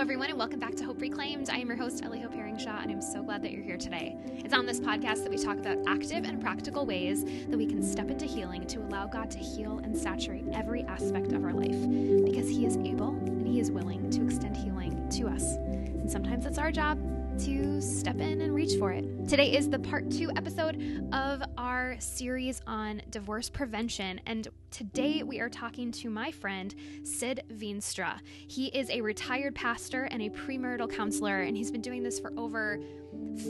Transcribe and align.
everyone, 0.00 0.30
and 0.30 0.38
welcome 0.38 0.58
back 0.58 0.74
to 0.74 0.82
Hope 0.82 0.98
Reclaimed. 0.98 1.50
I 1.50 1.58
am 1.58 1.68
your 1.68 1.76
host, 1.76 2.02
Ellie 2.02 2.20
Hope 2.20 2.32
Herringshaw, 2.32 2.82
and 2.82 2.90
I'm 2.90 3.02
so 3.02 3.22
glad 3.22 3.42
that 3.42 3.52
you're 3.52 3.62
here 3.62 3.76
today. 3.76 4.16
It's 4.28 4.54
on 4.54 4.64
this 4.64 4.80
podcast 4.80 5.24
that 5.24 5.28
we 5.28 5.36
talk 5.36 5.58
about 5.58 5.76
active 5.86 6.24
and 6.24 6.40
practical 6.40 6.86
ways 6.86 7.22
that 7.22 7.56
we 7.58 7.66
can 7.66 7.82
step 7.82 8.10
into 8.10 8.24
healing 8.24 8.66
to 8.68 8.78
allow 8.78 9.06
God 9.06 9.30
to 9.30 9.38
heal 9.38 9.78
and 9.84 9.94
saturate 9.94 10.46
every 10.54 10.84
aspect 10.84 11.32
of 11.32 11.44
our 11.44 11.52
life 11.52 11.76
because 12.24 12.48
He 12.48 12.64
is 12.64 12.78
able 12.78 13.10
and 13.10 13.46
He 13.46 13.60
is 13.60 13.70
willing 13.70 14.08
to 14.08 14.24
extend 14.24 14.56
healing 14.56 15.06
to 15.10 15.28
us. 15.28 15.56
And 15.56 16.10
sometimes 16.10 16.46
it's 16.46 16.56
our 16.56 16.72
job 16.72 16.98
to 17.44 17.80
step 17.80 18.20
in 18.20 18.42
and 18.42 18.54
reach 18.54 18.78
for 18.78 18.92
it. 18.92 19.04
Today 19.26 19.52
is 19.56 19.70
the 19.70 19.78
part 19.78 20.10
two 20.10 20.30
episode 20.36 21.08
of 21.12 21.42
our 21.56 21.96
series 21.98 22.60
on 22.66 23.00
divorce 23.08 23.48
prevention. 23.48 24.20
And 24.26 24.46
today 24.70 25.22
we 25.22 25.40
are 25.40 25.48
talking 25.48 25.90
to 25.92 26.10
my 26.10 26.32
friend, 26.32 26.74
Sid 27.02 27.44
Veenstra. 27.50 28.18
He 28.26 28.66
is 28.66 28.90
a 28.90 29.00
retired 29.00 29.54
pastor 29.54 30.04
and 30.04 30.20
a 30.20 30.28
premarital 30.28 30.94
counselor, 30.94 31.40
and 31.40 31.56
he's 31.56 31.70
been 31.70 31.80
doing 31.80 32.02
this 32.02 32.20
for 32.20 32.30
over 32.36 32.78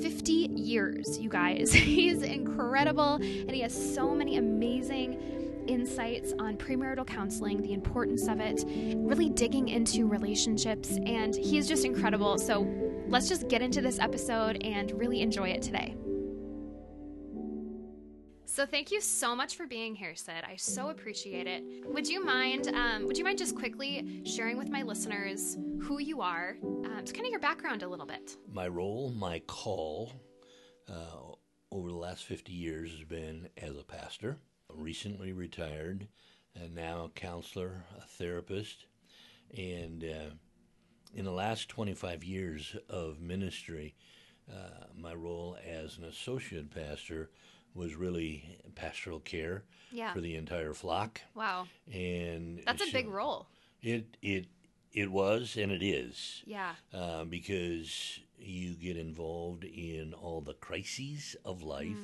50 0.01 0.33
years, 0.33 1.19
you 1.19 1.29
guys. 1.29 1.73
He's 1.91 2.23
incredible, 2.23 3.15
and 3.15 3.51
he 3.51 3.61
has 3.61 3.95
so 3.95 4.15
many 4.15 4.37
amazing 4.37 5.65
insights 5.67 6.33
on 6.39 6.57
premarital 6.57 7.07
counseling, 7.07 7.61
the 7.63 7.73
importance 7.73 8.29
of 8.29 8.41
it, 8.41 8.65
really 8.97 9.29
digging 9.29 9.69
into 9.69 10.07
relationships, 10.07 10.99
and 11.07 11.35
he's 11.35 11.69
just 11.69 11.85
incredible. 11.85 12.39
So 12.39 12.65
let's 13.11 13.29
just 13.29 13.49
get 13.49 13.61
into 13.61 13.81
this 13.81 13.99
episode 13.99 14.63
and 14.63 14.93
really 14.93 15.21
enjoy 15.21 15.51
it 15.51 15.61
today. 15.61 15.97
So 18.47 18.67
thank 18.67 18.91
you 18.91 19.01
so 19.01 19.35
much 19.35 19.57
for 19.57 19.67
being 19.67 19.95
here, 19.95 20.15
Sid. 20.15 20.45
I 20.47 20.57
so 20.57 20.91
appreciate 20.91 21.47
it. 21.47 21.63
Would 21.87 22.09
you 22.09 22.25
mind? 22.25 22.69
Um, 22.69 23.07
would 23.07 23.17
you 23.17 23.25
mind 23.25 23.39
just 23.39 23.55
quickly 23.55 24.23
sharing 24.25 24.59
with 24.59 24.69
my 24.69 24.83
listeners 24.83 25.57
who 25.81 26.01
you 26.01 26.21
are, 26.21 26.57
um, 26.63 26.99
just 27.01 27.15
kind 27.15 27.27
of 27.27 27.31
your 27.31 27.41
background 27.41 27.83
a 27.83 27.89
little 27.89 28.07
bit? 28.07 28.37
My 28.53 28.69
role, 28.69 29.11
my 29.11 29.41
call, 29.41 30.13
uh, 30.89 31.35
over 31.71 31.89
the 31.89 31.97
last 31.97 32.25
fifty 32.25 32.53
years 32.53 32.91
has 32.91 33.05
been 33.05 33.49
as 33.57 33.77
a 33.77 33.85
pastor 33.85 34.39
recently 34.75 35.33
retired, 35.33 36.09
and 36.55 36.75
now 36.75 37.05
a 37.05 37.09
counselor, 37.11 37.85
a 37.97 38.03
therapist, 38.03 38.87
and 39.57 40.05
uh, 40.05 40.35
in 41.15 41.25
the 41.25 41.33
last 41.33 41.69
25 41.69 42.25
years 42.25 42.77
of 42.89 43.21
ministry, 43.21 43.95
uh, 44.51 44.87
my 44.97 45.15
role 45.15 45.57
as 45.67 45.99
an 45.99 46.05
associate 46.05 46.71
pastor 46.75 47.31
was 47.75 47.95
really 47.95 48.59
pastoral 48.75 49.21
care 49.21 49.65
yeah. 49.93 50.13
for 50.13 50.21
the 50.21 50.37
entire 50.37 50.75
flock. 50.75 51.21
Wow, 51.35 51.67
and 51.93 52.61
that's 52.67 52.83
a 52.83 52.93
big 52.93 53.09
role. 53.09 53.47
It 53.83 54.17
it 54.23 54.47
it 54.93 55.11
was 55.11 55.57
and 55.57 55.71
it 55.71 55.83
is. 55.83 56.43
Yeah, 56.47 56.73
uh, 56.93 57.25
because 57.25 58.21
you 58.39 58.75
get 58.75 58.97
involved 58.97 59.65
in 59.65 60.15
all 60.15 60.41
the 60.41 60.55
crises 60.55 61.37
of 61.45 61.63
life. 61.63 61.97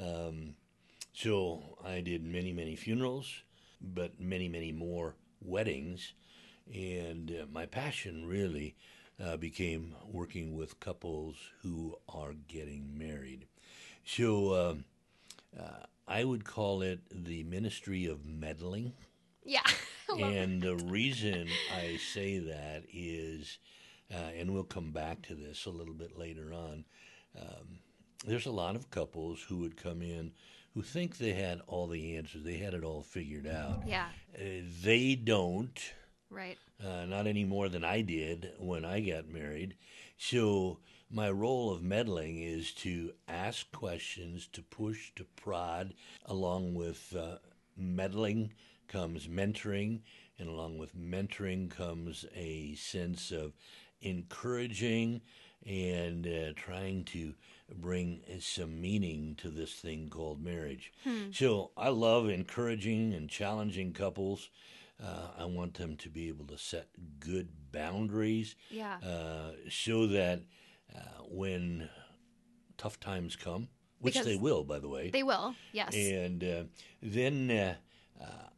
Mm. 0.00 0.28
Um, 0.28 0.54
so 1.12 1.78
I 1.84 2.00
did 2.00 2.24
many, 2.24 2.52
many 2.52 2.76
funerals, 2.76 3.42
but 3.80 4.20
many, 4.20 4.48
many 4.48 4.72
more 4.72 5.14
weddings. 5.40 6.12
And 6.72 7.30
uh, 7.30 7.46
my 7.52 7.66
passion 7.66 8.26
really 8.26 8.74
uh, 9.22 9.36
became 9.36 9.94
working 10.10 10.56
with 10.56 10.80
couples 10.80 11.36
who 11.62 11.96
are 12.08 12.32
getting 12.48 12.98
married. 12.98 13.46
So 14.04 14.70
um, 14.70 14.84
uh, 15.58 15.86
I 16.08 16.24
would 16.24 16.44
call 16.44 16.82
it 16.82 17.00
the 17.10 17.44
ministry 17.44 18.06
of 18.06 18.24
meddling. 18.26 18.92
Yeah. 19.44 19.62
and 20.18 20.62
the 20.62 20.76
reason 20.76 21.48
I 21.74 21.98
say 22.12 22.38
that 22.38 22.84
is, 22.92 23.58
uh, 24.12 24.30
and 24.38 24.52
we'll 24.52 24.64
come 24.64 24.90
back 24.90 25.22
to 25.22 25.34
this 25.34 25.66
a 25.66 25.70
little 25.70 25.94
bit 25.94 26.18
later 26.18 26.52
on, 26.52 26.84
um, 27.38 27.78
there's 28.26 28.46
a 28.46 28.50
lot 28.50 28.76
of 28.76 28.90
couples 28.90 29.44
who 29.48 29.58
would 29.58 29.76
come 29.76 30.02
in 30.02 30.32
who 30.74 30.82
think 30.82 31.18
they 31.18 31.32
had 31.32 31.60
all 31.68 31.86
the 31.86 32.16
answers, 32.16 32.42
they 32.42 32.56
had 32.56 32.74
it 32.74 32.82
all 32.82 33.02
figured 33.02 33.46
out. 33.46 33.82
Yeah. 33.86 34.06
Uh, 34.36 34.62
they 34.82 35.14
don't. 35.14 35.78
Right. 36.34 36.58
Uh, 36.84 37.04
not 37.06 37.26
any 37.26 37.44
more 37.44 37.68
than 37.68 37.84
I 37.84 38.00
did 38.00 38.52
when 38.58 38.84
I 38.84 39.00
got 39.00 39.28
married. 39.28 39.76
So 40.18 40.78
my 41.10 41.30
role 41.30 41.72
of 41.72 41.82
meddling 41.82 42.42
is 42.42 42.72
to 42.72 43.12
ask 43.28 43.70
questions, 43.70 44.48
to 44.52 44.62
push, 44.62 45.12
to 45.16 45.24
prod. 45.36 45.94
Along 46.26 46.74
with 46.74 47.14
uh, 47.16 47.36
meddling 47.76 48.52
comes 48.88 49.28
mentoring, 49.28 50.00
and 50.38 50.48
along 50.48 50.78
with 50.78 50.96
mentoring 50.96 51.70
comes 51.70 52.24
a 52.34 52.74
sense 52.74 53.30
of 53.30 53.52
encouraging 54.02 55.20
and 55.66 56.26
uh, 56.26 56.52
trying 56.56 57.04
to 57.04 57.34
bring 57.76 58.20
some 58.40 58.80
meaning 58.80 59.34
to 59.36 59.48
this 59.48 59.72
thing 59.72 60.08
called 60.10 60.44
marriage. 60.44 60.92
Hmm. 61.04 61.30
So 61.32 61.70
I 61.76 61.88
love 61.88 62.28
encouraging 62.28 63.14
and 63.14 63.30
challenging 63.30 63.92
couples. 63.92 64.50
Uh, 65.02 65.28
I 65.38 65.44
want 65.44 65.74
them 65.74 65.96
to 65.98 66.08
be 66.08 66.28
able 66.28 66.46
to 66.46 66.58
set 66.58 66.88
good 67.18 67.48
boundaries. 67.72 68.54
Yeah. 68.70 68.96
Uh, 69.04 69.52
so 69.68 70.06
that 70.08 70.42
uh, 70.94 71.22
when 71.28 71.88
tough 72.78 73.00
times 73.00 73.36
come, 73.36 73.68
which 74.00 74.14
because 74.14 74.26
they 74.26 74.36
will, 74.36 74.64
by 74.64 74.78
the 74.78 74.88
way. 74.88 75.10
They 75.10 75.22
will, 75.22 75.54
yes. 75.72 75.94
And 75.94 76.44
uh, 76.44 76.64
then 77.02 77.50
uh, 77.50 77.74
uh, 78.22 78.48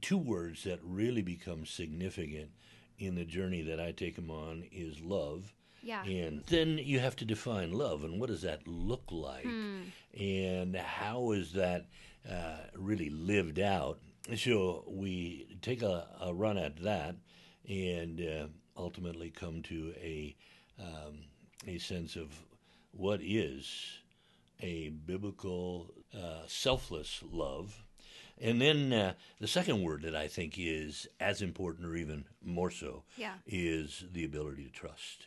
two 0.00 0.18
words 0.18 0.64
that 0.64 0.80
really 0.82 1.22
become 1.22 1.66
significant 1.66 2.50
in 2.98 3.14
the 3.14 3.24
journey 3.24 3.62
that 3.62 3.80
I 3.80 3.92
take 3.92 4.16
them 4.16 4.30
on 4.30 4.64
is 4.72 5.00
love 5.00 5.52
yeah. 5.82 6.04
And 6.04 6.44
then 6.46 6.78
you 6.78 7.00
have 7.00 7.16
to 7.16 7.24
define 7.24 7.72
love 7.72 8.04
and 8.04 8.20
what 8.20 8.28
does 8.28 8.42
that 8.42 8.66
look 8.66 9.04
like? 9.10 9.44
Hmm. 9.44 9.82
And 10.18 10.76
how 10.76 11.32
is 11.32 11.52
that 11.52 11.86
uh, 12.28 12.58
really 12.74 13.10
lived 13.10 13.58
out? 13.58 14.00
So 14.36 14.84
we 14.86 15.56
take 15.62 15.82
a, 15.82 16.06
a 16.20 16.34
run 16.34 16.58
at 16.58 16.82
that 16.82 17.16
and 17.68 18.20
uh, 18.20 18.46
ultimately 18.76 19.30
come 19.30 19.62
to 19.62 19.94
a, 19.96 20.36
um, 20.78 21.24
a 21.66 21.78
sense 21.78 22.14
of 22.16 22.28
what 22.92 23.20
is 23.22 24.00
a 24.60 24.90
biblical 24.90 25.92
uh, 26.14 26.42
selfless 26.46 27.22
love. 27.30 27.84
And 28.40 28.60
then 28.60 28.92
uh, 28.92 29.14
the 29.40 29.48
second 29.48 29.82
word 29.82 30.02
that 30.02 30.14
I 30.14 30.28
think 30.28 30.54
is 30.58 31.08
as 31.18 31.42
important 31.42 31.86
or 31.86 31.96
even 31.96 32.24
more 32.44 32.70
so 32.70 33.04
yeah. 33.16 33.34
is 33.46 34.04
the 34.12 34.24
ability 34.24 34.64
to 34.64 34.70
trust. 34.70 35.26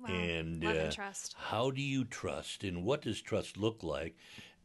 Wow. 0.00 0.08
And, 0.08 0.64
uh, 0.64 0.68
and 0.68 0.92
trust. 0.92 1.36
how 1.38 1.70
do 1.70 1.80
you 1.80 2.04
trust 2.04 2.64
and 2.64 2.82
what 2.84 3.02
does 3.02 3.20
trust 3.20 3.56
look 3.56 3.82
like? 3.82 4.16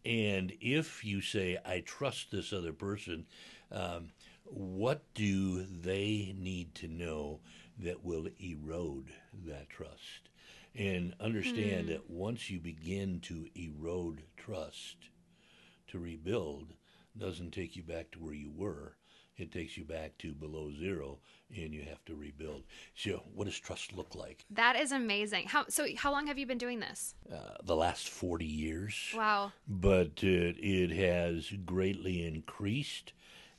And 0.03 0.53
if 0.61 1.03
you 1.03 1.21
say, 1.21 1.57
I 1.65 1.81
trust 1.81 2.31
this 2.31 2.53
other 2.53 2.71
person, 2.71 3.25
um, 3.71 4.11
what 4.43 5.03
do 5.13 5.63
they 5.63 6.33
need 6.37 6.73
to 6.75 6.87
know 6.87 7.39
that 7.79 8.03
will 8.03 8.27
erode 8.39 9.09
that 9.45 9.69
trust? 9.69 10.29
And 10.75 11.15
understand 11.19 11.85
hmm. 11.85 11.91
that 11.91 12.09
once 12.09 12.49
you 12.49 12.59
begin 12.59 13.19
to 13.21 13.47
erode 13.55 14.23
trust, 14.37 14.97
to 15.87 15.99
rebuild 15.99 16.73
doesn't 17.17 17.51
take 17.51 17.75
you 17.75 17.83
back 17.83 18.11
to 18.11 18.19
where 18.19 18.33
you 18.33 18.51
were 18.55 18.97
it 19.37 19.51
takes 19.51 19.77
you 19.77 19.83
back 19.83 20.17
to 20.19 20.33
below 20.33 20.71
zero 20.71 21.19
and 21.55 21.73
you 21.73 21.83
have 21.83 22.03
to 22.05 22.15
rebuild. 22.15 22.63
So, 22.95 23.23
what 23.33 23.45
does 23.45 23.59
trust 23.59 23.93
look 23.93 24.15
like? 24.15 24.43
That 24.49 24.75
is 24.75 24.91
amazing. 24.91 25.47
How 25.47 25.65
so? 25.69 25.85
How 25.95 26.11
long 26.11 26.27
have 26.27 26.39
you 26.39 26.47
been 26.47 26.57
doing 26.57 26.79
this? 26.79 27.13
Uh, 27.31 27.55
the 27.63 27.75
last 27.75 28.09
forty 28.09 28.45
years. 28.45 29.13
Wow. 29.15 29.51
But 29.67 30.23
uh, 30.23 30.57
it 30.57 30.91
has 30.91 31.51
greatly 31.65 32.25
increased 32.25 33.13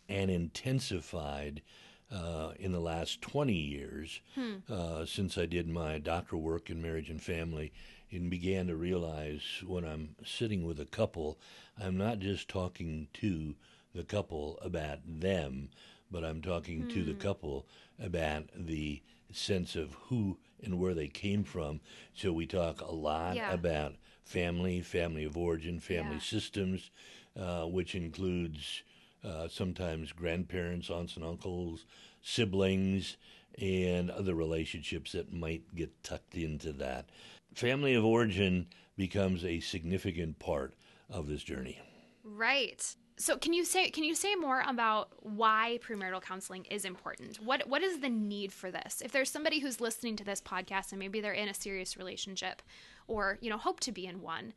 and 0.08 0.30
intensified 0.30 1.62
uh, 2.10 2.52
in 2.58 2.72
the 2.72 2.80
last 2.80 3.20
20 3.20 3.52
years 3.52 4.20
hmm. 4.34 4.54
uh, 4.70 5.04
since 5.04 5.36
I 5.36 5.46
did 5.46 5.68
my 5.68 5.98
doctoral 5.98 6.40
work 6.40 6.70
in 6.70 6.80
marriage 6.80 7.10
and 7.10 7.22
family 7.22 7.72
and 8.10 8.30
began 8.30 8.66
to 8.68 8.76
realize 8.76 9.42
when 9.66 9.84
I'm 9.84 10.16
sitting 10.24 10.64
with 10.64 10.80
a 10.80 10.86
couple, 10.86 11.38
I'm 11.78 11.98
not 11.98 12.20
just 12.20 12.48
talking 12.48 13.08
to 13.14 13.54
the 13.94 14.04
couple 14.04 14.58
about 14.62 15.00
them, 15.06 15.68
but 16.10 16.24
I'm 16.24 16.40
talking 16.40 16.84
mm. 16.84 16.94
to 16.94 17.04
the 17.04 17.12
hmm. 17.12 17.20
couple 17.20 17.66
about 18.02 18.44
the 18.54 19.02
sense 19.30 19.76
of 19.76 19.94
who 20.08 20.38
and 20.62 20.78
where 20.78 20.94
they 20.94 21.08
came 21.08 21.44
from. 21.44 21.80
So 22.14 22.32
we 22.32 22.46
talk 22.46 22.80
a 22.80 22.92
lot 22.92 23.36
yeah. 23.36 23.52
about 23.52 23.94
family, 24.24 24.80
family 24.80 25.24
of 25.24 25.36
origin, 25.36 25.80
family 25.80 26.14
yeah. 26.14 26.20
systems, 26.20 26.90
uh, 27.38 27.64
which 27.64 27.94
includes 27.94 28.82
uh, 29.24 29.48
sometimes 29.48 30.12
grandparents, 30.12 30.90
aunts 30.90 31.16
and 31.16 31.24
uncles, 31.24 31.84
siblings, 32.22 33.16
and 33.60 34.10
other 34.10 34.34
relationships 34.34 35.12
that 35.12 35.32
might 35.32 35.74
get 35.74 36.02
tucked 36.02 36.34
into 36.34 36.72
that. 36.72 37.10
Family 37.54 37.94
of 37.94 38.04
origin 38.04 38.66
becomes 38.96 39.44
a 39.44 39.60
significant 39.60 40.38
part 40.38 40.74
of 41.10 41.26
this 41.26 41.42
journey. 41.42 41.80
Right. 42.22 42.94
So 43.16 43.36
can 43.36 43.52
you 43.52 43.64
say 43.64 43.90
can 43.90 44.04
you 44.04 44.14
say 44.14 44.36
more 44.36 44.62
about 44.66 45.08
why 45.20 45.80
premarital 45.82 46.22
counseling 46.22 46.66
is 46.66 46.84
important? 46.84 47.38
What 47.42 47.68
what 47.68 47.82
is 47.82 47.98
the 48.00 48.08
need 48.08 48.52
for 48.52 48.70
this? 48.70 49.02
If 49.04 49.10
there's 49.10 49.30
somebody 49.30 49.58
who's 49.58 49.80
listening 49.80 50.14
to 50.16 50.24
this 50.24 50.40
podcast 50.40 50.92
and 50.92 51.00
maybe 51.00 51.20
they're 51.20 51.32
in 51.32 51.48
a 51.48 51.54
serious 51.54 51.96
relationship 51.96 52.62
or, 53.08 53.38
you 53.40 53.50
know, 53.50 53.58
hope 53.58 53.80
to 53.80 53.92
be 53.92 54.06
in 54.06 54.20
one, 54.20 54.52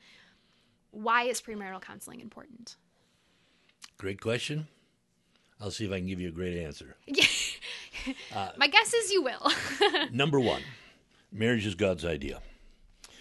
why 0.91 1.23
is 1.23 1.41
premarital 1.41 1.81
counseling 1.81 2.19
important? 2.19 2.75
Great 4.01 4.19
question. 4.19 4.67
I'll 5.59 5.69
see 5.69 5.85
if 5.85 5.91
I 5.91 5.99
can 5.99 6.07
give 6.07 6.19
you 6.19 6.29
a 6.29 6.31
great 6.31 6.57
answer. 6.57 6.95
My 8.57 8.67
guess 8.67 8.95
is 8.95 9.11
you 9.11 9.21
will. 9.21 9.51
Number 10.11 10.39
one, 10.39 10.63
marriage 11.31 11.67
is 11.67 11.75
God's 11.75 12.03
idea. 12.03 12.39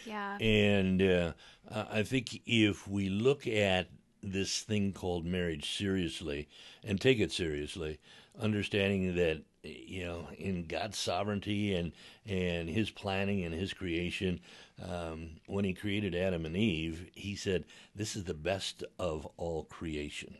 yeah. 0.06 0.38
And 0.38 1.02
uh, 1.02 1.32
I 1.70 2.02
think 2.02 2.40
if 2.46 2.88
we 2.88 3.10
look 3.10 3.46
at 3.46 3.90
this 4.22 4.62
thing 4.62 4.94
called 4.94 5.26
marriage 5.26 5.76
seriously 5.76 6.48
and 6.82 6.98
take 6.98 7.20
it 7.20 7.30
seriously, 7.30 7.98
understanding 8.40 9.14
that 9.16 9.42
you 9.62 10.06
know 10.06 10.28
in 10.38 10.64
God's 10.64 10.96
sovereignty 10.96 11.74
and 11.74 11.92
and 12.24 12.70
His 12.70 12.88
planning 12.88 13.44
and 13.44 13.54
His 13.54 13.74
creation, 13.74 14.40
um, 14.82 15.32
when 15.46 15.66
He 15.66 15.74
created 15.74 16.14
Adam 16.14 16.46
and 16.46 16.56
Eve, 16.56 17.10
He 17.12 17.36
said, 17.36 17.66
"This 17.94 18.16
is 18.16 18.24
the 18.24 18.32
best 18.32 18.82
of 18.98 19.28
all 19.36 19.64
creation." 19.64 20.38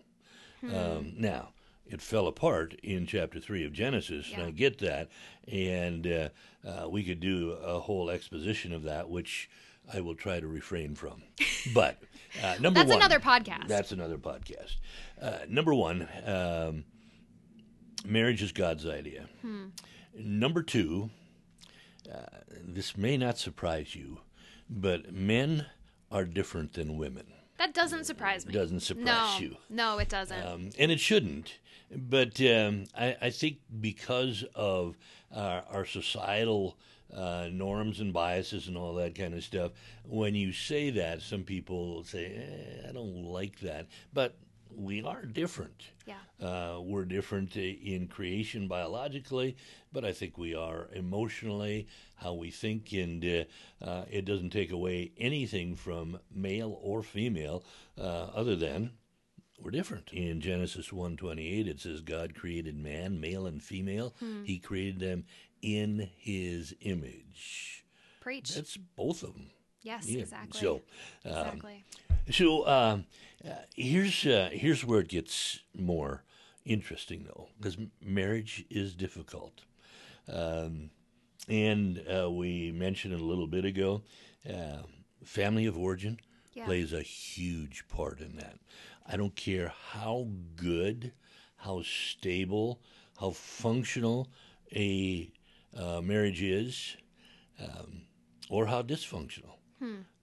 Um, 0.63 1.15
now. 1.17 1.51
It 1.87 2.01
fell 2.01 2.29
apart 2.29 2.75
in 2.85 3.05
chapter 3.05 3.41
three 3.41 3.65
of 3.65 3.73
Genesis, 3.73 4.31
and 4.33 4.43
I 4.45 4.51
get 4.53 4.79
that. 4.79 5.09
And 5.51 6.07
uh, 6.07 6.29
uh, 6.65 6.89
we 6.89 7.03
could 7.03 7.19
do 7.19 7.51
a 7.51 7.81
whole 7.81 8.11
exposition 8.11 8.73
of 8.73 8.85
that, 8.85 9.11
which 9.11 9.51
I 9.93 10.01
will 10.01 10.15
try 10.15 10.39
to 10.39 10.47
refrain 10.47 10.95
from. 10.95 11.23
But 11.75 11.99
uh, 12.43 12.55
number 12.61 12.81
That's 12.81 12.89
one, 12.89 13.01
That's 13.01 13.13
another 13.15 13.21
podcast. 13.21 13.69
That's 13.69 13.93
another 13.93 14.17
podcast. 14.17 14.77
Uh, 15.21 15.39
number 15.49 15.75
one, 15.75 16.09
um, 16.25 16.85
marriage 18.07 18.41
is 18.43 18.53
God's 18.53 18.87
idea. 18.87 19.29
Number 20.15 20.63
two, 20.63 21.11
uh, 22.11 22.39
this 22.63 22.97
may 22.97 23.17
not 23.19 23.37
surprise 23.37 23.95
you, 23.95 24.21
but 24.71 25.13
men 25.13 25.67
are 26.11 26.25
different 26.25 26.73
than 26.73 26.97
women. 26.97 27.27
That 27.61 27.75
doesn't 27.75 28.05
surprise 28.05 28.47
me. 28.47 28.55
Doesn't 28.55 28.81
surprise 28.81 29.05
no, 29.07 29.37
you. 29.39 29.57
No, 29.69 29.99
it 29.99 30.09
doesn't. 30.09 30.47
Um, 30.47 30.71
and 30.79 30.91
it 30.91 30.99
shouldn't. 30.99 31.59
But 31.95 32.41
um, 32.41 32.85
I, 32.99 33.15
I 33.21 33.29
think 33.29 33.59
because 33.83 34.47
of 34.55 34.97
our, 35.31 35.63
our 35.71 35.85
societal 35.85 36.79
uh, 37.15 37.49
norms 37.53 38.01
and 38.01 38.15
biases 38.15 38.67
and 38.67 38.79
all 38.79 38.95
that 38.95 39.15
kind 39.15 39.35
of 39.35 39.45
stuff, 39.45 39.73
when 40.05 40.35
you 40.35 40.55
say 40.55 40.89
that, 40.89 41.21
some 41.21 41.43
people 41.43 42.03
say, 42.03 42.33
eh, 42.35 42.89
I 42.89 42.93
don't 42.93 43.25
like 43.25 43.61
that. 43.61 43.89
But 44.15 44.37
we 44.75 45.03
are 45.03 45.25
different. 45.25 45.91
yeah. 46.07 46.15
Uh, 46.41 46.81
we're 46.81 47.05
different 47.05 47.57
in 47.57 48.09
creation 48.09 48.67
biologically, 48.69 49.57
but 49.93 50.05
I 50.05 50.13
think 50.13 50.39
we 50.39 50.55
are 50.55 50.89
emotionally, 50.93 51.87
how 52.17 52.35
we 52.35 52.51
think, 52.51 52.93
and 52.93 53.25
uh, 53.25 53.85
uh, 53.85 54.05
it 54.11 54.25
doesn't 54.25 54.51
take 54.51 54.71
away 54.73 55.13
anything 55.19 55.77
from 55.77 56.19
male 56.35 56.79
or 56.83 57.03
female, 57.03 57.63
uh, 57.99 58.29
other 58.35 58.57
than 58.57 58.93
we're 59.63 59.71
different. 59.71 60.11
In 60.13 60.41
Genesis 60.41 60.89
1:28, 60.89 61.67
it 61.69 61.81
says 61.81 62.01
God 62.01 62.35
created 62.35 62.77
man, 62.77 63.21
male 63.21 63.47
and 63.47 63.63
female. 63.63 64.15
He 64.45 64.59
created 64.59 65.01
them 65.01 65.25
in 65.61 66.09
His 66.17 66.75
image. 66.81 67.85
Preach. 68.21 68.55
That's 68.55 68.77
both 68.77 69.23
of 69.23 69.35
them. 69.35 69.51
Yes, 69.83 70.07
Yeah. 70.07 70.23
exactly. 70.23 70.61
So, 70.61 70.83
um, 71.25 71.33
exactly. 71.33 71.85
so 72.31 72.67
um, 72.67 73.07
uh, 73.45 73.53
here's 73.77 74.27
uh, 74.27 74.51
here's 74.53 74.85
where 74.85 75.01
it 75.01 75.09
gets 75.09 75.61
more 75.75 76.23
interesting, 76.65 77.25
though, 77.25 77.49
because 77.59 77.77
marriage 78.05 78.65
is 78.71 78.95
difficult, 78.95 79.63
um, 80.29 80.91
and 81.49 82.03
uh, 82.09 82.31
we 82.31 82.73
mentioned 82.73 83.15
it 83.15 83.21
a 83.21 83.25
little 83.25 83.47
bit 83.47 83.65
ago. 83.65 84.03
Uh, 84.49 84.83
family 85.25 85.67
of 85.67 85.77
origin 85.77 86.19
Yeah. 86.55 86.65
plays 86.65 86.93
a 86.93 87.03
huge 87.03 87.87
part 87.89 88.21
in 88.21 88.37
that. 88.37 88.59
I 89.07 89.17
don't 89.17 89.35
care 89.37 89.73
how 89.93 90.29
good, 90.57 91.13
how 91.57 91.83
stable, 91.83 92.81
how 93.19 93.31
functional 93.31 94.29
a 94.75 95.31
uh, 95.77 96.01
marriage 96.01 96.43
is, 96.43 96.97
um, 97.61 98.03
or 98.49 98.67
how 98.67 98.83
dysfunctional. 98.83 99.60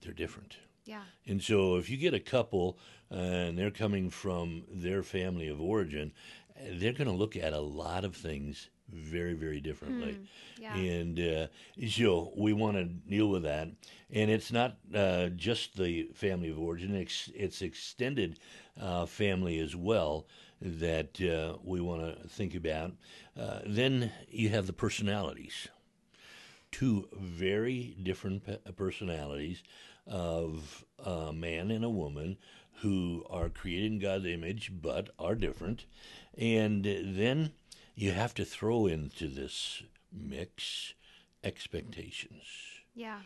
They're 0.00 0.12
different. 0.12 0.56
Yeah. 0.84 1.02
And 1.26 1.42
so 1.42 1.76
if 1.76 1.90
you 1.90 1.96
get 1.96 2.14
a 2.14 2.20
couple 2.20 2.78
uh, 3.10 3.16
and 3.16 3.58
they're 3.58 3.70
coming 3.70 4.10
from 4.10 4.64
their 4.70 5.02
family 5.02 5.48
of 5.48 5.60
origin, 5.60 6.12
they're 6.72 6.92
going 6.92 7.08
to 7.08 7.14
look 7.14 7.36
at 7.36 7.52
a 7.52 7.60
lot 7.60 8.04
of 8.04 8.16
things 8.16 8.70
very, 8.90 9.34
very 9.34 9.60
differently. 9.60 10.18
yeah. 10.58 10.74
And 10.74 11.20
uh, 11.20 11.46
so 11.88 12.32
we 12.36 12.52
want 12.54 12.76
to 12.76 12.84
deal 12.84 13.28
with 13.28 13.42
that. 13.42 13.68
And 14.10 14.30
it's 14.30 14.50
not 14.50 14.78
uh, 14.94 15.28
just 15.28 15.76
the 15.76 16.08
family 16.14 16.48
of 16.48 16.58
origin, 16.58 16.94
it's, 16.94 17.30
it's 17.34 17.60
extended 17.60 18.38
uh, 18.80 19.04
family 19.04 19.58
as 19.58 19.76
well 19.76 20.26
that 20.60 21.20
uh, 21.20 21.58
we 21.62 21.80
want 21.80 22.00
to 22.00 22.28
think 22.28 22.54
about. 22.54 22.92
Uh, 23.38 23.60
then 23.66 24.10
you 24.28 24.48
have 24.48 24.66
the 24.66 24.72
personalities 24.72 25.68
two 26.70 27.08
very 27.12 27.96
different 28.02 28.42
personalities 28.76 29.62
of 30.06 30.84
a 31.04 31.32
man 31.32 31.70
and 31.70 31.84
a 31.84 31.88
woman 31.90 32.36
who 32.80 33.24
are 33.28 33.48
created 33.48 33.92
in 33.92 33.98
God's 33.98 34.26
image 34.26 34.70
but 34.80 35.10
are 35.18 35.34
different. 35.34 35.84
And 36.36 36.84
then 36.84 37.52
you 37.94 38.12
have 38.12 38.34
to 38.34 38.44
throw 38.44 38.86
into 38.86 39.28
this 39.28 39.82
mix 40.12 40.94
expectations. 41.42 42.42
Yeah. 42.94 43.20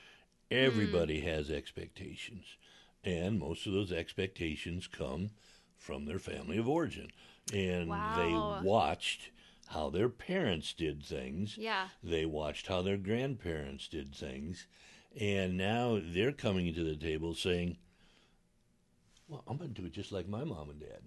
Everybody 0.51 1.21
has 1.21 1.51
expectations, 1.51 2.45
and 3.05 3.39
most 3.39 3.67
of 3.67 3.73
those 3.73 3.91
expectations 3.93 4.87
come 4.87 5.31
from 5.79 6.05
their 6.05 6.19
family 6.19 6.59
of 6.59 6.69
origin. 6.69 7.11
And 7.53 7.89
Wow. 7.89 8.61
they 8.61 8.67
watched 8.67 9.31
how 9.69 9.91
their 9.91 10.09
parents 10.09 10.73
did 10.73 11.03
things. 11.05 11.57
Yeah. 11.57 11.89
They 12.03 12.27
watched 12.27 12.67
how 12.67 12.83
their 12.83 12.97
grandparents 12.99 13.89
did 13.89 14.15
things. 14.15 14.67
And 15.19 15.57
now 15.57 16.01
they're 16.03 16.33
coming 16.33 16.73
to 16.75 16.85
the 16.85 16.97
table 16.97 17.35
saying, 17.35 17.77
Well, 19.29 19.43
I'm 19.47 19.57
going 19.57 19.73
to 19.75 19.81
do 19.81 19.87
it 19.87 19.93
just 19.93 20.13
like 20.13 20.29
my 20.29 20.45
mom 20.45 20.71
and 20.71 20.81
dad. 20.81 21.01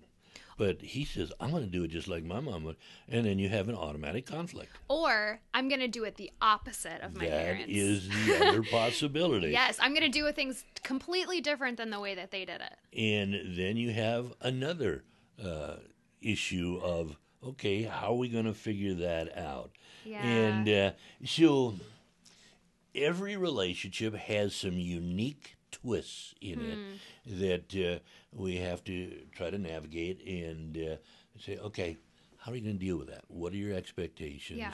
But 0.57 0.81
he 0.81 1.03
says, 1.03 1.33
I'm 1.39 1.51
going 1.51 1.63
to 1.63 1.69
do 1.69 1.83
it 1.83 1.89
just 1.89 2.07
like 2.07 2.23
my 2.23 2.39
mom 2.39 2.63
would. 2.63 2.77
And 3.09 3.25
then 3.25 3.39
you 3.39 3.49
have 3.49 3.67
an 3.67 3.75
automatic 3.75 4.25
conflict. 4.25 4.71
Or 4.87 5.41
I'm 5.53 5.67
going 5.67 5.81
to 5.81 5.87
do 5.89 6.05
it 6.05 6.15
the 6.15 6.31
opposite 6.41 7.01
of 7.01 7.13
my 7.15 7.25
That 7.25 7.31
parents. 7.45 7.65
is 7.69 8.07
the 8.25 8.37
other 8.47 8.63
possibility. 8.63 9.49
Yes, 9.49 9.77
I'm 9.81 9.91
going 9.91 10.09
to 10.09 10.17
do 10.19 10.31
things 10.31 10.63
completely 10.83 11.41
different 11.41 11.75
than 11.77 11.89
the 11.89 11.99
way 11.99 12.15
that 12.15 12.31
they 12.31 12.45
did 12.45 12.61
it. 12.61 12.97
And 12.97 13.57
then 13.57 13.75
you 13.75 13.91
have 13.91 14.33
another 14.39 15.03
uh, 15.43 15.75
issue 16.21 16.79
of, 16.81 17.17
okay, 17.45 17.83
how 17.83 18.07
are 18.11 18.15
we 18.17 18.29
going 18.29 18.45
to 18.45 18.53
figure 18.53 18.93
that 18.95 19.37
out? 19.37 19.71
Yeah. 20.05 20.23
And 20.23 20.69
uh, 20.69 20.91
so 21.25 21.75
every 22.93 23.35
relationship 23.37 24.15
has 24.15 24.55
some 24.55 24.73
unique 24.79 25.55
twists 25.71 26.33
in 26.41 26.59
Hmm. 26.59 26.65
it 26.65 26.79
that 27.39 27.75
uh, 27.75 27.99
we 28.31 28.57
have 28.57 28.83
to 28.85 29.25
try 29.35 29.49
to 29.49 29.57
navigate 29.57 30.25
and 30.25 30.77
uh, 30.77 30.95
say, 31.39 31.57
okay, 31.57 31.97
how 32.37 32.51
are 32.51 32.55
you 32.55 32.61
going 32.61 32.77
to 32.77 32.85
deal 32.85 32.97
with 32.97 33.07
that? 33.07 33.23
What 33.27 33.53
are 33.53 33.57
your 33.57 33.75
expectations? 33.75 34.59
Yeah. 34.59 34.73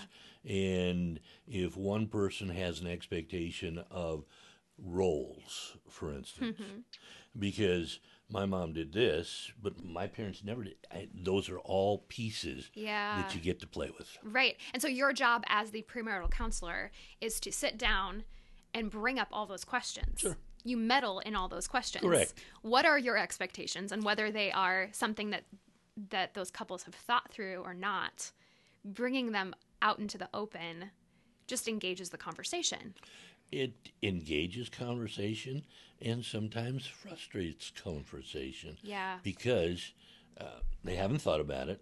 And 0.51 1.20
if 1.48 1.78
one 1.78 2.08
person 2.08 2.50
has 2.50 2.82
an 2.82 2.88
expectation 2.88 3.82
of 3.90 4.25
roles, 4.78 5.78
for 5.90 6.12
instance, 6.13 6.58
Mm-hmm. 6.60 6.80
because 7.40 8.00
my 8.32 8.46
mom 8.46 8.74
did 8.74 8.94
this, 8.94 9.52
but 9.62 9.84
my 9.84 10.08
parents 10.08 10.44
never 10.44 10.64
did. 10.64 10.76
I, 10.92 11.08
those 11.14 11.50
are 11.50 11.60
all 11.60 12.00
pieces 12.08 12.70
Yeah. 12.74 13.22
that 13.22 13.36
you 13.36 13.42
get 13.42 13.60
to 13.62 13.68
play 13.68 13.90
with. 13.98 14.18
Right. 14.24 14.58
And 14.74 14.82
so 14.82 14.88
your 14.88 15.14
job 15.14 15.44
as 15.48 15.72
the 15.72 15.84
premarital 15.84 16.32
counselor 16.32 16.92
is 17.20 17.40
to 17.42 17.52
sit 17.52 17.78
down 17.78 18.24
and 18.74 18.90
bring 18.90 19.20
up 19.20 19.28
all 19.32 19.46
those 19.46 19.66
questions. 19.66 20.20
Sure. 20.22 20.38
You 20.64 20.78
meddle 20.78 21.20
in 21.20 21.36
all 21.36 21.48
those 21.48 21.68
questions. 21.68 22.04
Correct. 22.04 22.34
What 22.62 22.86
are 22.86 22.98
your 23.00 23.18
expectations 23.18 23.92
and 23.92 24.04
whether 24.04 24.32
they 24.32 24.52
are 24.52 24.90
something 24.92 25.32
that 25.32 25.44
that 26.10 26.34
those 26.34 26.50
couples 26.50 26.84
have 26.84 26.96
thought 26.96 27.30
through 27.32 27.62
or 27.66 27.74
not, 27.74 28.32
bringing 28.86 29.34
them 29.34 29.54
out 29.82 30.00
into 30.00 30.18
the 30.18 30.30
open 30.34 30.90
just 31.48 31.68
engages 31.68 32.10
the 32.10 32.18
conversation. 32.18 32.94
It 33.51 33.74
engages 34.01 34.70
conversation 34.70 35.63
and 36.01 36.24
sometimes 36.25 36.88
frustrates 36.88 37.72
conversation. 37.72 38.77
Yeah. 38.81 39.17
Because 39.24 39.93
uh, 40.39 40.62
they 40.84 40.96
haven't 40.96 41.20
thought 41.20 41.41
about 41.41 41.70
it, 41.70 41.81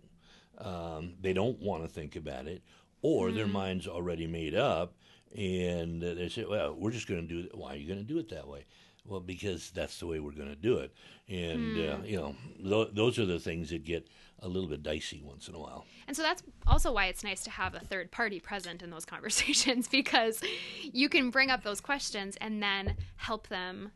um, 0.57 1.13
they 1.21 1.33
don't 1.33 1.59
want 1.59 1.83
to 1.83 1.89
think 1.89 2.15
about 2.15 2.47
it, 2.47 2.61
or 3.01 3.31
their 3.31 3.47
mind's 3.47 3.88
already 3.88 4.27
made 4.27 4.55
up, 4.55 4.93
and 5.35 6.03
uh, 6.03 6.13
they 6.15 6.27
say, 6.27 6.43
"Well, 6.43 6.75
we're 6.75 6.91
just 6.91 7.07
going 7.07 7.25
to 7.25 7.27
do 7.27 7.47
it." 7.47 7.57
Why 7.57 7.73
are 7.73 7.77
you 7.77 7.88
going 7.88 8.05
to 8.05 8.13
do 8.13 8.19
it 8.19 8.29
that 8.29 8.47
way? 8.47 8.65
Well, 9.10 9.20
because 9.20 9.72
that's 9.72 10.00
the 10.00 10.08
way 10.08 10.20
we're 10.20 10.32
going 10.32 10.50
to 10.50 10.56
do 10.56 10.78
it, 10.78 10.94
and 11.28 11.78
uh, 11.78 11.98
you 12.06 12.18
know, 12.18 12.36
th- 12.63 12.94
those 12.94 13.18
are 13.18 13.25
the 13.25 13.39
things 13.39 13.72
that 13.72 13.84
get 13.84 14.08
a 14.42 14.48
little 14.48 14.70
bit 14.70 14.84
dicey 14.84 15.22
once 15.24 15.48
in 15.48 15.56
a 15.56 15.60
while. 15.60 15.86
And 16.08 16.16
so 16.16 16.24
that's 16.24 16.44
also 16.66 16.92
why 16.92 17.08
it's 17.08 17.24
nice 17.24 17.44
to 17.44 17.50
have 17.50 17.75
a 17.75 17.80
third 17.80 18.12
party 18.12 18.39
present 18.39 18.82
in 18.82 18.89
those 18.89 19.06
conversations 19.06 19.88
because 19.92 20.42
you 20.82 21.10
can 21.10 21.30
bring 21.30 21.50
up 21.50 21.63
those 21.63 21.82
questions 21.82 22.38
and 22.39 22.62
then 22.63 22.96
help 23.18 23.48
them 23.48 23.92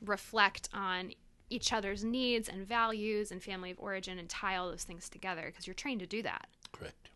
reflect 0.00 0.68
on 0.72 1.12
each 1.50 1.72
other's 1.72 2.04
needs 2.04 2.48
and 2.48 2.66
values 2.66 3.30
and 3.30 3.42
family 3.42 3.70
of 3.70 3.78
origin 3.78 4.18
and 4.18 4.28
tie 4.28 4.56
all 4.56 4.70
those 4.70 4.84
things 4.84 5.08
together 5.08 5.44
because 5.46 5.66
you're 5.66 5.74
trained 5.74 6.00
to 6.00 6.06
do 6.06 6.22
that. 6.22 6.46
Correct. 6.72 7.10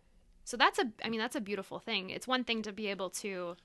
So 0.45 0.57
that's 0.57 0.79
a 0.79 0.91
I 1.05 1.09
mean 1.09 1.21
that's 1.21 1.37
a 1.37 1.41
beautiful 1.41 1.79
thing. 1.79 2.11
It's 2.11 2.27
one 2.27 2.45
thing 2.45 2.63
to 2.63 2.73
be 2.73 2.89
able 2.89 3.11
to 3.11 3.57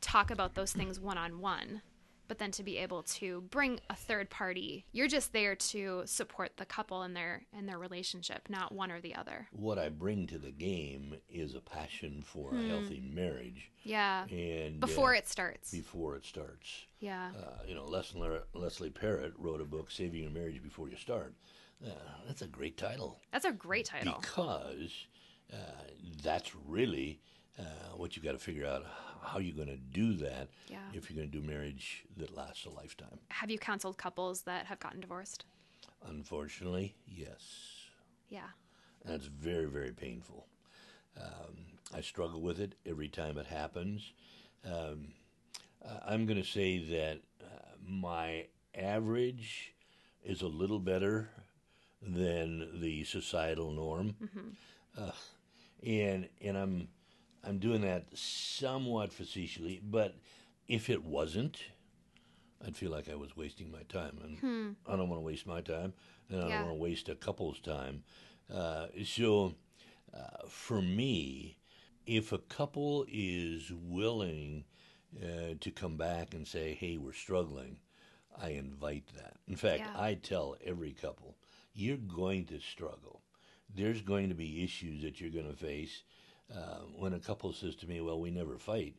talk 0.00 0.30
about 0.30 0.54
those 0.54 0.72
things 0.72 1.00
one 1.00 1.18
on 1.18 1.40
one, 1.40 1.82
but 2.28 2.38
then 2.38 2.50
to 2.52 2.62
be 2.62 2.76
able 2.78 3.02
to 3.02 3.40
bring 3.50 3.80
a 3.90 3.94
third 3.96 4.30
party. 4.30 4.84
You're 4.92 5.08
just 5.08 5.32
there 5.32 5.56
to 5.56 6.02
support 6.04 6.56
the 6.58 6.64
couple 6.66 7.02
in 7.02 7.14
their 7.14 7.46
in 7.58 7.66
their 7.66 7.78
relationship, 7.78 8.48
not 8.48 8.72
one 8.72 8.90
or 8.92 9.00
the 9.00 9.14
other. 9.14 9.48
What 9.52 9.78
I 9.78 9.88
bring 9.88 10.26
to 10.28 10.38
the 10.38 10.50
game 10.52 11.16
is 11.28 11.54
a 11.54 11.60
passion 11.60 12.22
for 12.22 12.50
Hmm. 12.50 12.58
a 12.58 12.68
healthy 12.68 13.00
marriage, 13.00 13.70
Yeah. 13.82 14.26
and 14.28 14.78
Before 14.78 15.14
uh, 15.14 15.18
it 15.18 15.26
starts. 15.28 15.70
before 15.72 16.16
it 16.16 16.24
starts. 16.24 16.86
Yeah. 17.00 17.32
Uh, 17.36 17.62
you 17.66 17.74
know, 17.74 17.84
Leslie, 17.86 18.40
Leslie 18.54 18.90
Parrott 18.90 19.32
wrote 19.38 19.60
a 19.60 19.64
book, 19.64 19.90
"Saving 19.90 20.22
Your 20.22 20.30
Marriage 20.30 20.62
Before 20.62 20.88
You 20.88 20.96
Start." 20.96 21.34
Uh, 21.84 21.90
that's 22.26 22.42
a 22.42 22.46
great 22.48 22.76
title 22.76 23.20
That's 23.32 23.44
a 23.44 23.52
great 23.52 23.86
title. 23.86 24.18
because 24.20 25.06
uh, 25.52 25.56
that's 26.22 26.54
really 26.56 27.20
uh, 27.58 27.62
what 27.96 28.16
you 28.16 28.22
got 28.22 28.32
to 28.32 28.38
figure 28.38 28.66
out 28.66 28.84
how 29.22 29.38
you're 29.38 29.54
going 29.56 29.68
to 29.68 29.76
do 29.76 30.14
that 30.14 30.48
Yeah. 30.68 30.78
if 30.92 31.10
you're 31.10 31.16
going 31.16 31.30
to 31.30 31.40
do 31.40 31.46
marriage 31.46 32.04
that 32.16 32.34
lasts 32.36 32.64
a 32.66 32.70
lifetime. 32.70 33.18
Have 33.30 33.50
you 33.50 33.58
counseled 33.58 33.98
couples 33.98 34.42
that 34.42 34.66
have 34.66 34.78
gotten 34.80 35.00
divorced? 35.00 35.44
Unfortunately, 36.06 36.94
yes. 37.06 37.40
Yeah. 38.28 38.48
and 39.04 39.14
it's 39.14 39.26
very 39.26 39.66
very 39.66 39.90
painful. 39.92 40.46
Um, 41.20 41.56
I 41.94 42.00
struggle 42.02 42.40
with 42.40 42.60
it 42.60 42.74
every 42.86 43.08
time 43.08 43.38
it 43.38 43.46
happens. 43.46 44.12
Um, 44.64 45.08
I'm 46.06 46.26
going 46.26 46.40
to 46.40 46.48
say 46.48 46.78
that 46.78 47.20
uh, 47.42 47.46
my 47.86 48.46
average 48.74 49.72
is 50.24 50.42
a 50.42 50.46
little 50.46 50.78
better 50.78 51.30
than 52.02 52.80
the 52.80 53.04
societal 53.04 53.72
norm, 53.72 54.14
uh, 54.96 55.10
and 55.84 56.28
and 56.42 56.56
I'm 56.56 56.88
I'm 57.48 57.58
doing 57.58 57.80
that 57.80 58.04
somewhat 58.14 59.12
facetiously. 59.12 59.80
But 59.82 60.14
if 60.68 60.90
it 60.90 61.02
wasn't, 61.02 61.58
I'd 62.64 62.76
feel 62.76 62.90
like 62.90 63.08
I 63.08 63.14
was 63.14 63.36
wasting 63.36 63.72
my 63.72 63.82
time, 63.88 64.18
and 64.22 64.74
I 64.86 64.96
don't 64.96 65.08
want 65.08 65.20
to 65.22 65.24
waste 65.24 65.46
my 65.46 65.62
time, 65.62 65.94
and 66.28 66.40
I 66.40 66.48
Yeah. 66.48 66.58
don't 66.58 66.66
want 66.66 66.78
to 66.78 66.82
waste 66.82 67.08
a 67.08 67.14
couple's 67.14 67.58
time. 67.60 68.04
Uh, 68.52 68.88
so, 69.04 69.54
uh, 70.12 70.46
for 70.48 70.82
me, 70.82 71.56
if 72.06 72.32
a 72.32 72.38
couple 72.38 73.06
is 73.08 73.72
willing 73.72 74.64
uh, 75.22 75.54
to 75.60 75.70
come 75.70 75.96
back 75.96 76.34
and 76.34 76.46
say, 76.46 76.74
"Hey, 76.74 76.98
we're 76.98 77.12
struggling," 77.14 77.78
I 78.36 78.50
invite 78.50 79.06
that. 79.16 79.38
In 79.46 79.56
fact, 79.56 79.80
Yeah. 79.80 80.00
I 80.00 80.14
tell 80.14 80.56
every 80.62 80.92
couple, 80.92 81.38
"You're 81.72 81.96
going 81.96 82.44
to 82.46 82.60
struggle. 82.60 83.22
There's 83.74 84.02
going 84.02 84.28
to 84.28 84.34
be 84.34 84.62
issues 84.62 85.02
that 85.02 85.18
you're 85.18 85.30
going 85.30 85.50
to 85.50 85.56
face." 85.56 86.02
Uh, 86.54 86.80
when 86.96 87.12
a 87.12 87.18
couple 87.18 87.52
says 87.52 87.76
to 87.76 87.86
me, 87.86 88.00
"Well, 88.00 88.20
we 88.20 88.30
never 88.30 88.58
fight," 88.58 88.94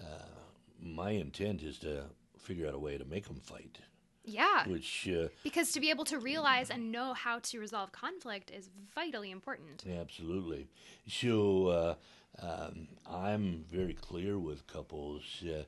uh, 0.00 0.24
my 0.80 1.10
intent 1.10 1.62
is 1.62 1.78
to 1.80 2.04
figure 2.38 2.66
out 2.66 2.74
a 2.74 2.78
way 2.78 2.98
to 2.98 3.04
make 3.04 3.26
them 3.26 3.40
fight. 3.40 3.78
Yeah. 4.24 4.68
Which 4.68 5.08
uh, 5.08 5.28
Because 5.42 5.72
to 5.72 5.80
be 5.80 5.90
able 5.90 6.04
to 6.06 6.18
realize 6.18 6.70
and 6.70 6.92
know 6.92 7.14
how 7.14 7.38
to 7.38 7.58
resolve 7.58 7.92
conflict 7.92 8.50
is 8.50 8.68
vitally 8.94 9.30
important. 9.30 9.84
Absolutely. 9.86 10.68
So 11.06 11.66
uh, 11.68 11.94
um, 12.40 12.88
I'm 13.08 13.64
very 13.70 13.94
clear 13.94 14.38
with 14.38 14.66
couples 14.66 15.22
uh, 15.46 15.64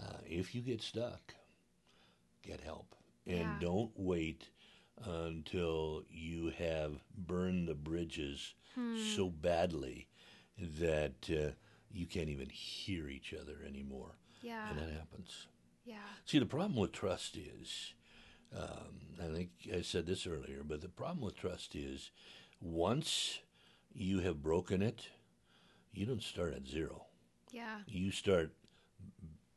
uh, 0.00 0.18
if 0.26 0.54
you 0.54 0.60
get 0.60 0.80
stuck, 0.80 1.34
get 2.42 2.60
help. 2.60 2.94
And 3.26 3.38
Yeah. 3.38 3.58
don't 3.58 3.92
wait 3.96 4.48
until 5.04 6.04
you 6.08 6.50
have 6.50 7.02
burned 7.16 7.66
the 7.66 7.74
bridges 7.74 8.54
so 9.14 9.28
badly 9.28 10.08
that 10.58 11.28
uh, 11.30 11.50
you 11.90 12.06
can't 12.06 12.28
even 12.28 12.48
hear 12.48 13.08
each 13.08 13.34
other 13.34 13.56
anymore. 13.66 14.16
Yeah. 14.42 14.70
And 14.70 14.78
that 14.78 14.90
happens. 14.90 15.46
Yeah. 15.84 15.96
See, 16.24 16.38
the 16.38 16.46
problem 16.46 16.76
with 16.76 16.92
trust 16.92 17.36
is, 17.36 17.94
um, 18.56 19.22
I 19.22 19.34
think 19.34 19.50
I 19.74 19.82
said 19.82 20.06
this 20.06 20.26
earlier, 20.26 20.62
but 20.64 20.80
the 20.80 20.88
problem 20.88 21.24
with 21.24 21.36
trust 21.36 21.74
is 21.74 22.10
once 22.60 23.40
you 23.92 24.20
have 24.20 24.42
broken 24.42 24.82
it, 24.82 25.08
you 25.92 26.06
don't 26.06 26.22
start 26.22 26.54
at 26.54 26.66
zero. 26.66 27.06
Yeah. 27.50 27.78
You 27.86 28.10
start 28.10 28.52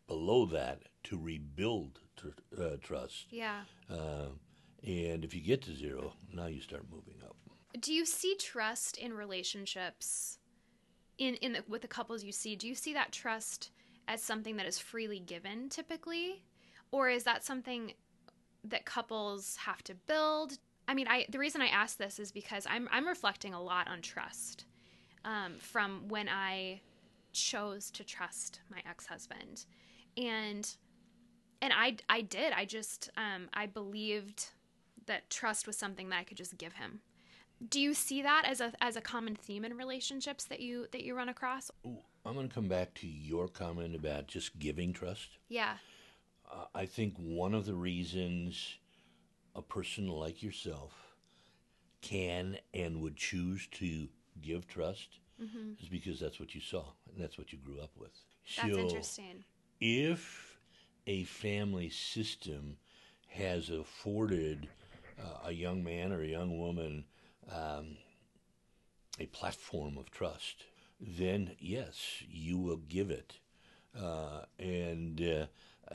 below 0.08 0.46
that 0.48 0.84
to 1.06 1.18
rebuild 1.18 2.00
tr- 2.16 2.62
uh, 2.62 2.78
trust. 2.82 3.28
Yeah. 3.32 3.62
Uh, 3.90 4.28
and 4.86 5.24
if 5.24 5.34
you 5.34 5.42
get 5.42 5.64
to 5.64 5.76
zero, 5.76 6.14
now 6.34 6.46
you 6.46 6.62
start 6.62 6.84
moving 6.92 7.16
up. 7.24 7.36
Do 7.80 7.94
you 7.94 8.06
see 8.06 8.36
trust 8.36 8.98
in 8.98 9.14
relationships 9.14 10.37
in 11.18 11.36
in 11.36 11.54
the, 11.54 11.64
with 11.68 11.82
the 11.82 11.88
couples 11.88 12.24
you 12.24 12.32
see? 12.32 12.56
Do 12.56 12.68
you 12.68 12.76
see 12.76 12.94
that 12.94 13.12
trust 13.12 13.72
as 14.08 14.24
something 14.24 14.56
that 14.58 14.66
is 14.66 14.80
freely 14.80 15.20
given 15.20 15.70
typically 15.70 16.44
or 16.92 17.10
is 17.10 17.24
that 17.24 17.44
something 17.44 17.94
that 18.64 18.86
couples 18.86 19.58
have 19.58 19.84
to 19.84 19.96
build? 19.96 20.58
I 20.88 20.94
mean, 20.94 21.08
I 21.08 21.26
the 21.30 21.40
reason 21.40 21.62
I 21.62 21.68
ask 21.68 21.98
this 21.98 22.20
is 22.20 22.32
because 22.32 22.66
I'm 22.70 22.88
I'm 22.92 23.08
reflecting 23.08 23.54
a 23.54 23.62
lot 23.62 23.88
on 23.88 24.02
trust 24.02 24.66
um, 25.26 25.56
from 25.60 26.08
when 26.08 26.30
I 26.30 26.82
chose 27.34 27.92
to 27.92 28.04
trust 28.04 28.62
my 28.72 28.82
ex-husband, 28.90 29.66
and 30.16 30.76
and 31.62 31.74
I 31.74 31.98
I 32.10 32.22
did 32.22 32.54
I 32.54 32.66
just 32.66 33.10
um, 33.18 33.50
I 33.54 33.66
believed 33.66 34.50
that 35.08 35.30
trust 35.30 35.68
was 35.68 35.78
something 35.78 36.10
that 36.10 36.20
I 36.20 36.24
could 36.24 36.38
just 36.38 36.58
give 36.58 36.74
him. 36.74 37.02
Do 37.70 37.80
you 37.80 37.94
see 37.94 38.22
that 38.22 38.44
as 38.46 38.62
a 38.62 38.72
as 38.82 38.96
a 38.96 39.02
common 39.02 39.36
theme 39.36 39.66
in 39.66 39.76
relationships 39.76 40.46
that 40.46 40.60
you 40.60 40.88
that 40.92 41.04
you 41.04 41.16
run 41.16 41.30
across? 41.30 41.72
Ooh, 41.86 42.00
I'm 42.26 42.34
going 42.36 42.48
to 42.48 42.54
come 42.54 42.68
back 42.68 42.94
to 42.96 43.08
your 43.08 43.48
comment 43.48 43.96
about 43.96 44.28
just 44.28 44.60
giving 44.60 44.94
trust. 44.94 45.38
Yeah. 45.50 45.78
Uh, 46.50 46.66
I 46.76 46.86
think 46.86 47.16
one 47.18 47.54
of 47.54 47.66
the 47.66 47.74
reasons 47.74 48.76
a 49.56 49.62
person 49.62 50.08
like 50.08 50.44
yourself 50.44 50.94
can 52.02 52.58
and 52.74 53.02
would 53.02 53.16
choose 53.18 53.68
to 53.72 54.08
give 54.42 54.68
trust 54.68 55.20
is 55.80 55.88
because 55.90 56.20
that's 56.20 56.40
what 56.40 56.56
you 56.56 56.62
saw 56.62 56.84
and 57.12 57.22
that's 57.24 57.38
what 57.38 57.52
you 57.52 57.60
grew 57.60 57.80
up 57.80 57.92
with. 57.98 58.12
That's 58.56 58.74
So 58.74 58.80
interesting. 58.80 59.44
if 59.80 60.58
a 61.06 61.26
family 61.26 61.90
system 61.90 62.78
has 63.28 63.70
afforded 63.70 64.68
uh, 65.20 65.48
a 65.48 65.52
young 65.52 65.84
man 65.84 66.12
or 66.12 66.22
a 66.24 66.28
young 66.28 66.58
woman 66.58 67.06
um, 67.52 67.98
a 69.20 69.26
platform 69.28 69.98
of 69.98 70.12
trust, 70.12 70.66
then 71.00 71.56
yes, 71.60 72.24
you 72.30 72.58
will 72.58 72.78
give 72.78 73.10
it. 73.10 73.40
Uh, 74.00 74.42
and 74.60 75.22
uh, 75.22 75.46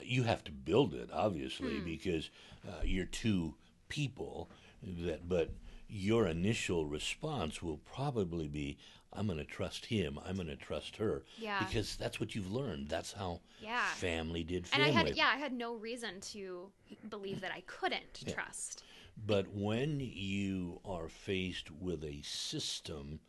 you 0.02 0.24
have 0.24 0.42
to 0.44 0.52
build 0.52 0.94
it, 0.94 1.08
obviously, 1.12 1.80
because 1.80 2.30
uh, 2.66 2.82
you're 2.84 3.04
two 3.06 3.54
people. 3.88 4.50
That, 4.82 5.28
but 5.28 5.50
your 5.88 6.26
initial 6.26 6.86
response 6.86 7.62
will 7.62 7.76
probably 7.76 8.48
be, 8.48 8.78
"I'm 9.12 9.26
going 9.26 9.38
to 9.38 9.44
trust 9.44 9.86
him. 9.86 10.18
I'm 10.26 10.34
going 10.34 10.48
to 10.48 10.56
trust 10.56 10.96
her," 10.96 11.22
Yeah. 11.40 11.64
because 11.64 11.94
that's 11.94 12.18
what 12.18 12.34
you've 12.34 12.50
learned. 12.50 12.88
That's 12.88 13.12
how 13.12 13.42
Yeah. 13.62 13.84
family 13.84 14.42
did 14.42 14.64
And 14.72 14.82
family. 14.82 14.88
I 14.88 14.90
had 14.90 15.16
yeah, 15.16 15.30
I 15.32 15.36
had 15.36 15.52
no 15.52 15.74
reason 15.76 16.20
to 16.32 16.72
believe 17.08 17.40
that 17.42 17.52
I 17.52 17.60
couldn't 17.66 18.24
trust. 18.26 18.82
But 19.16 19.52
when 19.54 20.00
you 20.00 20.80
are 20.84 21.08
faced 21.08 21.70
with 21.70 22.02
a 22.04 22.22
system 22.22 23.20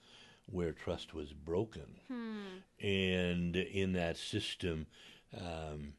where 0.46 0.72
trust 0.72 1.14
was 1.14 1.34
broken, 1.34 2.00
hmm. 2.08 2.86
and 2.86 3.56
in 3.56 3.94
that 3.94 4.18
system, 4.18 4.88
um, 5.38 5.94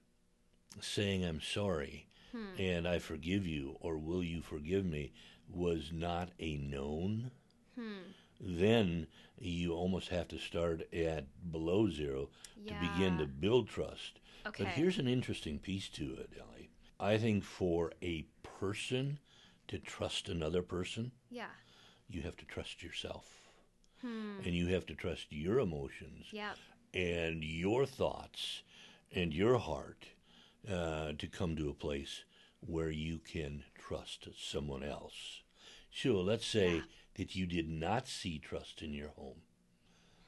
saying 0.81 1.25
"I'm 1.25 1.41
sorry" 1.41 2.09
hmm. 2.33 2.59
and 2.59 2.89
"I 2.89 2.99
forgive 2.99 3.47
you" 3.47 3.77
or 3.81 3.97
"Will 3.97 4.23
you 4.23 4.43
forgive 4.43 4.85
me" 4.85 5.13
was 5.49 5.91
not 5.93 6.31
a 6.41 6.57
known, 6.57 7.31
hmm. 7.75 8.13
then 8.41 9.07
you 9.39 9.75
almost 9.75 10.09
have 10.09 10.29
to 10.29 10.39
start 10.39 10.93
at 10.93 11.27
below 11.51 11.91
zero 11.91 12.31
to 12.67 12.75
begin 12.81 13.19
to 13.19 13.27
build 13.27 13.69
trust. 13.69 14.21
Okay. 14.47 14.65
But 14.65 14.73
here's 14.73 14.99
an 14.99 15.09
interesting 15.09 15.59
piece 15.59 15.89
to 15.91 16.15
it, 16.15 16.31
Ellie. 16.39 16.71
I 16.99 17.19
think 17.19 17.45
for 17.45 17.93
a 18.03 18.27
person 18.43 19.19
to 19.69 19.79
trust 19.79 20.29
another 20.29 20.63
person, 20.63 21.13
Yeah. 21.31 21.51
you 22.09 22.23
have 22.23 22.37
to 22.37 22.45
trust 22.45 22.83
yourself. 22.83 23.41
And 24.03 24.55
you 24.55 24.67
have 24.67 24.85
to 24.87 24.95
trust 24.95 25.33
your 25.33 25.59
emotions 25.61 26.27
Yeah. 26.31 26.57
and 26.93 27.43
your 27.43 27.87
thoughts 27.87 28.63
and 29.11 29.33
your 29.33 29.57
heart 29.57 30.09
uh, 30.69 31.15
to 31.15 31.27
come 31.27 31.57
to 31.57 31.71
a 31.71 31.75
place 31.75 32.25
where 32.61 32.91
you 32.91 33.19
can 33.19 33.65
trust 33.79 34.29
someone 34.37 34.83
else. 34.83 35.43
So 35.91 36.21
let's 36.21 36.47
say 36.47 36.75
Yeah. 36.77 36.83
that 37.15 37.35
you 37.35 37.47
did 37.47 37.67
not 37.71 38.07
see 38.07 38.39
trust 38.39 38.83
in 38.83 38.93
your 38.93 39.09
home. 39.11 39.41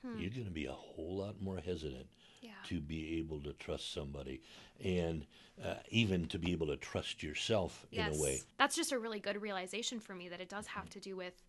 Hmm. 0.00 0.18
You're 0.18 0.30
going 0.30 0.44
to 0.46 0.50
be 0.50 0.64
a 0.66 0.72
whole 0.72 1.16
lot 1.18 1.42
more 1.42 1.58
hesitant 1.60 2.08
Yeah. 2.46 2.52
to 2.68 2.80
be 2.80 3.18
able 3.18 3.40
to 3.40 3.52
trust 3.54 3.92
somebody 3.92 4.40
and 4.82 5.26
uh, 5.64 5.74
even 5.90 6.26
to 6.28 6.38
be 6.38 6.52
able 6.52 6.68
to 6.68 6.76
trust 6.76 7.22
yourself 7.22 7.86
in 7.90 8.06
a 8.06 8.16
way. 8.16 8.42
That's 8.58 8.76
just 8.76 8.92
a 8.92 8.98
really 8.98 9.20
good 9.20 9.40
realization 9.40 10.00
for 10.00 10.14
me 10.14 10.28
that 10.28 10.40
it 10.40 10.48
does 10.48 10.66
have 10.68 10.88
to 10.90 11.00
do 11.00 11.16
with 11.16 11.42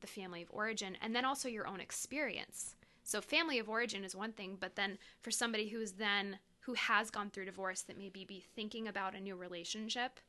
the 0.00 0.06
family 0.06 0.42
of 0.42 0.48
origin 0.52 0.96
and 1.00 1.14
then 1.14 1.24
also 1.24 1.48
your 1.48 1.66
own 1.66 1.80
experience. 1.80 2.74
So 3.04 3.20
family 3.20 3.58
of 3.58 3.68
origin 3.68 4.04
is 4.04 4.14
one 4.14 4.32
thing, 4.32 4.58
but 4.60 4.76
then 4.76 4.98
for 5.22 5.30
somebody 5.30 5.68
who's 5.68 5.92
then 5.92 6.38
who 6.60 6.74
has 6.74 7.10
gone 7.10 7.30
through 7.30 7.46
divorce 7.46 7.80
that 7.82 7.96
maybe 7.96 8.26
be 8.26 8.44
thinking 8.54 8.88
about 8.88 9.14
a 9.14 9.20
new 9.20 9.34
relationship, 9.34 10.20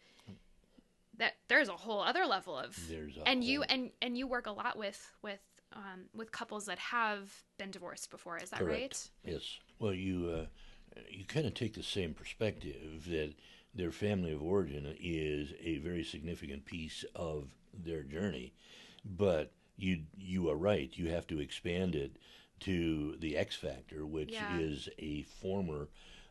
that 1.18 1.34
there's 1.50 1.68
a 1.68 1.74
whole 1.74 2.00
other 2.01 2.25
level 2.25 2.58
of 2.58 2.79
There's 2.89 3.18
a 3.18 3.27
and 3.27 3.44
you 3.44 3.63
and 3.63 3.91
and 4.01 4.18
you 4.18 4.25
work 4.25 4.48
a 4.48 4.51
lot 4.51 4.77
with 4.77 5.12
with 5.22 5.41
um, 5.73 6.05
with 6.13 6.31
couples 6.31 6.65
that 6.65 6.79
have 6.79 7.43
been 7.57 7.71
divorced 7.71 8.09
before. 8.09 8.38
Is 8.38 8.49
that 8.51 8.59
Correct. 8.59 9.09
Yes. 9.25 9.57
Well, 9.79 9.93
you 9.93 10.29
uh, 10.29 10.45
you 11.09 11.25
kind 11.25 11.45
of 11.45 11.53
take 11.53 11.73
the 11.73 11.83
same 11.83 12.13
perspective 12.13 13.05
that 13.09 13.33
their 13.73 13.91
family 13.91 14.31
of 14.31 14.41
origin 14.41 14.95
is 14.99 15.53
a 15.61 15.77
very 15.77 16.03
significant 16.03 16.65
piece 16.65 17.05
of 17.15 17.49
their 17.73 18.03
journey, 18.03 18.53
but 19.05 19.51
you 19.77 20.03
you 20.17 20.49
are 20.49 20.55
right. 20.57 20.91
You 20.97 21.09
have 21.09 21.27
to 21.27 21.39
expand 21.39 21.95
it 21.95 22.17
to 22.61 23.15
the 23.19 23.38
X 23.38 23.55
factor, 23.55 24.05
which 24.05 24.33
Yeah. 24.33 24.59
is 24.59 24.89
a 24.97 25.23
former 25.23 25.89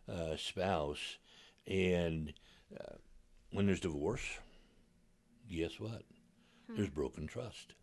uh, 0.08 0.36
spouse, 0.36 1.18
and 1.66 2.34
uh, 2.78 2.96
when 3.52 3.66
there's 3.66 3.80
divorce, 3.80 4.38
guess 5.48 5.80
what? 5.80 6.02
Hmm. 6.66 6.76
There's 6.76 6.90
broken 6.90 7.26
trust. 7.26 7.74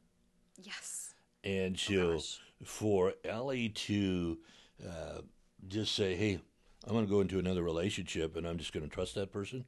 Yes. 0.61 1.14
And 1.45 1.79
so 1.79 2.19
for 2.63 3.13
Ellie 3.23 3.69
to 3.69 4.39
uh, 4.83 5.21
just 5.67 5.95
say, 5.95 6.15
hey, 6.15 6.39
I'm 6.85 6.93
going 6.93 7.05
to 7.05 7.11
go 7.11 7.21
into 7.21 7.39
another 7.39 7.63
relationship 7.63 8.35
and 8.35 8.47
I'm 8.47 8.57
just 8.57 8.73
going 8.73 8.87
to 8.87 8.93
trust 8.93 9.15
that 9.15 9.31
person, 9.31 9.63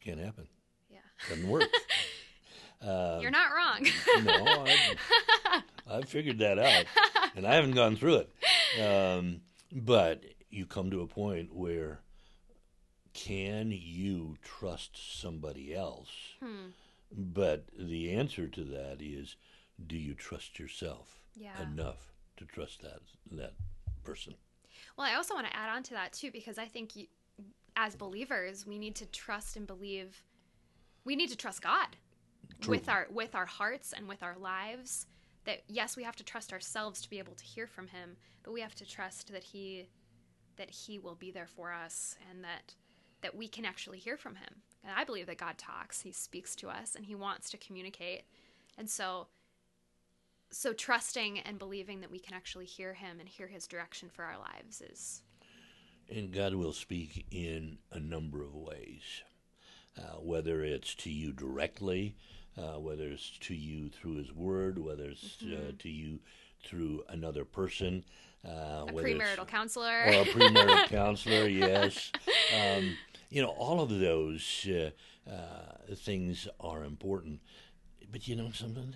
can't 0.00 0.20
happen. 0.20 0.46
Yeah. 0.90 0.98
Doesn't 1.28 1.48
work. 1.48 1.64
You're 2.82 3.30
not 3.30 3.48
wrong. 3.52 3.86
no, 4.24 4.64
I've, 4.64 5.62
I've 5.90 6.08
figured 6.08 6.38
that 6.38 6.58
out 6.58 6.84
and 7.34 7.46
I 7.46 7.54
haven't 7.54 7.72
gone 7.72 7.96
through 7.96 8.26
it. 8.26 8.30
Um, 8.80 9.40
but 9.72 10.22
you 10.50 10.66
come 10.66 10.90
to 10.90 11.00
a 11.00 11.06
point 11.06 11.54
where 11.54 12.00
can 13.14 13.70
you 13.72 14.36
trust 14.42 15.20
somebody 15.20 15.74
else? 15.74 16.10
Hmm. 16.42 16.68
But 17.10 17.68
the 17.78 18.12
answer 18.12 18.46
to 18.48 18.64
that 18.64 18.98
is 19.00 19.36
do 19.84 19.96
you 19.96 20.14
trust 20.14 20.58
yourself 20.58 21.20
Yeah. 21.34 21.60
enough 21.62 22.12
to 22.38 22.44
trust 22.44 22.82
that 22.82 23.00
that 23.32 23.54
person? 24.04 24.34
Well, 24.96 25.06
I 25.06 25.14
also 25.14 25.34
want 25.34 25.46
to 25.46 25.56
add 25.56 25.68
on 25.68 25.82
to 25.84 25.94
that 25.94 26.12
too, 26.12 26.30
because 26.30 26.58
I 26.58 26.66
think 26.66 26.96
you, 26.96 27.06
as 27.76 27.94
believers, 27.96 28.66
we 28.66 28.78
need 28.78 28.96
to 28.96 29.06
trust 29.06 29.56
and 29.56 29.66
believe. 29.66 30.24
We 31.04 31.16
need 31.16 31.28
to 31.30 31.36
trust 31.36 31.62
God 31.62 31.96
True. 32.60 32.72
with 32.72 32.88
our 32.88 33.06
with 33.10 33.34
our 33.34 33.46
hearts 33.46 33.92
and 33.92 34.08
with 34.08 34.22
our 34.22 34.36
lives. 34.38 35.06
That 35.44 35.62
yes, 35.68 35.96
we 35.96 36.02
have 36.02 36.16
to 36.16 36.24
trust 36.24 36.52
ourselves 36.52 37.00
to 37.02 37.10
be 37.10 37.18
able 37.18 37.34
to 37.34 37.44
hear 37.44 37.66
from 37.66 37.88
Him, 37.88 38.16
but 38.42 38.52
we 38.52 38.60
have 38.60 38.74
to 38.76 38.86
trust 38.86 39.30
that 39.32 39.44
He 39.44 39.88
that 40.56 40.70
He 40.70 40.98
will 40.98 41.14
be 41.14 41.30
there 41.30 41.46
for 41.46 41.72
us 41.72 42.16
and 42.30 42.42
that 42.44 42.74
that 43.22 43.34
we 43.34 43.48
can 43.48 43.64
actually 43.64 43.98
hear 43.98 44.16
from 44.16 44.36
Him. 44.36 44.62
And 44.82 44.92
I 44.96 45.04
believe 45.04 45.26
that 45.26 45.38
God 45.38 45.58
talks; 45.58 46.00
He 46.00 46.12
speaks 46.12 46.54
to 46.56 46.68
us, 46.68 46.94
and 46.94 47.04
He 47.04 47.14
wants 47.14 47.50
to 47.50 47.56
communicate. 47.58 48.24
And 48.78 48.90
so, 48.90 49.28
so 50.50 50.72
trusting 50.72 51.40
and 51.40 51.58
believing 51.58 52.00
that 52.00 52.10
we 52.10 52.18
can 52.18 52.34
actually 52.34 52.66
hear 52.66 52.94
Him 52.94 53.20
and 53.20 53.28
hear 53.28 53.46
His 53.48 53.66
direction 53.66 54.08
for 54.08 54.24
our 54.24 54.38
lives 54.38 54.80
is 54.82 55.22
And 56.10 56.32
God 56.32 56.54
will 56.54 56.72
speak 56.72 57.26
in 57.30 57.78
a 57.92 57.98
number 58.00 58.42
of 58.42 58.54
ways, 58.54 59.02
uh, 59.98 60.18
whether 60.20 60.62
it's 60.62 60.94
to 60.96 61.10
you 61.10 61.32
directly, 61.32 62.16
uh, 62.56 62.78
whether 62.78 63.04
it's 63.08 63.38
to 63.40 63.54
you 63.54 63.88
through 63.88 64.16
His 64.16 64.32
Word, 64.32 64.78
whether 64.78 65.04
it's 65.10 65.42
uh, 65.42 65.72
to 65.78 65.88
you 65.88 66.20
through 66.64 67.02
another 67.08 67.44
person, 67.44 68.04
uh, 68.44 68.84
Mm-hmm. 68.86 68.98
a 68.98 69.02
premarital 69.02 69.48
counselor. 69.48 70.04
or 70.04 70.08
a 70.08 70.24
premarital 70.24 70.86
counselor, 70.88 71.48
yes. 71.48 72.12
Um, 72.56 72.96
you 73.28 73.42
know, 73.42 73.48
all 73.48 73.80
of 73.80 73.90
those 73.90 74.66
uh, 74.70 74.90
uh, 75.28 75.94
things 75.96 76.46
are 76.60 76.84
important. 76.84 77.40
But 78.12 78.28
you 78.28 78.36
know 78.36 78.52
something? 78.52 78.94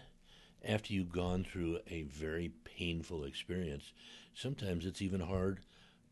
After 0.65 0.93
you've 0.93 1.13
gone 1.13 1.45
through 1.45 1.79
a 1.89 2.03
very 2.03 2.51
painful 2.65 3.25
experience, 3.25 3.93
sometimes 4.35 4.85
it's 4.85 5.01
even 5.03 5.21
hard 5.21 5.61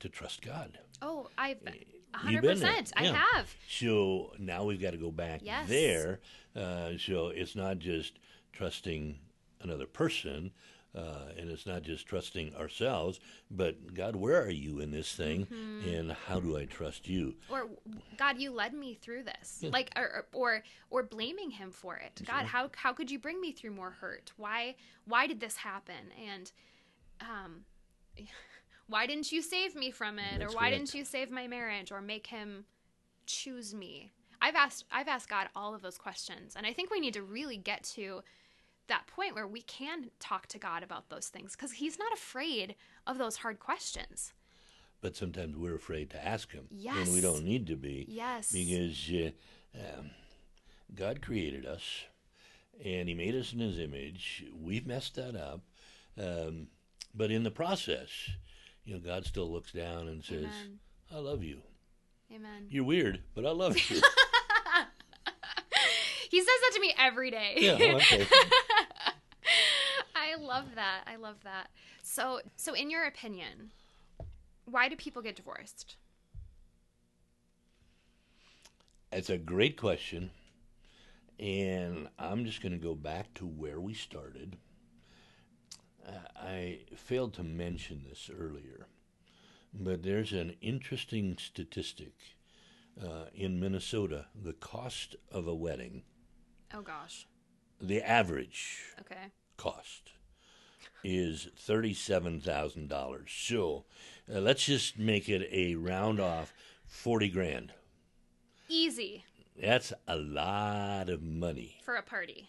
to 0.00 0.08
trust 0.08 0.42
God. 0.42 0.78
oh, 1.02 1.28
I've 1.36 1.58
a 1.66 1.72
You've 1.72 2.20
hundred 2.22 2.42
been 2.42 2.58
there, 2.60 2.70
percent. 2.70 2.92
I 2.96 3.04
yeah. 3.04 3.24
have. 3.34 3.54
So 3.68 4.32
now 4.38 4.64
we've 4.64 4.80
got 4.80 4.92
to 4.92 4.96
go 4.96 5.10
back 5.10 5.40
Yes. 5.44 5.68
there. 5.68 6.20
Uh, 6.56 6.92
so 6.98 7.28
it's 7.28 7.54
not 7.54 7.78
just 7.78 8.18
trusting 8.52 9.18
another 9.60 9.86
person, 9.86 10.52
uh, 10.96 11.26
and 11.36 11.50
it's 11.50 11.66
not 11.66 11.82
just 11.82 12.06
trusting 12.06 12.54
ourselves, 12.56 13.20
but 13.50 13.94
God, 13.94 14.16
where 14.16 14.42
are 14.42 14.50
you 14.50 14.80
in 14.80 14.90
this 14.90 15.12
thing, 15.14 15.46
Mm-hmm. 15.46 15.88
and 15.88 16.12
how 16.12 16.40
do 16.40 16.56
I 16.56 16.64
trust 16.64 17.08
you? 17.08 17.34
Or 17.50 17.68
God, 18.16 18.38
you 18.38 18.50
led 18.50 18.72
me 18.74 18.94
through 18.94 19.24
this. 19.24 19.58
Yeah. 19.60 19.70
Like, 19.72 19.90
or, 19.96 20.26
or 20.32 20.62
or 20.90 21.02
blaming 21.02 21.50
Him 21.50 21.70
for 21.70 21.96
it. 21.96 22.20
God, 22.26 22.46
how 22.46 22.70
how 22.74 22.92
could 22.92 23.10
you 23.10 23.18
bring 23.18 23.40
me 23.40 23.52
through 23.52 23.72
more 23.72 23.90
hurt? 23.90 24.32
Why 24.36 24.76
why 25.04 25.26
did 25.26 25.40
this 25.40 25.56
happen? 25.58 26.12
And 26.26 26.50
um, 27.20 27.64
why 28.88 29.06
didn't 29.06 29.30
you 29.32 29.42
save 29.42 29.74
me 29.76 29.90
from 29.90 30.18
it? 30.18 30.38
That's 30.38 30.52
or 30.52 30.56
why 30.56 30.70
correct. 30.70 30.76
didn't 30.76 30.94
you 30.94 31.04
save 31.04 31.30
my 31.30 31.46
marriage? 31.46 31.92
Or 31.92 32.00
make 32.00 32.26
Him 32.28 32.64
choose 33.26 33.74
me? 33.74 34.10
I've 34.40 34.54
asked 34.54 34.84
I've 34.90 35.08
asked 35.08 35.28
God 35.28 35.48
all 35.54 35.74
of 35.74 35.82
those 35.82 35.98
questions, 35.98 36.54
and 36.56 36.66
I 36.66 36.72
think 36.72 36.90
we 36.90 37.00
need 37.00 37.14
to 37.14 37.22
really 37.22 37.56
get 37.56 37.82
to 37.94 38.22
that 38.88 39.06
point 39.06 39.34
where 39.34 39.46
we 39.46 39.62
can 39.62 40.10
talk 40.20 40.46
to 40.48 40.58
God 40.58 40.82
about 40.82 41.08
those 41.08 41.28
things 41.28 41.52
because 41.52 41.72
He's 41.72 41.98
not 41.98 42.12
afraid 42.12 42.74
of 43.06 43.18
those 43.18 43.36
hard 43.36 43.58
questions. 43.60 44.32
But 45.00 45.14
sometimes 45.16 45.56
we're 45.56 45.76
afraid 45.76 46.10
to 46.10 46.24
ask 46.26 46.50
Him, 46.52 46.66
Yes. 46.70 47.06
and 47.06 47.14
we 47.14 47.20
don't 47.20 47.44
need 47.44 47.66
to 47.68 47.76
be, 47.76 48.04
Yes. 48.08 48.50
because 48.52 49.10
uh, 49.10 49.78
um, 49.78 50.10
God 50.94 51.22
created 51.22 51.64
us, 51.66 51.82
and 52.84 53.08
He 53.08 53.14
made 53.14 53.34
us 53.36 53.52
in 53.52 53.60
His 53.60 53.78
image. 53.78 54.44
We've 54.60 54.86
messed 54.86 55.14
that 55.16 55.36
up, 55.36 55.60
um, 56.20 56.66
but 57.14 57.30
in 57.30 57.44
the 57.44 57.50
process, 57.50 58.08
you 58.84 58.94
know, 58.94 59.00
God 59.00 59.24
still 59.24 59.50
looks 59.52 59.70
down 59.72 60.08
and 60.08 60.24
says, 60.24 60.44
Amen. 60.46 60.78
"I 61.14 61.18
love 61.18 61.44
you." 61.44 61.60
Amen. 62.34 62.66
You're 62.68 62.84
weird, 62.84 63.22
but 63.34 63.46
I 63.46 63.50
love 63.50 63.78
you. 63.90 64.00
He 66.30 66.40
says 66.40 66.46
that 66.46 66.70
to 66.74 66.80
me 66.80 66.94
every 66.98 67.30
day. 67.30 67.54
yeah, 67.56 67.94
okay. 67.96 68.26
I 70.14 70.34
love 70.40 70.74
that. 70.74 71.02
I 71.06 71.16
love 71.16 71.36
that. 71.44 71.68
So, 72.02 72.40
so 72.56 72.74
in 72.74 72.90
your 72.90 73.04
opinion, 73.04 73.70
why 74.66 74.88
do 74.88 74.96
people 74.96 75.22
get 75.22 75.36
divorced? 75.36 75.96
It's 79.10 79.30
a 79.30 79.38
great 79.38 79.76
question. 79.76 80.30
And 81.38 82.08
I'm 82.18 82.44
just 82.44 82.60
going 82.62 82.72
to 82.72 82.78
go 82.78 82.94
back 82.94 83.32
to 83.34 83.46
where 83.46 83.80
we 83.80 83.94
started. 83.94 84.56
Uh, 86.06 86.12
I 86.36 86.80
failed 86.96 87.34
to 87.34 87.42
mention 87.42 88.04
this 88.08 88.30
earlier, 88.36 88.86
but 89.72 90.02
there's 90.02 90.32
an 90.32 90.56
interesting 90.60 91.36
statistic. 91.38 92.12
Uh, 93.00 93.26
in 93.32 93.60
Minnesota, 93.60 94.26
the 94.34 94.54
cost 94.54 95.14
of 95.30 95.46
a 95.46 95.54
wedding, 95.54 96.02
Oh 96.74 96.82
gosh. 96.82 97.26
the 97.80 98.02
average 98.02 98.78
Okay. 99.00 99.30
cost, 99.56 100.12
is 101.04 101.48
$37,000. 101.56 103.28
So 103.28 103.84
uh, 104.32 104.40
let's 104.40 104.64
just 104.66 104.98
make 104.98 105.28
it 105.28 105.48
a 105.52 105.74
round 105.76 106.20
off 106.20 106.52
40 106.86 107.28
grand. 107.30 107.72
Easy 108.68 109.24
That's 109.60 109.92
a 110.06 110.16
lot 110.16 111.08
of 111.08 111.22
money 111.22 111.78
for 111.84 111.94
a 111.96 112.02
party. 112.02 112.48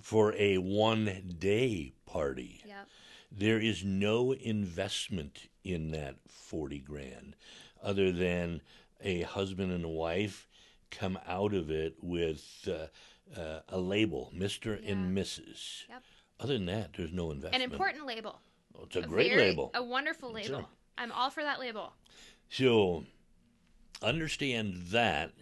for 0.00 0.34
a 0.34 0.58
one 0.58 1.34
day 1.38 1.92
party. 2.06 2.62
Yep. 2.66 2.88
There 3.30 3.60
is 3.60 3.84
no 3.84 4.32
investment 4.32 5.48
in 5.62 5.90
that 5.92 6.16
40 6.28 6.78
grand 6.80 7.36
other 7.82 8.10
than 8.10 8.62
a 9.02 9.22
husband 9.22 9.70
and 9.70 9.84
a 9.84 9.88
wife 9.88 10.48
come 10.90 11.18
out 11.28 11.52
of 11.54 11.70
it 11.70 11.96
with 12.02 12.66
uh, 12.68 12.86
uh, 13.36 13.60
a 13.68 13.78
label, 13.78 14.32
Mr. 14.34 14.78
and 14.90 15.16
Mrs. 15.16 15.84
Yep. 15.88 16.02
Other 16.40 16.54
than 16.54 16.66
that, 16.66 16.92
there's 16.96 17.12
no 17.12 17.30
investment. 17.30 17.62
An 17.64 17.70
important 17.72 18.06
label. 18.06 18.40
Oh, 18.76 18.84
it's 18.84 18.96
a 18.96 19.02
great 19.02 19.30
very- 19.30 19.48
label. 19.50 19.70
A 19.74 19.82
wonderful 19.82 20.30
label. 20.32 20.48
Sure. 20.60 20.66
I'm 20.96 21.12
all 21.12 21.30
for 21.30 21.42
that 21.42 21.58
label. 21.60 21.92
So 22.48 23.04
understand 24.02 24.74
that. 24.90 25.32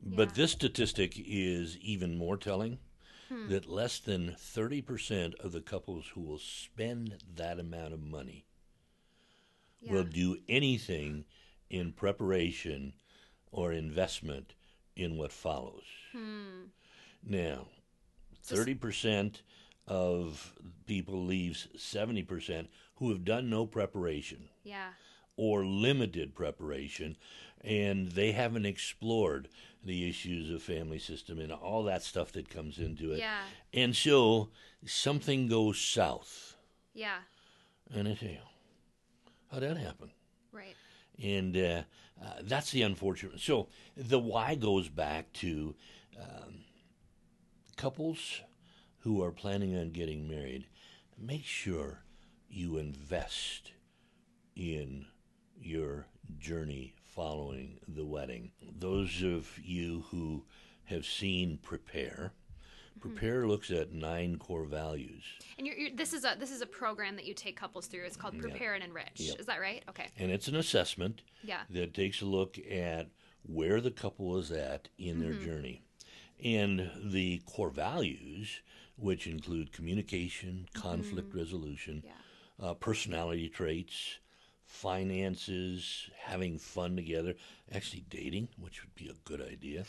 But 0.00 0.28
Yeah. 0.28 0.34
this 0.34 0.52
statistic 0.52 1.14
is 1.16 1.76
even 1.78 2.16
more 2.16 2.36
telling. 2.36 2.78
that 3.30 3.66
less 3.68 3.98
than 3.98 4.34
30% 4.36 5.34
of 5.34 5.52
the 5.52 5.60
couples 5.60 6.06
who 6.14 6.20
will 6.22 6.38
spend 6.38 7.22
that 7.34 7.60
amount 7.60 7.92
of 7.92 8.00
money 8.02 8.46
Yeah. 9.80 9.92
will 9.92 10.04
do 10.04 10.38
anything 10.48 11.26
in 11.68 11.92
preparation 11.92 12.94
or 13.52 13.70
investment 13.70 14.54
in 14.96 15.18
what 15.18 15.30
follows. 15.30 15.84
Now, 17.24 17.66
30% 18.46 19.42
of 19.86 20.52
people 20.86 21.24
leaves 21.24 21.68
70% 21.76 22.68
who 22.96 23.10
have 23.10 23.24
done 23.24 23.48
no 23.48 23.66
preparation 23.66 24.48
yeah. 24.64 24.88
or 25.36 25.64
limited 25.64 26.34
preparation 26.34 27.16
and 27.62 28.12
they 28.12 28.32
haven't 28.32 28.66
explored 28.66 29.48
the 29.84 30.08
issues 30.08 30.50
of 30.50 30.62
family 30.62 30.98
system 30.98 31.38
and 31.38 31.52
all 31.52 31.84
that 31.84 32.02
stuff 32.02 32.32
that 32.32 32.50
comes 32.50 32.78
into 32.78 33.12
it. 33.12 33.18
Yeah. 33.18 33.40
And 33.72 33.94
so 33.94 34.50
something 34.84 35.48
goes 35.48 35.80
south. 35.80 36.56
Yeah. 36.94 37.18
And 37.94 38.08
I 38.08 38.14
say, 38.14 38.40
how'd 39.50 39.62
that 39.62 39.76
happen? 39.76 40.10
Right. 40.52 40.76
And 41.22 41.56
uh, 41.56 41.82
uh, 42.22 42.34
that's 42.42 42.70
the 42.70 42.82
unfortunate. 42.82 43.40
So 43.40 43.68
the 43.96 44.18
why 44.18 44.54
goes 44.54 44.88
back 44.88 45.32
to 45.34 45.74
um, 46.18 46.64
couples 47.78 48.42
who 48.98 49.22
are 49.22 49.30
planning 49.30 49.74
on 49.74 49.90
getting 49.90 50.28
married. 50.28 50.66
Make 51.16 51.44
sure 51.44 52.02
you 52.50 52.76
invest 52.76 53.72
in 54.54 55.06
your 55.56 56.06
journey 56.38 56.94
following 57.04 57.78
the 57.88 58.04
wedding. 58.04 58.50
Those 58.78 59.22
of 59.22 59.58
you 59.58 60.04
who 60.10 60.44
have 60.84 61.06
seen 61.06 61.58
Prepare, 61.62 62.32
mm-hmm. 62.32 63.00
Prepare 63.00 63.46
looks 63.46 63.70
at 63.70 63.92
nine 63.92 64.38
core 64.38 64.64
values. 64.64 65.22
And 65.56 65.66
you're, 65.66 65.76
you're, 65.76 65.96
this 65.96 66.12
is 66.12 66.24
a 66.24 66.36
this 66.38 66.50
is 66.50 66.60
a 66.60 66.66
program 66.66 67.14
that 67.16 67.26
you 67.26 67.34
take 67.34 67.56
couples 67.56 67.86
through. 67.86 68.04
It's 68.04 68.16
called 68.16 68.38
Prepare 68.40 68.74
and 68.74 68.84
Enrich. 68.84 69.20
Is 69.38 69.46
that 69.46 69.60
right? 69.60 69.84
Okay. 69.88 70.08
And 70.18 70.30
it's 70.30 70.48
an 70.48 70.56
assessment 70.56 71.22
Yeah. 71.42 71.60
that 71.70 71.94
takes 71.94 72.22
a 72.22 72.26
look 72.26 72.58
at 72.58 73.08
where 73.42 73.80
the 73.80 73.92
couple 73.92 74.36
is 74.38 74.50
at 74.50 74.88
in 74.98 75.20
their 75.20 75.32
mm-hmm. 75.32 75.44
journey. 75.44 75.84
And 76.44 76.90
the 77.02 77.38
core 77.46 77.70
values, 77.70 78.60
which 78.96 79.26
include 79.26 79.72
communication, 79.72 80.68
conflict 80.72 81.34
resolution, 81.34 82.02
Yeah. 82.04 82.12
uh, 82.68 82.74
personality 82.74 83.48
traits, 83.48 84.18
finances, 84.64 86.10
having 86.18 86.58
fun 86.58 86.94
together, 86.96 87.34
actually 87.72 88.04
dating, 88.10 88.48
which 88.58 88.82
would 88.82 88.94
be 88.94 89.08
a 89.08 89.14
good 89.24 89.40
idea, 89.40 89.84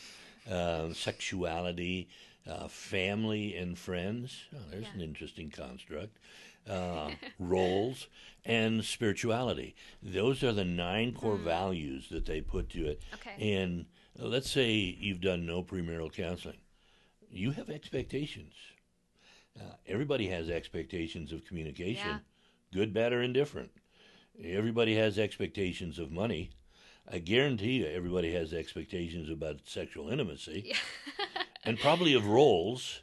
uh, 0.50 0.92
sexuality, 0.92 2.08
uh, 2.46 2.66
family 2.68 3.54
and 3.56 3.78
friends. 3.78 4.44
Oh, 4.54 4.58
there's 4.70 4.84
Yeah. 4.84 4.94
an 4.94 5.00
interesting 5.02 5.50
construct. 5.50 6.16
Uh, 6.66 7.10
roles 7.38 8.06
and 8.44 8.84
spirituality. 8.84 9.74
Those 10.02 10.44
are 10.44 10.52
the 10.52 10.64
nine 10.64 11.14
core 11.14 11.38
values 11.38 12.10
that 12.10 12.26
they 12.26 12.42
put 12.42 12.68
to 12.70 12.86
it. 12.86 13.00
Okay. 13.14 13.56
And 13.56 13.86
let's 14.28 14.50
say 14.50 14.70
you've 14.72 15.20
done 15.20 15.46
no 15.46 15.62
premarital 15.62 16.12
counseling. 16.12 16.58
You 17.30 17.52
have 17.52 17.70
expectations. 17.70 18.54
Uh, 19.58 19.74
everybody 19.86 20.28
has 20.28 20.48
expectations 20.48 21.32
of 21.32 21.44
communication, 21.44 22.06
Yeah. 22.08 22.18
good, 22.72 22.92
bad, 22.92 23.12
or 23.12 23.22
indifferent. 23.22 23.70
Everybody 24.42 24.94
has 24.96 25.18
expectations 25.18 25.98
of 25.98 26.10
money. 26.10 26.50
I 27.10 27.18
guarantee 27.18 27.78
you, 27.78 27.86
everybody 27.86 28.32
has 28.32 28.52
expectations 28.52 29.28
about 29.28 29.60
sexual 29.66 30.08
intimacy, 30.10 30.72
and 31.64 31.78
probably 31.78 32.14
of 32.14 32.26
roles. 32.26 33.02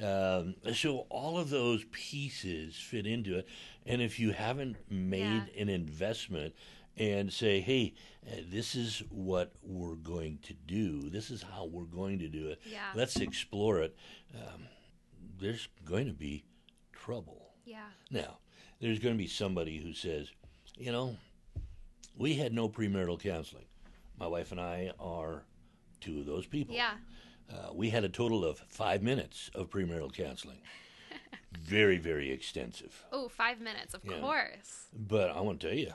Um, 0.00 0.54
so 0.74 1.06
all 1.10 1.38
of 1.38 1.50
those 1.50 1.84
pieces 1.90 2.76
fit 2.76 3.04
into 3.06 3.36
it, 3.38 3.48
and 3.84 4.00
if 4.00 4.20
you 4.20 4.30
haven't 4.30 4.76
made 4.88 5.20
Yeah. 5.56 5.62
an 5.62 5.68
investment 5.68 6.54
and 6.98 7.32
say, 7.32 7.60
"Hey, 7.60 7.94
uh, 8.26 8.36
this 8.50 8.74
is 8.74 9.02
what 9.10 9.52
we're 9.62 9.94
going 9.94 10.38
to 10.42 10.54
do. 10.54 11.08
This 11.10 11.30
is 11.30 11.42
how 11.42 11.64
we're 11.66 11.84
going 11.84 12.18
to 12.20 12.28
do 12.28 12.48
it. 12.48 12.60
Yeah. 12.70 12.90
Let's 12.94 13.16
explore 13.16 13.80
it." 13.82 13.96
Um, 14.34 14.66
there's 15.38 15.68
going 15.84 16.06
to 16.06 16.12
be 16.12 16.44
trouble. 16.92 17.52
Yeah. 17.64 17.86
Now, 18.10 18.38
there's 18.80 18.98
going 18.98 19.14
to 19.14 19.18
be 19.18 19.28
somebody 19.28 19.78
who 19.78 19.92
says, 19.92 20.28
you 20.76 20.90
know, 20.92 21.16
we 22.16 22.34
had 22.34 22.52
no 22.52 22.68
premarital 22.68 23.20
counseling. 23.20 23.66
My 24.18 24.26
wife 24.26 24.50
and 24.52 24.60
I 24.60 24.90
are 24.98 25.44
two 26.00 26.18
of 26.20 26.26
those 26.26 26.46
people. 26.46 26.74
Yeah. 26.74 26.94
Uh, 27.52 27.72
we 27.72 27.90
had 27.90 28.04
a 28.04 28.08
total 28.08 28.44
of 28.44 28.58
five 28.68 29.02
minutes 29.02 29.50
of 29.54 29.70
premarital 29.70 30.12
counseling. 30.12 30.58
very, 31.58 31.98
very 31.98 32.30
extensive. 32.30 33.04
Oh, 33.12 33.28
five 33.28 33.60
minutes, 33.60 33.94
of 33.94 34.04
Yeah. 34.04 34.20
course. 34.20 34.88
But 34.92 35.30
I 35.30 35.40
want 35.40 35.60
to 35.60 35.68
tell 35.68 35.76
you, 35.78 35.92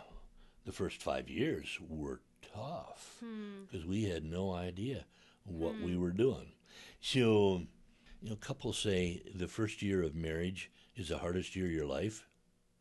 the 0.65 0.71
first 0.71 1.01
five 1.01 1.29
years 1.29 1.77
were 1.87 2.21
tough 2.53 3.21
because 3.69 3.85
we 3.85 4.03
had 4.05 4.23
no 4.23 4.51
idea 4.53 5.05
what 5.45 5.79
we 5.81 5.97
were 5.97 6.11
doing. 6.11 6.51
So, 7.01 7.63
you 8.21 8.29
know, 8.29 8.35
couples 8.37 8.77
say 8.79 9.21
the 9.35 9.47
first 9.47 9.81
year 9.81 10.01
of 10.03 10.15
marriage 10.15 10.71
is 10.95 11.09
the 11.09 11.17
hardest 11.17 11.55
year 11.55 11.65
of 11.65 11.71
your 11.71 11.85
life. 11.85 12.25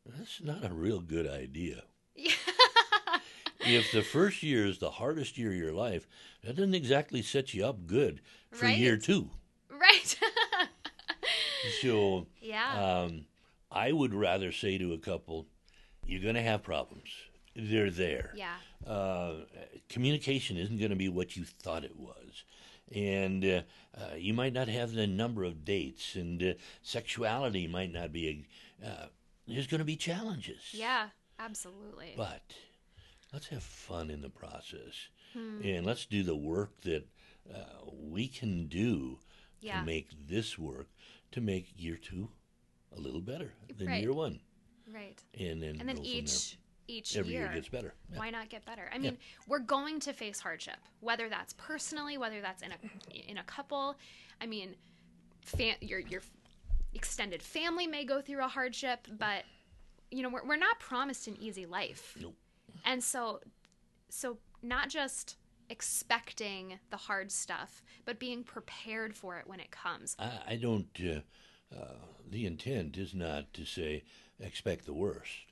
That's 0.07 0.41
not 0.43 0.65
a 0.65 0.73
real 0.75 1.01
good 1.01 1.29
idea. 1.29 1.83
If 3.65 3.93
the 3.93 4.03
first 4.03 4.43
year 4.43 4.67
is 4.67 4.79
the 4.79 4.91
hardest 4.91 5.39
year 5.39 5.51
of 5.53 5.57
your 5.57 5.73
life, 5.73 6.09
that 6.43 6.57
doesn't 6.57 6.75
exactly 6.75 7.23
set 7.23 7.55
you 7.55 7.65
up 7.65 7.87
good 7.87 8.21
for 8.51 8.67
year 8.67 8.97
two. 8.97 9.31
right. 9.71 10.19
So, 11.81 12.27
yeah. 12.41 13.03
um, 13.05 13.27
I 13.71 13.93
would 13.93 14.15
rather 14.15 14.51
say 14.51 14.79
to 14.79 14.93
a 14.95 14.99
couple, 14.99 15.47
you're 16.05 16.21
going 16.21 16.35
to 16.35 16.43
have 16.43 16.65
problems. 16.65 17.09
They're 17.55 17.91
there. 17.91 18.33
yeah. 18.35 18.57
uh, 18.87 19.45
communication 19.89 20.57
isn't 20.57 20.79
going 20.79 20.91
to 20.91 20.97
be 20.97 21.09
what 21.09 21.37
you 21.37 21.45
thought 21.45 21.85
it 21.85 21.97
was. 21.97 22.45
And 22.95 23.45
uh, 23.45 23.63
uh, 23.97 24.15
you 24.17 24.35
might 24.35 24.53
not 24.53 24.69
have 24.69 24.93
the 24.93 25.07
number 25.07 25.45
of 25.45 25.65
dates, 25.65 26.15
and 26.15 26.43
uh, 26.43 26.53
sexuality 26.83 27.67
might 27.67 27.93
not 27.93 28.13
be. 28.13 28.47
A, 28.83 28.87
uh, 28.87 29.07
there's 29.47 29.67
going 29.67 29.79
to 29.81 29.85
be 29.85 29.97
challenges. 29.97 30.61
Yeah. 30.73 31.09
Absolutely. 31.39 32.15
But 32.17 32.43
let's 33.33 33.49
have 33.49 33.63
fun 33.65 34.11
in 34.11 34.21
the 34.21 34.29
process. 34.31 35.09
Hmm. 35.33 35.61
And 35.65 35.85
let's 35.87 36.07
do 36.07 36.23
the 36.23 36.37
work 36.37 36.81
that 36.83 37.05
uh, 37.53 37.57
we 37.91 38.29
can 38.29 38.69
do 38.69 39.19
Yeah. 39.61 39.81
to 39.81 39.87
make 39.87 40.11
this 40.29 40.59
work, 40.59 40.89
to 41.33 41.41
make 41.41 41.73
year 41.77 41.97
two 41.97 42.29
a 42.97 43.01
little 43.01 43.21
better 43.23 43.55
than 43.77 43.89
Right. 43.89 44.03
year 44.03 44.13
one. 44.13 44.41
right. 44.93 45.19
And 45.39 45.63
then, 45.63 45.77
And 45.81 45.89
then 45.89 46.05
each 46.05 46.59
each. 46.93 47.17
Every 47.17 47.33
year, 47.33 47.43
year 47.43 47.55
gets 47.55 47.69
better. 47.69 47.95
Yeah. 48.11 48.19
why 48.19 48.31
not 48.31 48.49
get 48.49 48.65
better? 48.65 48.91
I 48.95 48.99
mean, 48.99 49.17
we're 49.49 49.59
going 49.59 50.01
to 50.01 50.13
face 50.13 50.41
hardship, 50.41 50.77
whether 51.01 51.29
that's 51.29 51.55
personally, 51.55 52.19
whether 52.19 52.41
that's 52.41 52.63
in 52.63 52.73
a 52.73 53.31
in 53.31 53.39
a 53.39 53.45
couple. 53.45 53.97
I 54.41 54.47
mean, 54.47 54.75
fa- 55.45 55.77
your 55.81 56.01
your 56.01 56.23
extended 56.95 57.43
family 57.43 57.87
may 57.87 58.05
go 58.05 58.21
through 58.21 58.45
a 58.45 58.49
hardship, 58.49 59.07
but 59.19 59.45
you 60.11 60.23
know, 60.23 60.29
we're 60.29 60.45
we're 60.47 60.57
not 60.57 60.79
promised 60.79 61.27
an 61.27 61.37
easy 61.41 61.67
life. 61.67 62.17
Nope. 62.21 62.37
And 62.85 63.03
so 63.03 63.41
so 64.09 64.39
not 64.63 64.89
just 64.89 65.37
expecting 65.71 66.79
the 66.91 66.97
hard 66.97 67.33
stuff, 67.33 67.83
but 68.05 68.19
being 68.19 68.45
prepared 68.45 69.17
for 69.17 69.39
it 69.39 69.47
when 69.47 69.59
it 69.59 69.71
comes. 69.71 70.15
I, 70.19 70.39
I 70.49 70.57
don't. 70.57 70.89
Uh, 71.03 71.21
uh, 71.75 71.95
the 72.29 72.45
intent 72.47 72.99
is 72.99 73.15
not 73.15 73.53
to 73.55 73.65
say 73.65 74.05
expect 74.39 74.85
the 74.85 74.93
worst. 74.93 75.52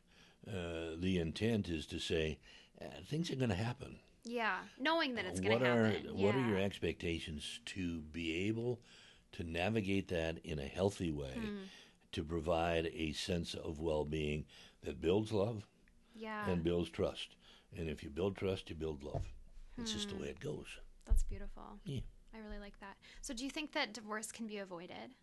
Uh, 0.51 0.97
the 0.99 1.19
intent 1.19 1.69
is 1.69 1.87
to 1.87 1.99
say 1.99 2.39
uh, 2.81 2.87
things 3.07 3.31
are 3.31 3.37
going 3.37 3.51
to 3.51 3.55
happen. 3.55 3.99
Yeah, 4.25 4.59
knowing 4.79 5.15
that 5.15 5.25
it's 5.25 5.41
going 5.41 5.61
to 5.61 5.65
are 5.71 5.85
happen. 5.87 6.17
what 6.19 6.35
are 6.35 6.41
your 6.49 6.59
expectations 6.59 7.61
to 7.67 8.01
be 8.01 8.49
able 8.49 8.81
to 9.33 9.45
navigate 9.45 10.09
that 10.09 10.39
in 10.45 10.59
a 10.59 10.67
healthy 10.67 11.11
way, 11.13 11.35
Hmm. 11.39 11.63
to 12.13 12.25
provide 12.25 12.87
a 12.93 13.13
sense 13.13 13.55
of 13.55 13.79
well-being 13.79 14.45
that 14.83 15.01
builds 15.01 15.31
love 15.33 15.67
Yeah. 16.15 16.49
and 16.49 16.65
builds 16.65 16.91
trust. 16.91 17.37
And 17.77 17.89
if 17.89 18.03
you 18.03 18.11
build 18.11 18.37
trust, 18.37 18.69
you 18.69 18.77
build 18.77 19.05
love. 19.05 19.33
It's 19.79 19.93
just 19.93 20.09
the 20.09 20.17
Hmm. 20.17 20.23
way 20.23 20.29
it 20.31 20.41
goes. 20.41 20.67
That's 21.07 21.23
beautiful. 21.23 21.79
Yeah. 21.85 22.01
I 22.35 22.39
really 22.39 22.59
like 22.59 22.79
that. 22.81 22.97
So, 23.23 23.33
do 23.33 23.45
you 23.45 23.51
think 23.51 23.73
that 23.73 23.93
divorce 23.95 24.33
can 24.33 24.47
be 24.47 24.59
avoided? 24.59 25.15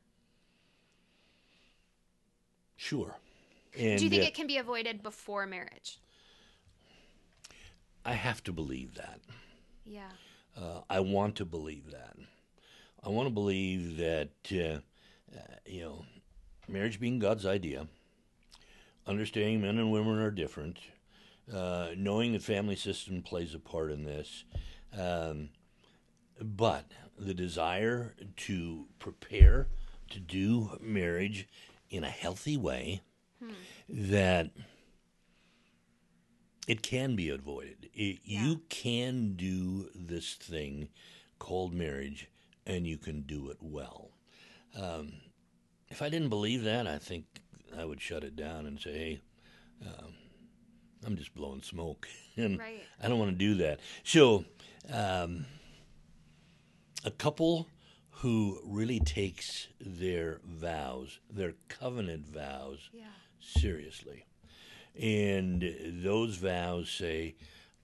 Sure. 2.78 3.16
And 3.78 4.00
do 4.00 4.06
you 4.06 4.10
think 4.10 4.24
uh, 4.24 4.28
it 4.28 4.34
can 4.34 4.48
be 4.48 4.58
avoided 4.58 5.04
before 5.04 5.46
marriage? 5.46 6.00
I 8.06 8.14
have 8.14 8.44
to 8.46 8.54
believe 8.54 8.96
that. 8.96 9.20
Yeah. 9.86 10.10
Uh, 10.56 10.82
I 10.90 11.02
want 11.02 11.36
to 11.36 11.46
believe 11.46 11.92
that. 11.92 12.16
I 13.04 13.10
want 13.10 13.28
to 13.28 13.34
believe 13.34 13.98
that, 13.98 14.30
uh, 14.52 14.80
uh, 15.38 15.56
you 15.66 15.82
know, 15.82 16.06
marriage 16.68 17.00
being 17.00 17.20
God's 17.20 17.46
idea, 17.46 17.88
understanding 19.06 19.62
men 19.62 19.78
and 19.78 19.92
women 19.92 20.20
are 20.20 20.32
different, 20.32 20.80
uh, 21.54 21.90
knowing 21.96 22.34
the 22.34 22.40
family 22.40 22.76
system 22.76 23.22
plays 23.22 23.54
a 23.54 23.60
part 23.60 23.92
in 23.92 24.04
this, 24.04 24.44
um, 24.98 25.50
but 26.42 26.86
the 27.18 27.34
desire 27.34 28.16
to 28.36 28.86
prepare 29.00 29.68
to 30.10 30.20
do 30.20 30.78
marriage 30.82 31.48
in 31.90 32.04
a 32.04 32.10
healthy 32.10 32.58
way 32.58 33.02
that 33.90 34.52
it 36.68 36.82
can 36.82 37.16
be 37.16 37.30
avoided. 37.30 37.90
It, 37.94 38.20
Yeah. 38.24 38.44
You 38.46 38.62
can 38.70 39.36
do 39.36 39.90
this 39.96 40.34
thing 40.36 40.90
called 41.40 41.74
marriage, 41.74 42.28
and 42.66 42.86
you 42.86 42.98
can 42.98 43.22
do 43.22 43.50
it 43.50 43.58
well. 43.62 44.12
Um, 44.76 45.14
if 45.90 46.02
I 46.02 46.10
didn't 46.10 46.30
believe 46.30 46.64
that, 46.64 46.86
I 46.88 46.98
think 46.98 47.26
I 47.76 47.86
would 47.86 48.02
shut 48.02 48.24
it 48.24 48.36
down 48.36 48.66
and 48.66 48.80
say, 48.80 48.92
"Hey, 48.94 49.22
um, 49.88 50.14
I'm 51.06 51.16
just 51.16 51.34
blowing 51.34 51.62
smoke, 51.62 52.08
and 52.36 52.58
Right. 52.60 52.84
I 53.02 53.08
don't 53.08 53.20
want 53.20 53.32
to 53.32 53.38
do 53.38 53.56
that." 53.56 53.80
So, 54.04 54.44
um, 54.90 55.46
a 57.06 57.12
couple 57.12 57.70
who 58.22 58.60
really 58.66 59.00
takes 59.00 59.68
their 59.80 60.42
vows, 60.44 61.20
their 61.30 61.54
covenant 61.70 62.28
vows, 62.28 62.90
Yeah. 62.92 63.06
Seriously. 63.40 64.26
And 65.00 65.64
those 66.04 66.38
vows 66.38 66.90
say, 66.90 67.36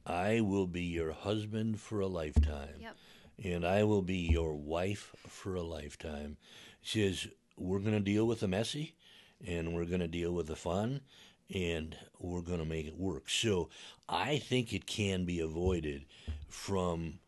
I 0.05 0.41
will 0.41 0.67
be 0.67 0.83
your 0.83 1.11
husband 1.11 1.79
for 1.79 1.99
a 1.99 2.07
lifetime. 2.07 2.75
Yep. 2.79 2.95
And 3.43 3.65
I 3.65 3.83
will 3.83 4.01
be 4.01 4.17
your 4.17 4.55
wife 4.55 5.15
for 5.27 5.55
a 5.55 5.63
lifetime. 5.63 6.37
She 6.81 7.07
Says, 7.07 7.27
we're 7.57 7.79
going 7.79 7.93
to 7.93 7.99
deal 7.99 8.25
with 8.25 8.39
the 8.39 8.47
messy 8.47 8.95
and 9.45 9.73
we're 9.73 9.85
going 9.85 9.99
to 9.99 10.07
deal 10.07 10.31
with 10.31 10.47
the 10.47 10.55
fun 10.55 11.01
and 11.53 11.95
we're 12.19 12.41
going 12.41 12.59
to 12.59 12.65
make 12.65 12.87
it 12.87 12.97
work. 12.97 13.29
So 13.29 13.69
I 14.09 14.39
think 14.39 14.73
it 14.73 14.85
can 14.85 15.25
be 15.25 15.39
avoided 15.39 16.05
from 16.47 17.19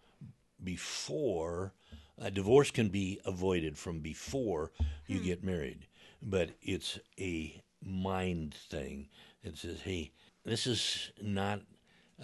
before 0.64 1.74
a 2.18 2.32
divorce 2.32 2.72
can 2.72 2.90
be 2.90 3.20
avoided 3.26 3.78
from 3.78 4.00
before 4.00 4.72
you 5.06 5.20
hmm. 5.20 5.26
get 5.26 5.44
married 5.44 5.86
but 6.22 6.50
it's 6.62 6.98
a 7.20 7.62
mind 7.84 8.54
thing 8.54 9.08
that 9.44 9.58
says 9.58 9.80
hey 9.82 10.12
this 10.44 10.66
is 10.68 11.12
not 11.22 11.62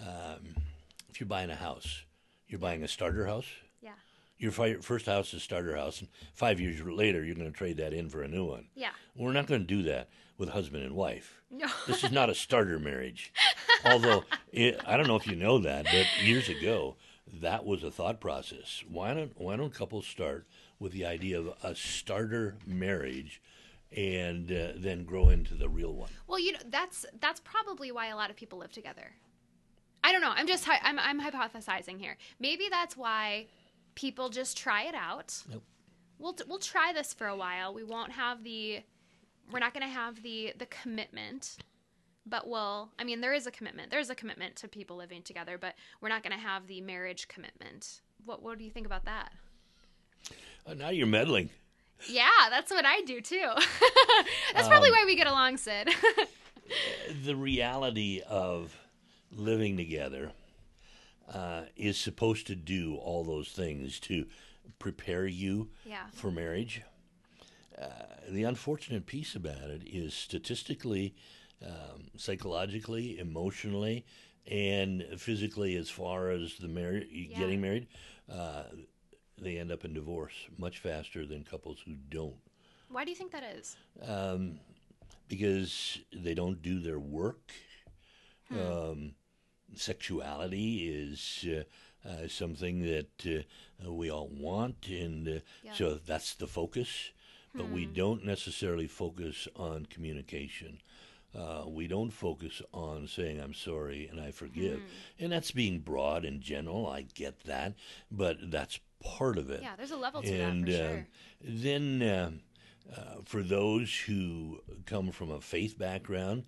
um, 0.00 0.54
if 1.08 1.20
you're 1.20 1.26
buying 1.28 1.50
a 1.50 1.54
house 1.56 2.02
you're 2.48 2.58
buying 2.58 2.82
a 2.82 2.88
starter 2.88 3.26
house 3.26 3.46
Yeah. 3.80 3.92
your 4.38 4.52
fi- 4.52 4.74
first 4.80 5.06
house 5.06 5.32
is 5.34 5.42
starter 5.42 5.76
house 5.76 6.00
and 6.00 6.08
five 6.34 6.60
years 6.60 6.80
later 6.80 7.24
you're 7.24 7.34
going 7.34 7.50
to 7.50 7.56
trade 7.56 7.76
that 7.76 7.92
in 7.92 8.08
for 8.08 8.22
a 8.22 8.28
new 8.28 8.44
one 8.44 8.66
Yeah. 8.74 8.90
we're 9.16 9.32
not 9.32 9.46
going 9.46 9.60
to 9.60 9.66
do 9.66 9.82
that 9.84 10.08
with 10.38 10.48
husband 10.48 10.82
and 10.84 10.94
wife 10.94 11.40
No. 11.50 11.66
this 11.86 12.02
is 12.02 12.10
not 12.10 12.30
a 12.30 12.34
starter 12.34 12.78
marriage. 12.78 13.32
Although 13.84 14.24
it, 14.52 14.80
I 14.86 14.96
don't 14.96 15.06
know 15.06 15.16
if 15.16 15.26
you 15.26 15.36
know 15.36 15.58
that, 15.58 15.84
but 15.84 16.06
years 16.24 16.48
ago 16.48 16.96
that 17.40 17.64
was 17.64 17.82
a 17.84 17.90
thought 17.90 18.20
process. 18.20 18.82
Why 18.88 19.12
don't 19.14 19.32
why 19.36 19.56
don't 19.56 19.72
couples 19.74 20.06
start 20.06 20.46
with 20.78 20.92
the 20.92 21.04
idea 21.04 21.38
of 21.38 21.52
a 21.62 21.74
starter 21.74 22.56
marriage, 22.66 23.40
and 23.96 24.50
uh, 24.50 24.72
then 24.76 25.04
grow 25.04 25.28
into 25.28 25.54
the 25.54 25.68
real 25.68 25.92
one? 25.92 26.10
Well, 26.26 26.38
you 26.38 26.52
know, 26.52 26.58
that's 26.68 27.06
that's 27.20 27.40
probably 27.40 27.92
why 27.92 28.06
a 28.08 28.16
lot 28.16 28.30
of 28.30 28.36
people 28.36 28.58
live 28.58 28.72
together. 28.72 29.12
I 30.04 30.12
don't 30.12 30.20
know. 30.20 30.32
I'm 30.34 30.46
just 30.46 30.68
I'm 30.68 30.98
I'm 30.98 31.20
hypothesizing 31.20 31.98
here. 31.98 32.16
Maybe 32.40 32.68
that's 32.70 32.96
why 32.96 33.46
people 33.94 34.28
just 34.28 34.56
try 34.56 34.84
it 34.84 34.94
out. 34.94 35.42
Nope. 35.50 35.62
We'll 36.18 36.36
we'll 36.48 36.58
try 36.58 36.92
this 36.92 37.12
for 37.12 37.26
a 37.26 37.36
while. 37.36 37.74
We 37.74 37.84
won't 37.84 38.12
have 38.12 38.42
the 38.42 38.80
we're 39.50 39.58
not 39.58 39.74
going 39.74 39.86
to 39.86 39.92
have 39.92 40.22
the 40.22 40.54
the 40.58 40.66
commitment. 40.66 41.56
But 42.24 42.48
we'll 42.48 42.90
I 42.98 43.04
mean 43.04 43.20
there 43.20 43.34
is 43.34 43.46
a 43.46 43.50
commitment. 43.50 43.90
There's 43.90 44.10
a 44.10 44.14
commitment 44.14 44.56
to 44.56 44.68
people 44.68 44.96
living 44.96 45.22
together, 45.22 45.58
but 45.58 45.74
we're 46.00 46.08
not 46.08 46.22
going 46.22 46.36
to 46.36 46.42
have 46.42 46.66
the 46.66 46.80
marriage 46.80 47.28
commitment. 47.28 48.00
What 48.24 48.42
what 48.42 48.58
do 48.58 48.64
you 48.64 48.70
think 48.70 48.86
about 48.86 49.04
that? 49.04 49.32
Uh, 50.66 50.74
now 50.74 50.90
you're 50.90 51.06
meddling. 51.06 51.50
Yeah, 52.08 52.28
that's 52.50 52.70
what 52.70 52.84
I 52.86 53.00
do 53.02 53.20
too. 53.20 53.48
that's 54.54 54.68
probably 54.68 54.88
Um, 54.90 54.94
why 54.96 55.04
we 55.06 55.16
get 55.16 55.26
along, 55.26 55.56
Sid. 55.58 55.88
The 57.24 57.36
reality 57.36 58.22
of 58.26 58.74
living 59.30 59.76
together 59.76 60.32
uh, 61.32 61.62
is 61.76 61.98
supposed 61.98 62.46
to 62.46 62.54
do 62.54 62.96
all 62.96 63.24
those 63.24 63.48
things 63.50 64.00
to 64.00 64.26
prepare 64.78 65.26
you 65.26 65.68
yeah. 65.84 66.04
for 66.14 66.30
marriage. 66.30 66.80
Uh, 67.78 67.88
the 68.28 68.44
unfortunate 68.44 69.04
piece 69.06 69.34
about 69.34 69.68
it 69.70 69.82
is 69.84 70.14
statistically, 70.14 71.14
um, 71.64 72.04
psychologically, 72.16 73.18
emotionally, 73.18 74.06
and 74.50 75.04
physically, 75.18 75.76
as 75.76 75.90
far 75.90 76.30
as 76.30 76.56
the 76.56 76.68
marriage, 76.68 77.08
Yeah. 77.10 77.38
getting 77.38 77.60
married, 77.60 77.86
uh, 78.30 78.64
they 79.42 79.58
end 79.58 79.70
up 79.72 79.84
in 79.84 79.92
divorce 79.94 80.34
much 80.56 80.78
faster 80.78 81.26
than 81.26 81.44
couples 81.44 81.78
who 81.84 81.94
don't. 82.08 82.36
Why 82.88 83.04
do 83.04 83.10
you 83.10 83.16
think 83.16 83.32
that 83.32 83.44
is? 83.44 83.76
Um, 84.06 84.60
because 85.28 85.98
they 86.12 86.34
don't 86.34 86.60
do 86.62 86.80
their 86.80 86.98
work. 86.98 87.52
Hmm. 88.50 88.58
Um, 88.60 89.14
sexuality 89.74 90.88
is 90.88 91.46
uh, 91.48 92.08
uh, 92.08 92.28
something 92.28 92.82
that 92.82 93.44
uh, 93.86 93.92
we 93.92 94.10
all 94.10 94.28
want, 94.28 94.86
and 94.88 95.26
uh, 95.28 95.40
Yeah. 95.62 95.72
so 95.74 95.94
that's 95.94 96.34
the 96.34 96.46
focus. 96.46 97.10
But 97.54 97.68
we 97.68 97.84
don't 97.84 98.24
necessarily 98.24 98.86
focus 98.86 99.46
on 99.56 99.84
communication. 99.84 100.80
Uh, 101.34 101.64
we 101.66 101.86
don't 101.86 102.10
focus 102.10 102.62
on 102.72 103.06
saying 103.06 103.40
"I'm 103.40 103.52
sorry" 103.52 104.06
and 104.06 104.18
"I 104.18 104.30
forgive," 104.30 104.80
and 105.18 105.32
that's 105.32 105.50
being 105.50 105.80
broad 105.80 106.24
and 106.24 106.40
general. 106.40 106.86
I 106.86 107.02
get 107.02 107.44
that, 107.44 107.74
but 108.10 108.50
that's 108.50 108.80
part 109.02 109.38
of 109.38 109.50
it 109.50 109.62
Yeah, 109.62 109.76
there's 109.76 109.90
a 109.90 109.96
level 109.96 110.22
to 110.22 110.28
and 110.28 110.66
that 110.66 110.72
for 110.72 110.84
uh, 110.84 110.88
sure. 110.88 111.06
then 111.40 112.02
uh, 112.02 112.30
uh, 112.96 113.14
for 113.24 113.42
those 113.42 113.94
who 114.06 114.60
come 114.86 115.10
from 115.12 115.30
a 115.30 115.40
faith 115.40 115.78
background, 115.78 116.44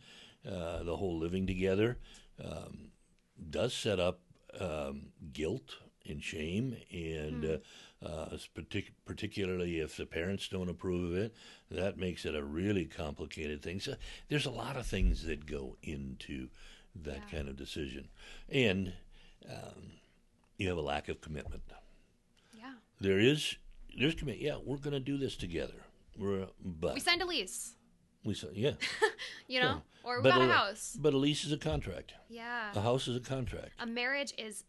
uh, 0.47 0.83
the 0.83 0.97
whole 0.97 1.19
living 1.19 1.47
together 1.47 1.99
um, 2.45 2.91
does 3.51 3.73
set 3.75 3.99
up 4.01 4.21
um, 4.61 5.07
guilt 5.33 5.77
and 6.07 6.23
shame, 6.23 6.77
and 6.93 7.45
uh, 8.03 8.07
uh, 8.07 8.37
partic- 8.55 8.93
particularly 9.07 9.81
if 9.81 9.97
the 9.97 10.05
parents 10.05 10.49
don't 10.49 10.69
approve 10.69 11.13
of 11.13 11.17
it, 11.17 11.35
that 11.71 11.97
makes 11.97 12.27
it 12.27 12.35
a 12.35 12.45
really 12.45 12.85
complicated 12.85 13.63
thing. 13.63 13.81
So 13.81 13.95
there's 14.29 14.45
a 14.45 14.51
lot 14.51 14.77
of 14.77 14.87
things 14.87 15.25
that 15.25 15.47
go 15.47 15.77
into 15.83 16.49
that 16.95 17.23
Yeah. 17.33 17.39
kind 17.39 17.49
of 17.49 17.57
decision, 17.57 18.09
and 18.51 18.93
um, 19.49 19.93
you 20.59 20.69
have 20.69 20.77
a 20.79 20.83
lack 20.83 21.09
of 21.09 21.21
commitment. 21.23 21.63
There 23.01 23.19
is 23.19 23.57
there's 23.99 24.15
commit. 24.15 24.39
Yeah, 24.39 24.57
we're 24.65 24.77
going 24.79 24.93
to 24.93 25.01
do 25.01 25.17
this 25.19 25.37
together. 25.37 25.85
We're 26.19 26.47
but 26.65 26.95
We 26.95 27.01
signed 27.01 27.23
a 27.23 27.27
lease, 27.27 27.75
we 28.25 28.35
said 28.35 28.51
yeah. 28.55 28.73
you 29.49 29.61
know, 29.61 29.83
or 30.05 30.19
we 30.19 30.23
but 30.25 30.31
bought 30.31 30.43
a 30.43 30.47
le- 30.47 30.53
house. 30.53 30.97
But 31.01 31.15
a 31.15 31.19
lease 31.19 31.45
is 31.45 31.53
a 31.53 31.59
contract. 31.59 32.15
Yeah. 32.29 32.71
A 32.75 32.81
house 32.81 33.09
is 33.09 33.17
a 33.17 33.21
contract, 33.21 33.73
A 33.81 33.87
marriage 33.87 34.33
is 34.39 34.65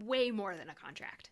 way 0.00 0.30
more 0.30 0.56
than 0.56 0.68
a 0.70 0.74
contract. 0.74 1.30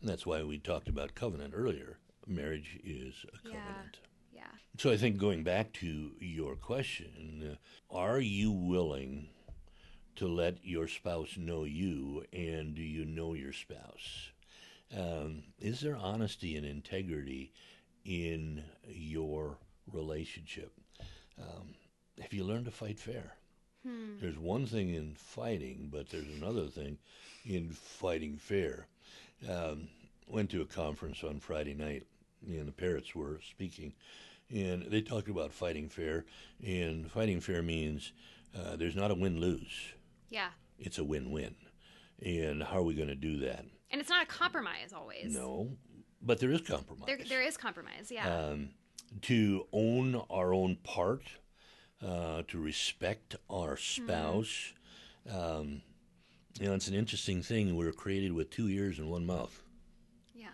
and 0.00 0.08
that's 0.08 0.26
why 0.26 0.42
we 0.42 0.58
talked 0.58 0.88
about 0.88 1.14
covenant 1.14 1.54
earlier. 1.56 1.98
Marriage 2.26 2.78
is 2.84 3.24
a 3.32 3.48
Yeah. 3.48 3.54
covenant. 3.64 3.98
Yeah. 4.32 4.50
So 4.78 4.90
I 4.90 4.96
think 4.96 5.16
going 5.18 5.44
back 5.44 5.72
to 5.74 6.12
your 6.20 6.56
question, 6.56 7.56
uh, 7.90 7.94
are 7.94 8.18
you 8.20 8.50
willing 8.50 9.28
to 10.16 10.26
let 10.28 10.64
your 10.64 10.88
spouse 10.88 11.36
know 11.36 11.64
you, 11.64 12.24
and 12.32 12.74
do 12.74 12.82
you 12.82 13.04
know 13.04 13.34
your 13.34 13.52
spouse? 13.52 14.30
Um, 14.96 15.44
is 15.58 15.80
there 15.80 15.96
honesty 15.96 16.56
and 16.56 16.66
integrity 16.66 17.52
in 18.04 18.62
your 18.86 19.58
relationship? 19.92 20.72
Um, 21.40 21.74
have 22.20 22.32
you 22.32 22.44
learned 22.44 22.66
to 22.66 22.70
fight 22.70 22.98
fair? 22.98 23.32
Hmm. 23.86 24.18
There's 24.20 24.38
one 24.38 24.66
thing 24.66 24.94
in 24.94 25.14
fighting, 25.14 25.88
but 25.92 26.08
there's 26.10 26.28
another 26.40 26.66
thing 26.66 26.98
in 27.44 27.70
fighting 27.70 28.36
fair. 28.36 28.86
Um, 29.48 29.88
went 30.28 30.50
to 30.50 30.62
a 30.62 30.66
conference 30.66 31.22
on 31.24 31.40
Friday 31.40 31.74
night, 31.74 32.04
and 32.46 32.66
the 32.68 32.72
Parrotts 32.72 33.14
were 33.14 33.40
speaking, 33.50 33.92
and 34.48 34.84
they 34.90 35.02
talked 35.02 35.28
about 35.28 35.52
fighting 35.52 35.88
fair. 35.88 36.24
And 36.64 37.10
fighting 37.10 37.40
fair 37.40 37.62
means 37.62 38.12
uh, 38.56 38.76
there's 38.76 38.96
not 38.96 39.10
a 39.10 39.14
win 39.14 39.40
lose; 39.40 39.92
Yeah. 40.30 40.50
it's 40.78 40.98
a 40.98 41.04
win 41.04 41.30
win. 41.30 41.56
And 42.24 42.62
how 42.62 42.78
are 42.78 42.82
we 42.84 42.94
going 42.94 43.08
to 43.08 43.14
do 43.14 43.38
that? 43.40 43.64
And 43.94 44.00
it's 44.00 44.10
not 44.10 44.24
a 44.24 44.26
compromise 44.26 44.92
always. 44.92 45.32
No, 45.32 45.70
but 46.20 46.40
there 46.40 46.50
is 46.50 46.62
compromise. 46.62 47.04
There, 47.06 47.18
there 47.28 47.42
is 47.42 47.56
compromise. 47.56 48.10
Yeah. 48.10 48.26
um, 48.48 48.70
to 49.22 49.68
own 49.72 50.20
our 50.30 50.52
own 50.52 50.78
part, 50.82 51.22
uh, 52.04 52.42
to 52.48 52.58
respect 52.58 53.36
our 53.48 53.76
spouse. 53.76 54.72
Um, 55.30 55.82
you 56.58 56.66
know, 56.66 56.74
it's 56.74 56.88
an 56.88 56.94
interesting 56.94 57.40
thing. 57.40 57.76
We're 57.76 57.92
created 57.92 58.32
with 58.32 58.50
two 58.50 58.66
ears 58.68 58.98
and 58.98 59.08
one 59.08 59.24
mouth. 59.26 59.62
yeah. 60.34 60.48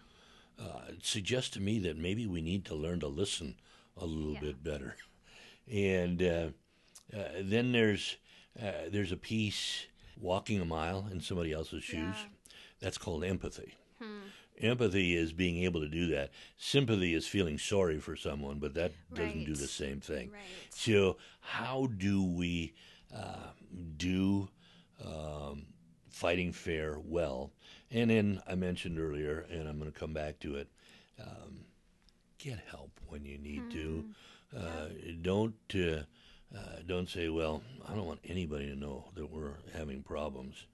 Uh, 0.58 0.80
it 0.90 1.06
suggests 1.06 1.48
to 1.52 1.60
me 1.60 1.78
that 1.78 1.96
maybe 1.96 2.26
we 2.26 2.42
need 2.42 2.66
to 2.66 2.74
learn 2.74 3.00
to 3.00 3.08
listen 3.08 3.54
a 3.96 4.04
little 4.04 4.34
Yeah. 4.34 4.40
bit 4.40 4.62
better. 4.62 4.96
And 5.72 6.22
uh, 6.22 6.48
uh, 7.16 7.22
then 7.40 7.72
there's 7.72 8.18
uh, 8.62 8.90
there's 8.90 9.12
a 9.12 9.16
piece 9.16 9.86
walking 10.18 10.60
a 10.60 10.66
mile 10.66 11.08
in 11.10 11.22
somebody 11.22 11.52
else's 11.52 11.82
shoes. 11.84 11.96
Yeah. 11.96 12.26
That's 12.80 12.98
called 12.98 13.24
empathy. 13.24 13.74
Empathy 14.60 15.16
is 15.16 15.32
being 15.32 15.62
able 15.64 15.80
to 15.80 15.88
do 15.88 16.08
that. 16.08 16.30
Sympathy 16.58 17.14
is 17.14 17.26
feeling 17.26 17.56
sorry 17.58 17.98
for 17.98 18.14
someone, 18.14 18.58
but 18.58 18.74
that 18.74 18.92
doesn't 19.14 19.44
do 19.44 19.54
the 19.54 19.66
same 19.66 20.00
thing. 20.00 20.30
Right. 20.30 20.40
So, 20.70 21.16
how 21.40 21.88
do 21.96 22.22
we 22.22 22.74
uh, 23.14 23.52
do 23.96 24.48
um, 25.04 25.66
fighting 26.10 26.52
fair 26.52 26.98
well? 26.98 27.52
And 27.90 28.10
then 28.10 28.42
I 28.46 28.54
mentioned 28.54 28.98
earlier, 28.98 29.46
and 29.50 29.66
I'm 29.66 29.78
going 29.78 29.90
to 29.90 29.98
come 29.98 30.12
back 30.12 30.38
to 30.40 30.56
it. 30.56 30.68
Um, 31.18 31.64
get 32.38 32.58
help 32.70 32.90
when 33.08 33.24
you 33.24 33.38
need 33.38 33.70
to. 33.70 34.04
Uh, 34.56 34.88
Don't 35.22 35.54
uh, 35.74 36.02
uh, 36.54 36.60
don't 36.86 37.08
say, 37.08 37.28
"Well, 37.28 37.62
I 37.88 37.94
don't 37.94 38.06
want 38.06 38.20
anybody 38.24 38.66
to 38.66 38.74
know 38.76 39.10
that 39.14 39.30
we're 39.30 39.54
having 39.72 40.02
problems," 40.02 40.66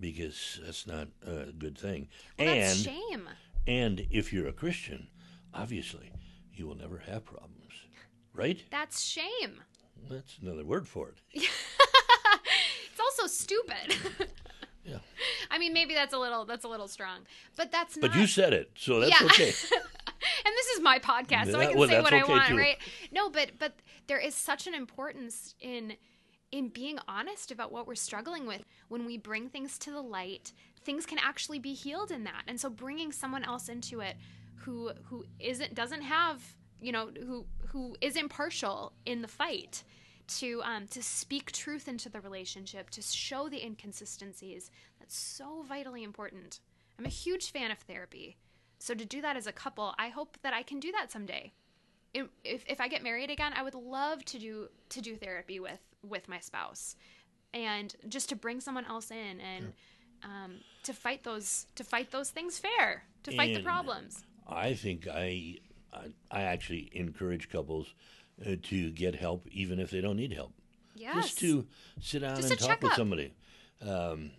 because 0.00 0.60
that's 0.64 0.86
not 0.86 1.08
a 1.26 1.52
good 1.52 1.76
thing. 1.78 2.08
Well, 2.38 2.48
and 2.48 2.62
that's 2.62 2.82
shame. 2.82 3.28
and 3.66 4.06
if 4.10 4.32
you're 4.32 4.48
a 4.48 4.52
Christian, 4.52 5.08
obviously, 5.54 6.12
you 6.52 6.66
will 6.66 6.76
never 6.76 6.98
have 6.98 7.24
problems, 7.24 7.72
right? 8.32 8.62
That's 8.70 9.00
shame. 9.02 9.60
That's 10.08 10.38
another 10.42 10.64
word 10.64 10.86
for 10.88 11.10
it. 11.34 11.48
It's 12.90 13.00
also 13.20 13.26
stupid. 13.28 13.94
Yeah. 14.84 14.98
I 15.50 15.58
mean, 15.58 15.72
maybe 15.72 15.94
that's 15.94 16.14
a 16.14 16.18
little 16.18 16.44
that's 16.46 16.64
a 16.64 16.68
little 16.68 16.88
strong, 16.88 17.20
but 17.56 17.70
that's 17.70 17.96
not. 17.96 18.10
But 18.10 18.18
you 18.18 18.26
said 18.26 18.52
it, 18.52 18.70
so 18.74 18.98
that's 19.00 19.12
Yeah. 19.20 19.26
okay. 19.26 19.44
and 20.44 20.52
this 20.56 20.66
is 20.68 20.80
my 20.80 20.98
podcast, 20.98 21.52
so 21.52 21.60
I 21.60 21.66
can 21.66 21.78
well, 21.78 21.88
say 21.88 22.00
what 22.00 22.12
I 22.12 22.24
want, 22.24 22.48
too. 22.48 22.56
right? 22.56 22.78
No, 23.12 23.30
but 23.30 23.52
but 23.58 23.74
there 24.08 24.18
is 24.18 24.34
such 24.34 24.66
an 24.66 24.74
importance 24.74 25.54
in 25.60 25.92
in 26.50 26.68
being 26.68 26.98
honest 27.06 27.50
about 27.50 27.72
what 27.72 27.86
we're 27.86 27.94
struggling 27.94 28.46
with. 28.46 28.64
When 28.88 29.04
we 29.04 29.18
bring 29.18 29.48
things 29.48 29.78
to 29.78 29.90
the 29.90 30.00
light, 30.00 30.52
things 30.84 31.06
can 31.06 31.18
actually 31.18 31.58
be 31.58 31.74
healed 31.74 32.10
in 32.10 32.24
that. 32.24 32.42
And 32.46 32.60
so, 32.60 32.70
bringing 32.70 33.12
someone 33.12 33.44
else 33.44 33.68
into 33.68 34.00
it 34.00 34.16
who 34.56 34.90
who 35.04 35.24
isn't 35.38 35.74
doesn't 35.74 36.02
have 36.02 36.42
you 36.80 36.92
know 36.92 37.10
who 37.26 37.46
who 37.66 37.96
is 38.00 38.16
impartial 38.16 38.92
in 39.06 39.22
the 39.22 39.28
fight 39.28 39.82
to 40.28 40.62
um, 40.64 40.86
to 40.88 41.02
speak 41.02 41.52
truth 41.52 41.88
into 41.88 42.08
the 42.08 42.20
relationship, 42.20 42.90
to 42.90 43.02
show 43.02 43.48
the 43.48 43.64
inconsistencies. 43.64 44.70
That's 44.98 45.16
so 45.16 45.64
vitally 45.68 46.02
important. 46.02 46.60
I'm 46.98 47.06
a 47.06 47.10
huge 47.10 47.50
fan 47.50 47.70
of 47.70 47.78
therapy. 47.78 48.36
So 48.78 48.94
to 48.94 49.04
do 49.04 49.20
that 49.22 49.36
as 49.36 49.46
a 49.46 49.52
couple, 49.52 49.94
I 49.98 50.08
hope 50.08 50.38
that 50.42 50.54
I 50.54 50.62
can 50.62 50.80
do 50.80 50.92
that 50.92 51.10
someday. 51.10 51.52
If, 52.14 52.28
if, 52.66 52.80
I 52.80 52.88
get 52.88 53.02
married 53.02 53.30
again, 53.30 53.52
I 53.54 53.62
would 53.62 53.74
love 53.74 54.24
to 54.26 54.38
do 54.38 54.68
to 54.88 55.00
do 55.00 55.16
therapy 55.16 55.60
with 55.60 55.80
with 56.06 56.28
my 56.28 56.38
spouse, 56.40 56.96
and 57.54 57.94
just 58.08 58.28
to 58.28 58.36
bring 58.36 58.60
someone 58.60 58.84
else 58.84 59.10
in 59.10 59.40
and 59.40 59.72
um, 60.22 60.54
to 60.82 60.92
fight 60.92 61.24
those 61.24 61.66
to 61.76 61.84
fight 61.84 62.10
those 62.10 62.30
things 62.30 62.58
fair, 62.58 63.04
to 63.24 63.32
fight 63.32 63.54
the 63.54 63.60
problems. 63.62 64.24
I 64.46 64.74
think 64.74 65.06
I, 65.06 65.56
I, 65.92 66.06
I 66.30 66.42
actually 66.42 66.90
encourage 66.92 67.50
couples 67.50 67.94
uh, 68.44 68.56
to 68.62 68.90
get 68.90 69.14
help, 69.14 69.46
even 69.50 69.78
if 69.78 69.90
they 69.90 70.00
don't 70.00 70.16
need 70.16 70.32
help. 70.32 70.52
Yes. 70.94 71.14
Just 71.14 71.38
to 71.40 71.66
sit 72.00 72.20
down 72.22 72.36
Just 72.36 72.50
and 72.50 72.58
talk 72.58 72.68
with 72.82 72.92
checkup. 72.92 72.96
somebody. 72.96 73.34
Um, 73.80 74.30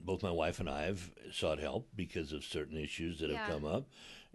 both 0.00 0.22
my 0.22 0.30
wife 0.30 0.60
and 0.60 0.68
I 0.68 0.82
have 0.84 1.10
sought 1.32 1.58
help 1.58 1.88
because 1.96 2.32
of 2.32 2.44
certain 2.44 2.76
issues 2.76 3.18
that 3.20 3.30
Yeah. 3.30 3.38
have 3.38 3.50
come 3.50 3.64
up, 3.64 3.88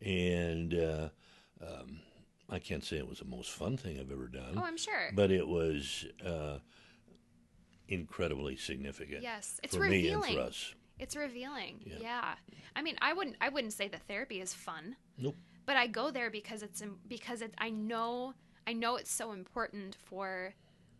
and 0.03 0.73
uh, 0.73 1.09
um, 1.61 1.99
I 2.51 2.59
can't 2.59 2.83
say 2.83 2.97
it 2.97 3.07
was 3.07 3.19
the 3.19 3.25
most 3.25 3.51
fun 3.51 3.77
thing 3.77 3.99
I've 3.99 4.11
ever 4.11 4.27
done. 4.27 4.55
oh, 4.57 4.63
I'm 4.63 4.77
sure. 4.77 5.11
but 5.13 5.31
it 5.31 5.47
was 5.47 6.05
uh, 6.25 6.57
incredibly 7.87 8.57
significant. 8.57 9.23
Yes, 9.23 9.59
it's 9.63 9.75
for 9.75 9.83
me 9.83 10.09
and 10.09 10.21
revealing. 10.21 10.35
for 10.35 10.41
us. 10.49 10.75
It's 10.99 11.15
revealing. 11.15 11.79
Yeah. 11.83 11.95
Yeah. 11.99 12.33
I 12.75 12.81
mean, 12.81 12.95
I 13.01 13.13
wouldn't 13.13 13.35
I 13.41 13.49
wouldn't 13.49 13.73
say 13.73 13.87
that 13.87 14.03
therapy 14.07 14.41
is 14.41 14.53
fun. 14.53 14.95
Nope. 15.17 15.35
But 15.65 15.77
I 15.77 15.87
go 15.87 16.11
there 16.11 16.29
because 16.29 16.61
it's 16.61 16.83
because 17.07 17.41
it, 17.41 17.53
I 17.57 17.69
know 17.69 18.33
I 18.67 18.73
know 18.73 18.97
it's 18.97 19.11
so 19.11 19.31
important 19.31 19.95
for 19.95 20.53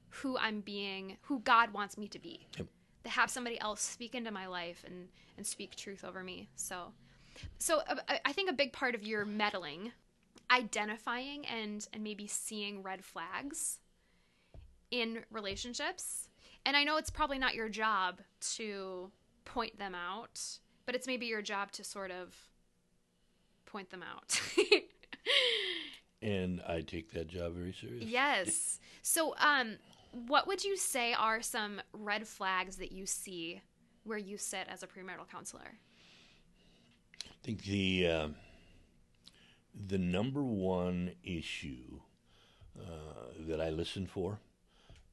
who 0.09 0.37
I'm 0.37 0.61
being, 0.61 1.17
who 1.21 1.39
God 1.39 1.71
wants 1.71 1.97
me 1.97 2.07
to 2.09 2.19
be. 2.19 2.47
Yep. 2.57 2.67
To 3.03 3.09
have 3.09 3.29
somebody 3.29 3.59
else 3.59 3.81
speak 3.81 4.15
into 4.15 4.31
my 4.31 4.47
life 4.47 4.83
and 4.85 5.07
and 5.37 5.45
speak 5.45 5.75
truth 5.75 6.03
over 6.03 6.23
me. 6.23 6.49
So 6.55 6.93
so 7.59 7.81
uh, 7.87 7.95
I 8.25 8.33
think 8.33 8.49
a 8.49 8.53
big 8.53 8.73
part 8.73 8.95
of 8.95 9.03
your 9.05 9.23
meddling 9.25 9.91
identifying 10.51 11.45
and 11.45 11.87
and 11.93 12.03
maybe 12.03 12.27
seeing 12.27 12.83
red 12.83 13.03
flags 13.03 13.79
in 14.89 15.23
relationships. 15.31 16.29
And 16.65 16.77
I 16.77 16.83
know 16.83 16.97
it's 16.97 17.09
probably 17.09 17.39
not 17.39 17.55
your 17.55 17.69
job 17.69 18.19
to 18.55 19.11
point 19.45 19.79
them 19.79 19.95
out, 19.95 20.39
but 20.85 20.93
it's 20.93 21.07
maybe 21.07 21.25
your 21.25 21.41
job 21.41 21.71
to 21.73 21.83
sort 21.83 22.11
of 22.11 22.35
point 23.65 23.89
them 23.89 24.03
out. 24.03 24.39
And 26.21 26.61
I 26.67 26.81
take 26.81 27.11
that 27.13 27.27
job 27.27 27.55
very 27.55 27.73
seriously. 27.73 28.07
yes. 28.07 28.79
So, 29.01 29.33
um, 29.39 29.77
what 30.11 30.45
would 30.45 30.63
you 30.63 30.77
say 30.77 31.13
are 31.13 31.41
some 31.41 31.81
red 31.93 32.27
flags 32.27 32.75
that 32.77 32.91
you 32.91 33.05
see 33.05 33.61
where 34.03 34.17
you 34.17 34.37
sit 34.37 34.67
as 34.69 34.83
a 34.83 34.87
premarital 34.87 35.27
counselor? 35.31 35.79
I 37.25 37.43
think 37.43 37.63
the 37.63 38.07
uh, 38.07 38.27
the 39.73 39.97
number 39.97 40.43
one 40.43 41.11
issue 41.23 41.99
uh, 42.79 43.33
that 43.47 43.61
I 43.61 43.69
listen 43.69 44.07
for 44.07 44.39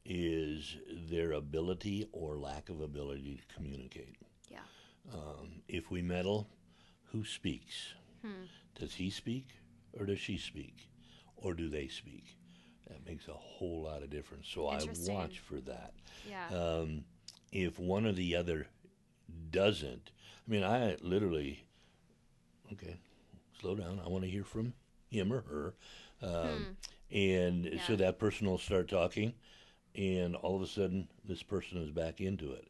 is 0.04 0.76
their 1.10 1.32
ability 1.32 2.08
or 2.12 2.38
lack 2.38 2.68
of 2.68 2.80
ability 2.80 3.36
to 3.36 3.54
communicate. 3.54 4.16
Yeah. 4.50 4.60
Um, 5.12 5.62
if 5.68 5.90
we 5.90 6.02
meddle, 6.02 6.48
who 7.12 7.24
speaks? 7.24 7.94
Does 8.78 8.94
he 8.94 9.10
speak 9.10 9.46
or 9.92 10.06
does 10.06 10.18
she 10.18 10.38
speak? 10.38 10.88
Or 11.36 11.54
do 11.54 11.68
they 11.68 11.88
speak? 11.88 12.36
That 12.88 13.04
makes 13.06 13.28
a 13.28 13.32
whole 13.32 13.82
lot 13.82 14.02
of 14.02 14.10
difference. 14.10 14.48
So 14.48 14.66
I 14.66 14.80
watch 15.06 15.40
for 15.40 15.60
that. 15.60 15.92
Yeah. 16.28 16.48
Um, 16.48 17.04
if 17.52 17.78
one 17.78 18.06
or 18.06 18.12
the 18.12 18.34
other 18.36 18.66
doesn't, 19.50 20.10
I 20.46 20.50
mean, 20.50 20.64
I 20.64 20.96
literally, 21.02 21.64
okay, 22.72 22.96
slow 23.60 23.74
down. 23.74 24.00
I 24.04 24.08
want 24.08 24.24
to 24.24 24.30
hear 24.30 24.44
from 24.44 24.74
him 25.10 25.32
or 25.32 25.42
her. 25.42 25.74
Um, 26.22 26.76
And 27.10 27.80
so 27.86 27.94
Hmm. 27.94 28.00
That 28.00 28.18
person 28.18 28.46
will 28.46 28.58
start 28.58 28.88
talking, 28.88 29.32
and 29.94 30.36
all 30.36 30.56
of 30.56 30.62
a 30.62 30.66
sudden, 30.66 31.08
this 31.24 31.42
person 31.42 31.78
is 31.78 31.90
back 31.90 32.20
into 32.20 32.52
it. 32.52 32.68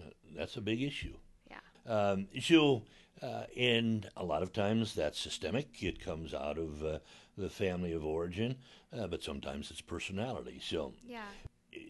Uh, 0.00 0.10
That's 0.34 0.56
a 0.56 0.60
big 0.60 0.82
issue. 0.82 1.16
yeah. 1.50 1.60
Um, 1.86 2.26
so, 2.40 2.82
uh, 3.22 3.44
and 3.56 4.08
a 4.16 4.24
lot 4.24 4.42
of 4.42 4.52
times 4.52 4.94
that's 4.94 5.18
systemic. 5.20 5.82
It 5.82 6.00
comes 6.00 6.34
out 6.34 6.58
of 6.58 6.82
uh, 6.84 6.98
the 7.38 7.48
family 7.48 7.92
of 7.92 8.04
origin, 8.04 8.56
uh, 8.92 9.06
but 9.06 9.22
sometimes 9.22 9.70
it's 9.70 9.80
personality. 9.80 10.58
So 10.60 10.94
Yeah. 11.06 11.28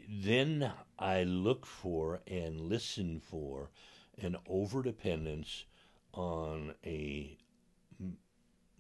then 0.09 0.73
I 0.99 1.23
look 1.25 1.65
for 1.67 2.21
and 2.27 2.61
listen 2.61 3.21
for 3.21 3.71
an 4.19 4.37
overdependence 4.49 5.65
on 6.13 6.75
a 6.85 7.37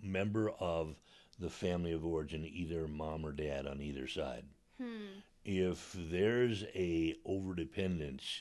member 0.02 0.50
of 0.60 0.96
the 1.38 1.50
family 1.50 1.92
of 1.92 2.04
origin, 2.04 2.44
either 2.44 2.88
mom 2.88 3.24
or 3.24 3.32
dad 3.32 3.66
on 3.66 3.80
either 3.80 4.06
side. 4.06 4.44
Hmm. 4.80 5.20
If 5.44 5.94
there's 5.96 6.64
a 6.74 7.14
overdependence, 7.26 8.40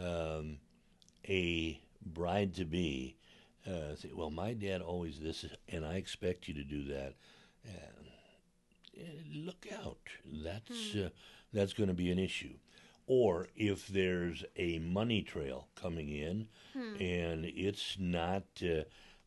um, 0.00 0.58
a 1.28 1.80
bride 2.04 2.54
to 2.56 2.64
be 2.64 3.16
uh, 3.66 3.94
say, 3.94 4.10
well, 4.12 4.30
my 4.30 4.52
dad 4.54 4.80
always 4.80 5.20
this, 5.20 5.44
and 5.68 5.84
I 5.84 5.94
expect 5.94 6.48
you 6.48 6.54
to 6.54 6.64
do 6.64 6.84
that. 6.84 7.14
Uh, 7.66 9.02
look 9.32 9.66
out. 9.72 10.00
That's 10.24 10.94
uh, 10.94 11.10
that's 11.52 11.72
going 11.72 11.88
to 11.88 11.94
be 11.94 12.10
an 12.10 12.18
issue. 12.18 12.54
Or 13.06 13.48
if 13.56 13.86
there's 13.88 14.44
a 14.56 14.78
money 14.78 15.22
trail 15.22 15.68
coming 15.74 16.08
in 16.08 16.48
and 17.00 17.44
it's 17.44 17.96
not 17.98 18.44
uh, 18.62 18.84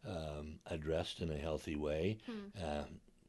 um, 0.08 0.60
addressed 0.68 1.22
in 1.22 1.32
a 1.32 1.38
healthy 1.38 1.76
way, 1.76 2.18
uh, 2.62 2.84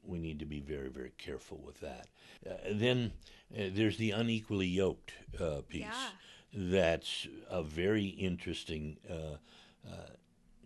we 0.05 0.19
need 0.19 0.39
to 0.39 0.47
be 0.47 0.61
very, 0.61 0.89
very 0.89 1.13
careful 1.19 1.61
with 1.65 1.81
that. 1.81 2.07
Uh, 2.49 2.55
then 2.73 3.13
uh, 3.57 3.65
there's 3.73 3.97
the 3.97 4.11
unequally 4.13 4.67
yoked 4.67 5.13
uh, 5.41 5.63
piece. 5.69 5.81
Yeah. 5.83 6.09
That's 6.53 7.27
a 7.51 7.63
very 7.63 8.07
interesting 8.07 8.99
uh, 9.11 9.37
uh, 9.87 10.11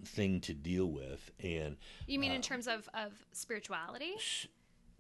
thing 0.05 0.41
to 0.43 0.55
deal 0.55 0.87
with. 0.87 1.31
And 1.43 1.77
You 2.07 2.19
mean 2.19 2.33
in 2.33 2.43
terms 2.43 2.69
of, 2.69 2.89
of 2.95 3.13
spirituality? 3.33 4.13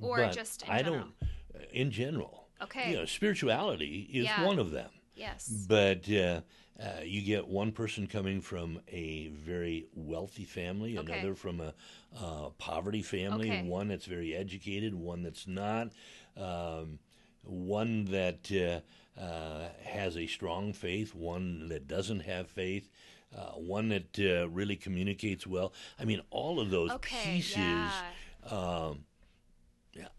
Or 0.00 0.26
just 0.28 0.62
in 0.62 0.70
I 0.70 0.82
general? 0.82 0.98
don't. 0.98 1.70
In 1.72 1.90
general, 1.90 2.48
Okay. 2.62 2.90
you 2.90 2.96
know, 2.96 3.04
spirituality 3.04 4.08
is 4.12 4.24
Yeah. 4.24 4.44
one 4.46 4.58
of 4.58 4.70
them. 4.70 4.90
Yes. 5.20 5.48
But 5.68 6.10
uh, 6.10 6.40
uh, 6.82 7.00
you 7.04 7.22
get 7.22 7.46
one 7.48 7.72
person 7.72 8.06
coming 8.06 8.40
from 8.40 8.80
a 8.88 9.28
very 9.28 9.86
wealthy 9.94 10.44
family, 10.44 10.96
Okay. 10.96 11.12
another 11.12 11.34
from 11.34 11.60
a 11.60 11.74
uh, 12.18 12.50
poverty 12.58 13.02
family, 13.02 13.48
Okay. 13.50 13.62
one 13.62 13.88
that's 13.88 14.06
very 14.06 14.34
educated, 14.34 14.94
one 14.94 15.22
that's 15.22 15.46
not, 15.46 15.90
um, 16.36 16.98
one 17.42 18.04
that 18.06 18.50
uh, 18.52 19.20
uh, 19.20 19.68
has 19.84 20.16
a 20.16 20.26
strong 20.26 20.72
faith, 20.72 21.14
one 21.14 21.68
that 21.68 21.86
doesn't 21.86 22.20
have 22.20 22.48
faith. 22.48 22.88
uh, 23.36 23.52
one 23.52 23.88
that 23.90 24.18
uh, 24.18 24.48
really 24.48 24.74
communicates 24.74 25.46
well. 25.46 25.72
I 26.00 26.04
mean, 26.04 26.20
all 26.30 26.58
of 26.58 26.70
those 26.70 26.90
Okay, 26.94 27.22
pieces. 27.34 28.02
yeah. 28.42 28.56
Um, 28.56 29.04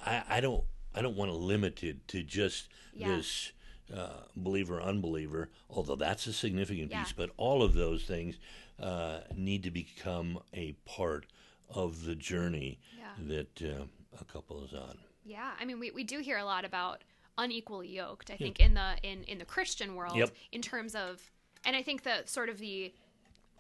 I, 0.05 0.23
I 0.29 0.39
don't 0.41 0.63
I 0.93 1.01
don't 1.01 1.15
want 1.15 1.31
to 1.31 1.37
limit 1.37 1.83
it 1.83 2.07
to 2.09 2.23
just 2.23 2.69
Yeah. 2.93 3.07
this 3.15 3.51
uh, 3.95 4.23
believer 4.35 4.81
unbeliever, 4.81 5.49
although 5.69 5.95
that's 5.95 6.27
a 6.27 6.33
significant 6.33 6.91
Yeah. 6.91 7.03
piece. 7.03 7.13
But 7.13 7.31
all 7.37 7.63
of 7.63 7.73
those 7.73 8.03
things 8.03 8.37
uh, 8.79 9.21
need 9.35 9.63
to 9.63 9.71
become 9.71 10.39
a 10.53 10.73
part 10.85 11.25
of 11.69 12.05
the 12.05 12.15
journey 12.15 12.79
Yeah. 12.97 13.13
that 13.27 13.61
uh, 13.61 13.85
a 14.19 14.25
couple 14.25 14.63
is 14.63 14.73
on. 14.73 14.97
Yeah, 15.23 15.51
I 15.59 15.65
mean, 15.65 15.79
we, 15.79 15.91
we 15.91 16.03
do 16.03 16.19
hear 16.19 16.37
a 16.37 16.45
lot 16.45 16.65
about 16.65 17.03
unequally 17.37 17.87
yoked. 17.89 18.31
I 18.31 18.37
think 18.37 18.59
in 18.59 18.73
the 18.73 18.95
in 19.03 19.23
in 19.25 19.37
the 19.37 19.45
Christian 19.45 19.95
world, 19.95 20.15
Yep. 20.17 20.31
in 20.51 20.61
terms 20.61 20.95
of, 20.95 21.21
and 21.63 21.75
I 21.75 21.83
think 21.83 22.03
that 22.03 22.27
sort 22.29 22.49
of 22.49 22.57
the, 22.57 22.93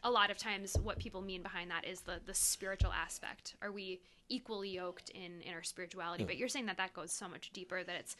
a 0.03 0.09
lot 0.11 0.31
of 0.31 0.37
times 0.37 0.75
what 0.81 0.97
people 0.97 1.21
mean 1.21 1.41
behind 1.43 1.69
that 1.71 1.85
is 1.85 2.01
the 2.01 2.19
the 2.25 2.33
spiritual 2.33 2.91
aspect. 2.91 3.55
Are 3.61 3.71
we 3.71 4.01
equally 4.27 4.69
yoked 4.69 5.09
in 5.11 5.41
in 5.41 5.53
our 5.53 5.63
spirituality? 5.63 6.23
But 6.23 6.37
you're 6.37 6.47
saying 6.49 6.65
that 6.65 6.77
that 6.77 6.93
goes 6.93 7.11
so 7.11 7.27
much 7.27 7.51
deeper. 7.53 7.83
That 7.83 7.95
it's 7.95 8.15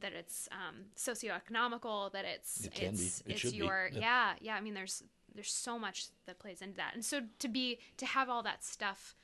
that 0.00 0.12
it's 0.12 0.48
um, 0.52 0.86
socioeconomical. 0.96 2.12
That 2.12 2.24
it's 2.24 2.66
It 2.66 2.80
it's 2.82 3.20
It 3.26 3.32
it's 3.44 3.52
your 3.54 3.90
Yeah. 3.92 4.00
yeah 4.00 4.32
yeah. 4.40 4.54
I 4.56 4.60
mean, 4.60 4.74
there's 4.74 5.02
there's 5.34 5.52
so 5.52 5.78
much 5.78 6.06
that 6.26 6.38
plays 6.38 6.62
into 6.62 6.76
that, 6.76 6.94
and 6.94 7.04
so 7.04 7.22
to 7.38 7.48
be 7.48 7.78
to 7.96 8.06
have 8.06 8.28
all 8.28 8.42
that 8.44 8.62
stuff, 8.64 9.14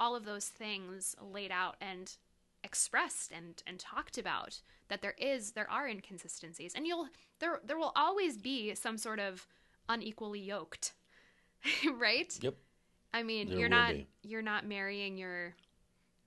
all 0.00 0.14
of 0.16 0.24
those 0.24 0.46
things 0.46 1.14
laid 1.20 1.50
out 1.50 1.76
and 1.80 2.16
expressed 2.64 3.30
and 3.30 3.62
and 3.66 3.78
talked 3.78 4.18
about 4.18 4.60
that 4.88 5.00
there 5.00 5.14
is 5.16 5.52
there 5.52 5.70
are 5.70 5.86
inconsistencies 5.86 6.72
and 6.74 6.88
you'll 6.88 7.08
there 7.38 7.60
there 7.64 7.78
will 7.78 7.92
always 7.94 8.36
be 8.36 8.74
some 8.74 8.98
sort 8.98 9.20
of 9.20 9.46
unequally 9.88 10.40
yoked 10.40 10.92
right 11.94 12.36
Yep, 12.42 12.56
i 13.14 13.22
mean 13.22 13.48
There 13.48 13.58
you're 13.60 13.68
not 13.68 13.92
be. 13.94 14.08
you're 14.24 14.42
not 14.42 14.66
marrying 14.66 15.16
your 15.16 15.54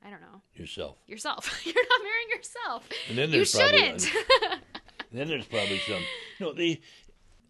i 0.05 0.09
don't 0.09 0.21
know 0.21 0.41
yourself. 0.53 0.97
yourself 1.07 1.61
you're 1.65 1.73
not 1.89 2.01
marrying 2.03 2.29
yourself 2.29 2.89
And 3.09 3.17
then 3.17 3.29
you 3.29 3.35
there's 3.37 3.51
probably 3.55 3.99
shouldn't 3.99 4.11
Then 5.13 5.27
there's 5.27 5.45
probably 5.45 5.77
some. 5.79 6.01
No, 6.39 6.53
they. 6.53 6.79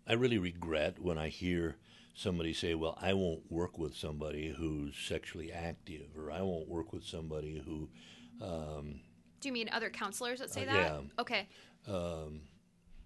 I 0.07 0.13
really 0.13 0.39
regret 0.39 0.97
when 0.99 1.19
I 1.19 1.27
hear 1.29 1.75
somebody 2.15 2.53
say, 2.53 2.73
"Well, 2.73 2.97
I 2.99 3.13
won't 3.13 3.43
work 3.51 3.77
with 3.77 3.95
somebody 3.95 4.49
who's 4.49 4.95
sexually 4.97 5.51
active, 5.51 6.07
or 6.17 6.31
I 6.31 6.41
won't 6.41 6.67
work 6.67 6.91
with 6.91 7.03
somebody 7.03 7.61
who 7.63 7.87
do 8.39 9.47
you 9.49 9.53
mean 9.53 9.69
other 9.71 9.91
counselors 9.91 10.39
that 10.39 10.49
say 10.49 10.63
Uh, 10.63 10.73
that 10.73 10.75
yeah. 10.75 11.01
okay 11.19 11.47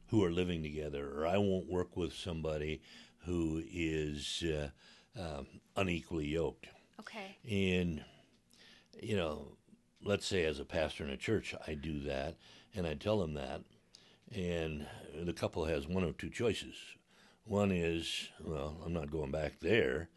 who 0.08 0.24
are 0.24 0.32
living 0.32 0.64
together, 0.64 1.12
or 1.20 1.28
I 1.28 1.38
won't 1.38 1.68
work 1.68 1.98
with 1.98 2.14
somebody 2.14 2.82
who 3.26 3.62
is 3.70 4.42
uh, 4.46 4.70
um, 5.20 5.48
unequally 5.76 6.28
yoked." 6.28 6.68
okay 7.02 7.38
And, 7.50 8.06
you 9.02 9.16
know, 9.16 9.58
let's 10.04 10.26
say 10.26 10.44
as 10.46 10.60
a 10.60 10.66
pastor 10.66 11.04
in 11.04 11.10
a 11.10 11.18
church, 11.18 11.54
I 11.68 11.74
do 11.74 12.00
that, 12.02 12.36
and 12.76 12.86
I 12.86 12.94
tell 12.94 13.20
them 13.20 13.34
that, 13.36 13.62
and 14.34 14.86
the 15.24 15.34
couple 15.34 15.66
has 15.66 15.88
one 15.88 16.04
of 16.04 16.18
two 16.18 16.30
choices. 16.30 16.76
One 17.46 17.72
is, 17.72 18.30
well, 18.44 18.78
I'm 18.84 18.94
not 18.94 19.12
going 19.12 19.32
back 19.32 19.60
there, 19.62 20.10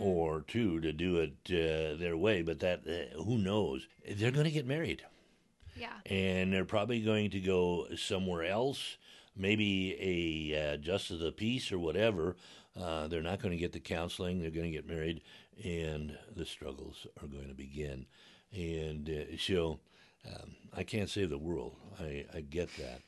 or 0.00 0.40
two, 0.42 0.80
to 0.80 0.92
do 0.92 1.18
it 1.18 1.34
uh, 1.48 1.96
their 1.96 2.16
way, 2.16 2.42
but 2.42 2.58
that, 2.60 2.80
uh, 2.88 3.22
who 3.22 3.38
knows? 3.38 3.86
They're 4.08 4.32
going 4.32 4.44
to 4.44 4.50
get 4.50 4.66
married 4.66 5.04
yeah 5.76 5.92
and 6.06 6.52
they're 6.52 6.64
probably 6.64 7.00
going 7.00 7.30
to 7.30 7.40
go 7.40 7.86
somewhere 7.96 8.44
else, 8.44 8.96
maybe 9.36 9.96
a 10.54 10.72
uh, 10.72 10.76
justice 10.78 11.12
of 11.12 11.20
the 11.20 11.32
peace 11.32 11.70
or 11.70 11.78
whatever. 11.78 12.36
Uh, 12.80 13.08
they're 13.08 13.22
not 13.22 13.40
going 13.40 13.52
to 13.52 13.58
get 13.58 13.72
the 13.72 13.80
counseling. 13.80 14.40
They're 14.40 14.50
going 14.50 14.70
to 14.70 14.76
get 14.76 14.86
married, 14.86 15.22
and 15.64 16.16
the 16.34 16.46
struggles 16.46 17.06
are 17.22 17.26
going 17.28 17.48
to 17.48 17.54
begin. 17.54 18.06
And 18.52 19.08
uh, 19.08 19.36
so, 19.38 19.80
um, 20.26 20.56
I 20.76 20.82
can't 20.82 21.08
save 21.10 21.30
the 21.30 21.38
world. 21.38 21.76
I, 22.00 22.26
I 22.34 22.40
get 22.40 22.68
that, 22.78 23.00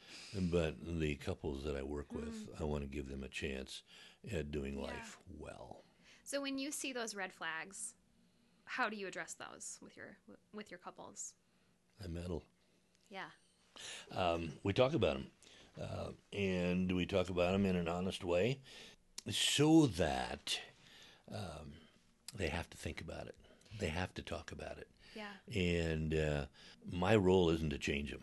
but 0.50 0.76
the 0.82 1.16
couples 1.16 1.64
that 1.64 1.76
I 1.76 1.82
work 1.82 2.12
with, 2.12 2.48
I 2.60 2.64
want 2.64 2.82
to 2.84 2.88
give 2.88 3.08
them 3.08 3.22
a 3.24 3.28
chance 3.28 3.82
at 4.32 4.50
doing 4.52 4.80
life 4.80 5.18
well. 5.38 5.84
so 6.24 6.40
when 6.40 6.58
you 6.58 6.70
see 6.72 6.92
those 6.92 7.14
red 7.14 7.32
flags 7.32 7.94
how 8.64 8.88
do 8.90 8.96
you 8.96 9.06
address 9.06 9.34
those 9.34 9.78
with 9.80 9.96
your 9.96 10.18
with 10.52 10.70
your 10.70 10.78
couples 10.78 11.32
I 12.04 12.08
meddle. 12.08 12.42
yeah 13.08 13.30
Um, 14.14 14.52
we 14.62 14.72
talk 14.72 14.92
about 14.94 15.14
them, 15.14 15.26
uh, 15.80 16.10
and 16.32 16.90
we 16.94 17.06
talk 17.06 17.30
about 17.30 17.52
them 17.52 17.64
in 17.64 17.76
an 17.76 17.88
honest 17.88 18.24
way, 18.24 18.60
so 19.30 19.86
that 19.86 20.60
um, 21.32 21.72
they 22.34 22.48
have 22.48 22.68
to 22.70 22.76
think 22.76 23.00
about 23.00 23.26
it. 23.26 23.34
They 23.78 23.88
have 23.88 24.14
to 24.14 24.22
talk 24.22 24.50
about 24.52 24.78
it, 24.78 24.88
yeah 25.14 25.32
and 25.54 26.14
uh, 26.14 26.46
my 26.90 27.14
role 27.16 27.50
isn't 27.50 27.70
to 27.70 27.78
change 27.78 28.10
them. 28.10 28.22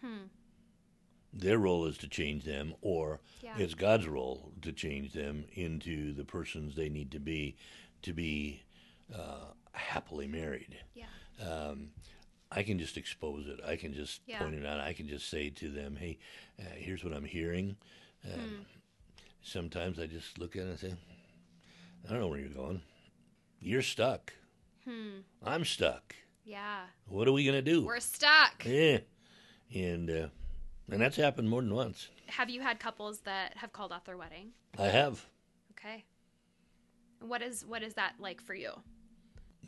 Hmm. 0.00 0.26
Their 1.32 1.58
role 1.58 1.86
is 1.86 1.96
to 1.98 2.08
change 2.08 2.44
them, 2.44 2.74
or 2.80 3.20
Yeah. 3.42 3.56
it's 3.58 3.74
God's 3.74 4.06
role 4.08 4.52
to 4.62 4.72
change 4.72 5.12
them 5.12 5.44
into 5.52 6.12
the 6.12 6.24
persons 6.24 6.74
they 6.74 6.88
need 6.88 7.10
to 7.12 7.20
be 7.20 7.56
to 8.02 8.12
be 8.12 8.62
uh, 9.14 9.52
happily 9.72 10.26
married. 10.26 10.76
yeah 10.94 11.06
um, 11.40 11.90
I 12.52 12.62
can 12.64 12.78
just 12.80 12.96
expose 12.96 13.46
it. 13.46 13.60
I 13.64 13.76
can 13.76 13.94
just 13.94 14.20
Yeah. 14.26 14.40
point 14.42 14.56
it 14.56 14.66
out. 14.66 14.80
I 14.80 14.92
can 14.92 15.06
just 15.08 15.28
say 15.30 15.50
to 15.50 15.68
them, 15.70 15.96
"Hey, 15.96 16.18
uh, 16.58 16.64
here's 16.76 17.04
what 17.04 17.12
I'm 17.14 17.24
hearing." 17.24 17.76
Um, 18.24 18.40
Hmm. 18.40 18.62
Sometimes 19.42 19.98
I 19.98 20.06
just 20.06 20.38
look 20.38 20.56
at 20.56 20.62
it 20.66 20.68
and 20.70 20.78
say, 20.78 20.94
"I 22.04 22.10
don't 22.10 22.20
know 22.20 22.28
where 22.28 22.40
you're 22.40 22.48
going. 22.48 22.82
You're 23.60 23.82
stuck. 23.82 24.32
Hmm. 24.84 25.20
I'm 25.44 25.64
stuck. 25.64 26.14
yeah 26.44 26.84
What 27.06 27.28
are 27.28 27.32
we 27.32 27.44
gonna 27.44 27.62
do?" 27.62 27.84
we're 27.84 28.00
stuck 28.00 28.64
yeah, 28.64 28.98
and 29.74 30.10
uh, 30.10 30.28
and 30.90 31.00
that's 31.00 31.16
happened 31.16 31.48
more 31.50 31.60
than 31.62 31.74
once. 31.74 32.08
have 32.26 32.48
you 32.50 32.60
had 32.62 32.80
couples 32.80 33.20
that 33.20 33.56
have 33.58 33.72
called 33.72 33.92
off 33.92 34.04
their 34.04 34.16
wedding 34.16 34.50
I 34.78 34.86
have 34.86 35.26
okay 35.72 36.04
what 37.20 37.42
is 37.42 37.64
what 37.66 37.82
is 37.82 37.94
that 37.94 38.14
like 38.18 38.40
for 38.40 38.54
you 38.54 38.72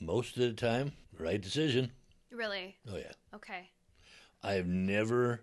most 0.00 0.36
of 0.36 0.42
the 0.42 0.52
time. 0.54 0.92
Right 1.18 1.40
decision. 1.40 1.92
really 2.32 2.76
Oh 2.90 2.96
yeah. 2.96 3.12
okay 3.34 3.70
I've 4.42 4.66
never 4.66 5.42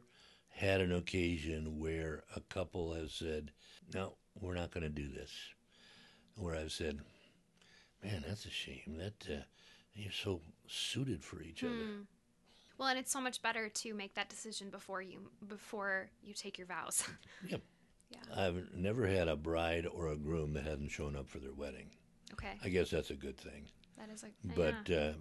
had 0.49 0.81
an 0.81 0.91
occasion 0.91 1.79
where 1.79 2.23
a 2.35 2.41
couple 2.41 2.93
has 2.93 3.13
said, 3.13 3.51
"No, 3.93 4.15
we're 4.41 4.55
not 4.55 4.71
going 4.71 4.83
to 4.83 4.89
do 4.89 5.07
this." 5.07 5.31
Where 6.35 6.53
I've 6.55 6.73
said, 6.73 6.99
"Man, 8.03 8.23
that's 8.27 8.45
a 8.45 8.49
shame. 8.49 8.97
That 8.97 9.27
uh, 9.29 9.43
you're 9.93 10.11
so 10.11 10.41
suited 10.67 11.23
for 11.23 11.41
each 11.41 11.63
other." 11.63 12.05
well 12.77 12.87
and 12.87 12.97
it's 12.97 13.11
so 13.11 13.19
much 13.19 13.41
better 13.41 13.67
to 13.67 13.93
make 13.93 14.13
that 14.15 14.29
decision 14.29 14.69
before 14.69 15.01
you 15.01 15.29
before 15.49 16.09
you 16.23 16.33
take 16.33 16.57
your 16.57 16.65
vows 16.67 17.03
Yep. 17.49 17.61
yeah 18.09 18.17
I've 18.45 18.69
never 18.73 19.05
had 19.05 19.27
a 19.27 19.35
bride 19.35 19.85
or 19.85 20.07
a 20.07 20.15
groom 20.15 20.53
that 20.53 20.63
hasn't 20.63 20.89
shown 20.91 21.15
up 21.17 21.27
for 21.27 21.39
their 21.39 21.51
wedding. 21.53 21.89
okay 22.31 22.57
I 22.63 22.69
guess 22.69 22.89
that's 22.89 23.09
a 23.09 23.15
good 23.15 23.37
thing. 23.37 23.67
that 23.97 24.09
is 24.09 24.23
like 24.23 24.31
But 24.55 24.87
yeah. 24.87 24.97
uh, 24.97 25.13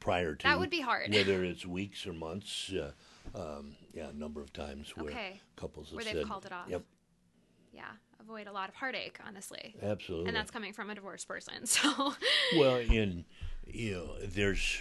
prior 0.00 0.34
to 0.34 0.42
That 0.44 0.58
would 0.58 0.70
be 0.70 0.80
hard. 0.80 1.10
whether 1.14 1.44
it's 1.44 1.66
weeks 1.66 2.06
or 2.06 2.14
months, 2.14 2.72
uh, 2.72 2.92
um, 3.38 3.76
yeah, 3.92 4.08
a 4.08 4.12
number 4.14 4.40
of 4.40 4.52
times 4.54 4.96
where 4.96 5.10
Okay. 5.12 5.40
couples 5.56 5.88
have 5.90 5.96
Where 5.96 6.04
they've 6.04 6.14
said, 6.14 6.26
called 6.26 6.46
it 6.46 6.52
off. 6.52 6.68
Yep, 6.70 6.84
yeah 7.72 7.82
avoid 8.24 8.46
a 8.46 8.52
lot 8.52 8.68
of 8.68 8.74
heartache 8.74 9.18
honestly 9.26 9.74
absolutely. 9.82 10.28
and 10.28 10.36
that's 10.36 10.50
coming 10.50 10.72
from 10.72 10.90
a 10.90 10.94
divorced 10.94 11.28
person 11.28 11.66
so 11.66 12.14
Well, 12.56 12.76
and 12.76 13.24
you 13.66 13.92
know, 13.94 14.16
there's 14.22 14.78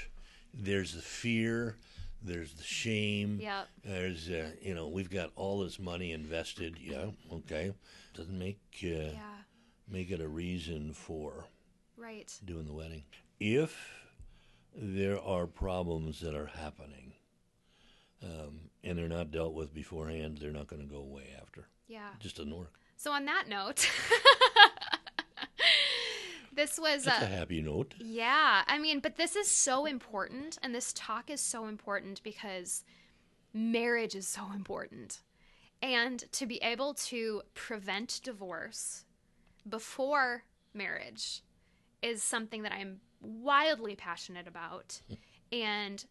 there's 0.54 0.94
the 0.94 1.02
fear, 1.02 1.78
there's 2.22 2.54
the 2.54 2.64
shame. 2.64 3.40
Yep. 3.42 3.68
There's 3.84 4.30
uh, 4.30 4.52
you 4.62 4.76
know, 4.76 4.88
we've 4.88 5.10
got 5.10 5.32
all 5.36 5.62
this 5.64 5.80
money 5.80 6.12
invested. 6.12 6.78
Yeah, 6.80 7.06
okay. 7.32 7.74
Doesn't 8.14 8.38
make 8.38 8.60
uh, 8.84 8.88
yeah 9.14 9.38
make 9.90 10.12
it 10.12 10.22
a 10.22 10.28
reason 10.28 10.94
for 10.94 11.46
right 11.98 12.32
doing 12.46 12.66
the 12.66 12.74
wedding. 12.74 13.04
If 13.40 13.76
there 14.76 15.20
are 15.22 15.48
problems 15.48 16.20
that 16.22 16.36
are 16.36 16.48
happening, 16.48 17.14
um, 18.24 18.70
and 18.84 18.98
they're 18.98 19.08
not 19.08 19.32
dealt 19.32 19.54
with 19.54 19.74
beforehand, 19.74 20.38
they're 20.40 20.52
not 20.52 20.68
going 20.68 20.82
to 20.82 20.88
go 20.88 21.00
away 21.02 21.30
after. 21.42 21.68
yeah 21.88 22.10
Just 22.20 22.38
doesn't 22.38 22.56
work. 22.56 22.74
So 23.04 23.12
on 23.12 23.26
that 23.26 23.50
note 23.50 23.90
this 26.56 26.80
was 26.80 27.04
That's 27.04 27.24
uh, 27.24 27.26
a 27.26 27.30
happy 27.30 27.62
note. 27.62 27.94
Yeah, 28.00 28.64
I 28.66 28.80
mean, 28.80 29.00
but 29.00 29.18
this 29.18 29.36
is 29.36 29.50
so 29.50 29.86
important, 29.86 30.58
and 30.62 30.74
this 30.74 30.94
talk 30.94 31.30
is 31.30 31.42
so 31.42 31.66
important 31.66 32.22
because 32.24 32.84
marriage 33.54 34.16
is 34.16 34.28
so 34.28 34.44
important. 34.56 35.22
And 35.82 36.24
to 36.32 36.46
be 36.46 36.58
able 36.58 36.94
to 36.94 37.42
prevent 37.56 38.22
divorce 38.24 39.04
before 39.68 40.44
marriage 40.74 41.42
is 42.02 42.24
something 42.24 42.64
that 42.64 42.72
I'm 42.72 43.02
wildly 43.22 43.96
passionate 43.96 44.48
about 44.48 45.02
and 45.52 46.06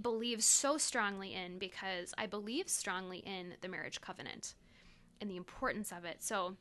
believe 0.00 0.44
so 0.44 0.78
strongly 0.78 1.34
in 1.34 1.58
because 1.58 2.14
I 2.16 2.26
believe 2.26 2.68
strongly 2.68 3.18
in 3.18 3.54
the 3.62 3.68
marriage 3.68 4.00
covenant 4.00 4.54
and 5.20 5.30
the 5.30 5.36
importance 5.36 5.92
of 5.92 6.04
it. 6.04 6.22
So, 6.22 6.56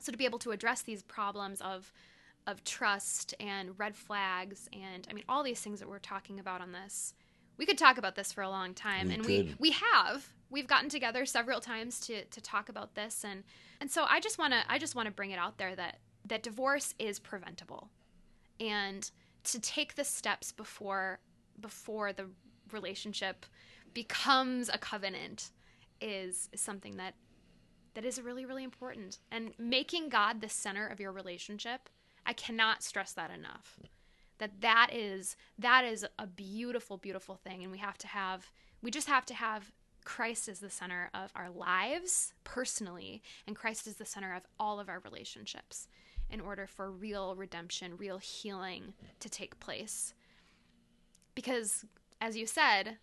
So 0.00 0.10
to 0.12 0.18
be 0.18 0.24
able 0.24 0.38
to 0.40 0.50
address 0.50 0.82
these 0.82 1.02
problems 1.02 1.60
of 1.60 1.92
of 2.46 2.64
trust 2.64 3.34
and 3.38 3.78
red 3.78 3.94
flags 3.94 4.68
and 4.72 5.06
I 5.08 5.12
mean 5.12 5.22
all 5.28 5.44
these 5.44 5.60
things 5.60 5.78
that 5.78 5.88
we're 5.88 6.00
talking 6.00 6.40
about 6.40 6.60
on 6.60 6.72
this. 6.72 7.14
We 7.56 7.66
could 7.66 7.78
talk 7.78 7.98
about 7.98 8.16
this 8.16 8.32
for 8.32 8.42
a 8.42 8.48
long 8.50 8.74
time 8.74 9.08
We 9.08 9.14
and 9.14 9.22
could. 9.22 9.28
we 9.28 9.54
we 9.58 9.70
have. 9.70 10.26
We've 10.50 10.66
gotten 10.66 10.88
together 10.88 11.24
several 11.24 11.60
times 11.60 12.00
to 12.06 12.24
to 12.24 12.40
talk 12.40 12.68
about 12.68 12.94
this 12.94 13.24
and 13.24 13.44
and 13.80 13.90
so 13.90 14.04
I 14.08 14.18
just 14.20 14.38
want 14.38 14.52
to 14.54 14.62
I 14.68 14.78
just 14.78 14.94
want 14.96 15.06
to 15.06 15.12
bring 15.12 15.30
it 15.30 15.38
out 15.38 15.58
there 15.58 15.76
that 15.76 15.98
that 16.26 16.42
divorce 16.42 16.94
is 16.98 17.18
preventable. 17.20 17.88
And 18.58 19.08
to 19.44 19.60
take 19.60 19.94
the 19.94 20.04
steps 20.04 20.50
before 20.52 21.20
before 21.60 22.12
the 22.12 22.26
relationship 22.72 23.46
becomes 23.94 24.68
a 24.68 24.78
covenant 24.78 25.50
is 26.00 26.48
something 26.56 26.96
that 26.96 27.14
that 27.94 28.04
is 28.04 28.20
really 28.20 28.44
really 28.44 28.64
important. 28.64 29.18
And 29.30 29.52
making 29.58 30.08
god 30.08 30.40
the 30.40 30.48
center 30.48 30.86
of 30.86 31.00
your 31.00 31.12
relationship 31.12 31.88
i 32.24 32.32
cannot 32.32 32.82
stress 32.82 33.12
that 33.12 33.30
enough. 33.30 33.80
That 34.38 34.60
that 34.60 34.90
is 34.92 35.36
that 35.58 35.84
is 35.84 36.06
a 36.18 36.26
beautiful 36.26 36.96
beautiful 36.96 37.36
thing. 37.36 37.62
And 37.62 37.72
we 37.72 37.78
have 37.78 37.98
to 37.98 38.06
have 38.06 38.50
we 38.82 38.90
just 38.90 39.08
have 39.08 39.26
to 39.26 39.34
have 39.34 39.72
christ 40.04 40.48
as 40.48 40.58
the 40.58 40.70
center 40.70 41.10
of 41.14 41.30
our 41.36 41.48
lives 41.48 42.34
personally 42.42 43.22
and 43.46 43.54
christ 43.54 43.86
is 43.86 43.94
the 43.94 44.04
center 44.04 44.34
of 44.34 44.42
all 44.58 44.80
of 44.80 44.88
our 44.88 44.98
relationships 44.98 45.86
in 46.28 46.40
order 46.40 46.66
for 46.66 46.90
real 46.90 47.36
redemption 47.36 47.96
real 47.96 48.18
healing 48.18 48.94
to 49.20 49.28
take 49.28 49.60
place. 49.60 50.12
Because 51.36 51.84
as 52.20 52.36
you 52.36 52.46
said 52.46 52.98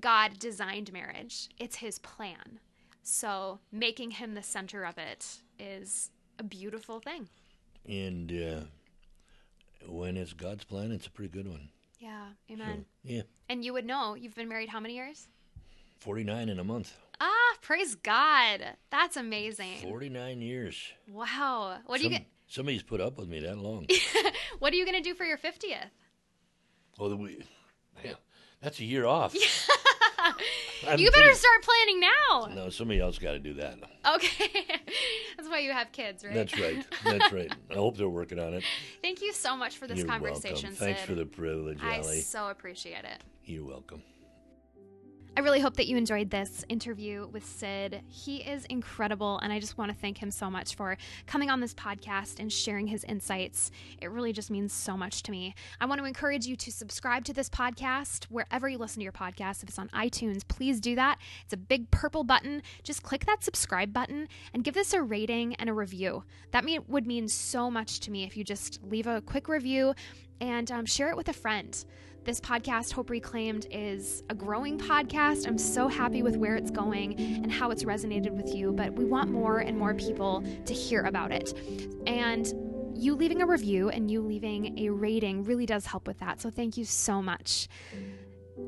god 0.00 0.38
designed 0.38 0.92
marriage. 0.92 1.48
It's 1.58 1.76
his 1.76 1.98
plan 1.98 2.60
so 3.04 3.60
making 3.70 4.12
him 4.12 4.34
the 4.34 4.42
center 4.42 4.84
of 4.84 4.98
it 4.98 5.42
is 5.58 6.10
a 6.38 6.42
beautiful 6.42 7.00
thing. 7.00 7.28
And 7.86 8.32
uh, 8.32 8.60
when 9.88 10.16
it's 10.16 10.32
God's 10.32 10.64
plan, 10.64 10.90
it's 10.90 11.06
a 11.06 11.10
pretty 11.10 11.30
good 11.30 11.46
one. 11.46 11.68
Yeah, 12.00 12.26
amen. 12.50 12.86
Yeah. 13.02 13.22
And 13.48 13.64
you 13.64 13.72
would 13.72 13.86
know, 13.86 14.14
you've 14.14 14.34
been 14.34 14.48
married 14.48 14.68
how 14.68 14.80
many 14.80 14.94
years? 14.94 15.28
49 16.00 16.48
in 16.48 16.58
a 16.58 16.64
month. 16.64 16.94
Ah, 17.20 17.56
praise 17.62 17.94
God. 17.94 18.60
That's 18.90 19.16
amazing. 19.16 19.78
49 19.82 20.40
years. 20.40 20.92
Wow. 21.08 21.78
What 21.86 21.98
do 21.98 22.04
you 22.04 22.10
get 22.10 22.26
Somebody's 22.46 22.82
put 22.82 23.00
up 23.00 23.18
with 23.18 23.28
me 23.28 23.40
that 23.40 23.58
long. 23.58 23.86
what 24.58 24.72
are 24.72 24.76
you 24.76 24.84
going 24.84 24.96
to 24.96 25.02
do 25.02 25.14
for 25.14 25.24
your 25.24 25.38
50th? 25.38 25.90
oh, 26.98 27.08
the, 27.08 27.16
we, 27.16 27.42
yeah, 28.04 28.12
that's 28.60 28.78
a 28.80 28.84
year 28.84 29.06
off. 29.06 29.34
You 30.96 31.10
better 31.10 31.34
start 31.34 31.62
planning 31.62 32.00
now. 32.00 32.48
No, 32.54 32.70
somebody 32.70 33.00
else 33.00 33.18
got 33.18 33.32
to 33.32 33.38
do 33.38 33.54
that. 33.54 33.78
Okay. 34.14 34.50
That's 35.36 35.48
why 35.48 35.58
you 35.60 35.72
have 35.72 35.92
kids, 35.92 36.24
right? 36.24 36.34
That's 36.34 36.58
right. 36.58 36.86
That's 37.04 37.32
right. 37.32 37.52
I 37.70 37.74
hope 37.74 37.96
they're 37.96 38.08
working 38.08 38.38
on 38.38 38.54
it. 38.54 38.64
Thank 39.02 39.22
you 39.22 39.32
so 39.32 39.56
much 39.56 39.78
for 39.78 39.86
this 39.86 39.98
You're 39.98 40.06
conversation, 40.06 40.70
welcome. 40.70 40.86
Thanks 40.86 41.02
for 41.02 41.14
the 41.14 41.26
privilege, 41.26 41.78
I 41.82 41.98
Allie. 41.98 42.20
so 42.20 42.48
appreciate 42.48 43.04
it. 43.04 43.22
You're 43.44 43.66
welcome. 43.66 44.02
I 45.36 45.40
really 45.40 45.58
hope 45.58 45.76
that 45.78 45.88
you 45.88 45.96
enjoyed 45.96 46.30
this 46.30 46.64
interview 46.68 47.26
with 47.26 47.44
Sid. 47.44 48.02
He 48.06 48.36
is 48.36 48.64
incredible, 48.66 49.40
and 49.42 49.52
I 49.52 49.58
just 49.58 49.76
want 49.76 49.90
to 49.90 49.96
thank 49.96 50.16
him 50.16 50.30
so 50.30 50.48
much 50.48 50.76
for 50.76 50.96
coming 51.26 51.50
on 51.50 51.58
this 51.58 51.74
podcast 51.74 52.38
and 52.38 52.52
sharing 52.52 52.86
his 52.86 53.02
insights. 53.02 53.72
It 54.00 54.12
really 54.12 54.32
just 54.32 54.48
means 54.48 54.72
so 54.72 54.96
much 54.96 55.24
to 55.24 55.32
me. 55.32 55.56
I 55.80 55.86
want 55.86 55.98
to 55.98 56.04
encourage 56.04 56.46
you 56.46 56.54
to 56.54 56.70
subscribe 56.70 57.24
to 57.24 57.32
this 57.32 57.48
podcast 57.48 58.26
wherever 58.26 58.68
you 58.68 58.78
listen 58.78 59.00
to 59.00 59.02
your 59.02 59.10
podcast. 59.10 59.64
If 59.64 59.70
it's 59.70 59.78
on 59.78 59.88
iTunes, 59.88 60.46
please 60.46 60.78
do 60.78 60.94
that. 60.94 61.18
It's 61.42 61.52
a 61.52 61.56
big 61.56 61.90
purple 61.90 62.22
button. 62.22 62.62
Just 62.84 63.02
click 63.02 63.26
that 63.26 63.42
subscribe 63.42 63.92
button 63.92 64.28
and 64.52 64.62
give 64.62 64.74
this 64.74 64.92
a 64.92 65.02
rating 65.02 65.56
and 65.56 65.68
a 65.68 65.72
review. 65.72 66.22
That 66.52 66.64
mean, 66.64 66.84
would 66.86 67.08
mean 67.08 67.26
so 67.26 67.72
much 67.72 67.98
to 68.00 68.12
me 68.12 68.22
if 68.22 68.36
you 68.36 68.44
just 68.44 68.84
leave 68.84 69.08
a 69.08 69.20
quick 69.20 69.48
review 69.48 69.94
and 70.40 70.70
um, 70.70 70.86
share 70.86 71.08
it 71.08 71.16
with 71.16 71.28
a 71.28 71.32
friend. 71.32 71.84
This 72.24 72.40
podcast, 72.40 72.90
Hope 72.90 73.10
Reclaimed, 73.10 73.66
is 73.70 74.22
a 74.30 74.34
growing 74.34 74.78
podcast. 74.78 75.46
I'm 75.46 75.58
so 75.58 75.88
happy 75.88 76.22
with 76.22 76.38
where 76.38 76.56
it's 76.56 76.70
going 76.70 77.20
and 77.20 77.52
how 77.52 77.70
it's 77.70 77.84
resonated 77.84 78.30
with 78.30 78.54
you, 78.54 78.72
but 78.72 78.94
we 78.94 79.04
want 79.04 79.30
more 79.30 79.58
and 79.58 79.78
more 79.78 79.92
people 79.92 80.42
to 80.64 80.72
hear 80.72 81.02
about 81.02 81.32
it. 81.32 81.52
And 82.06 82.50
you 82.96 83.14
leaving 83.14 83.42
a 83.42 83.46
review 83.46 83.90
and 83.90 84.10
you 84.10 84.22
leaving 84.22 84.78
a 84.78 84.88
rating 84.88 85.44
really 85.44 85.66
does 85.66 85.84
help 85.84 86.06
with 86.06 86.18
that. 86.20 86.40
So 86.40 86.48
thank 86.48 86.78
you 86.78 86.86
so 86.86 87.20
much. 87.20 87.68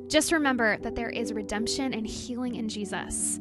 Just 0.07 0.33
remember 0.33 0.77
that 0.83 0.95
there 0.95 1.09
is 1.09 1.33
redemption 1.33 1.95
and 1.95 2.07
healing 2.07 2.57
in 2.57 2.69
Jesus, 2.69 3.41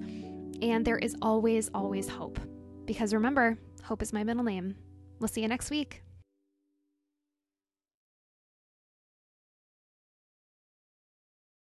and 0.61 0.85
there 0.85 0.97
is 0.97 1.17
always, 1.21 1.69
always 1.73 2.07
hope. 2.07 2.39
Because 2.85 3.13
remember, 3.13 3.57
hope 3.83 4.01
is 4.01 4.13
my 4.13 4.23
middle 4.23 4.43
name. 4.43 4.75
We'll 5.19 5.27
see 5.27 5.41
you 5.41 5.49
next 5.49 5.69
week. 5.69 6.04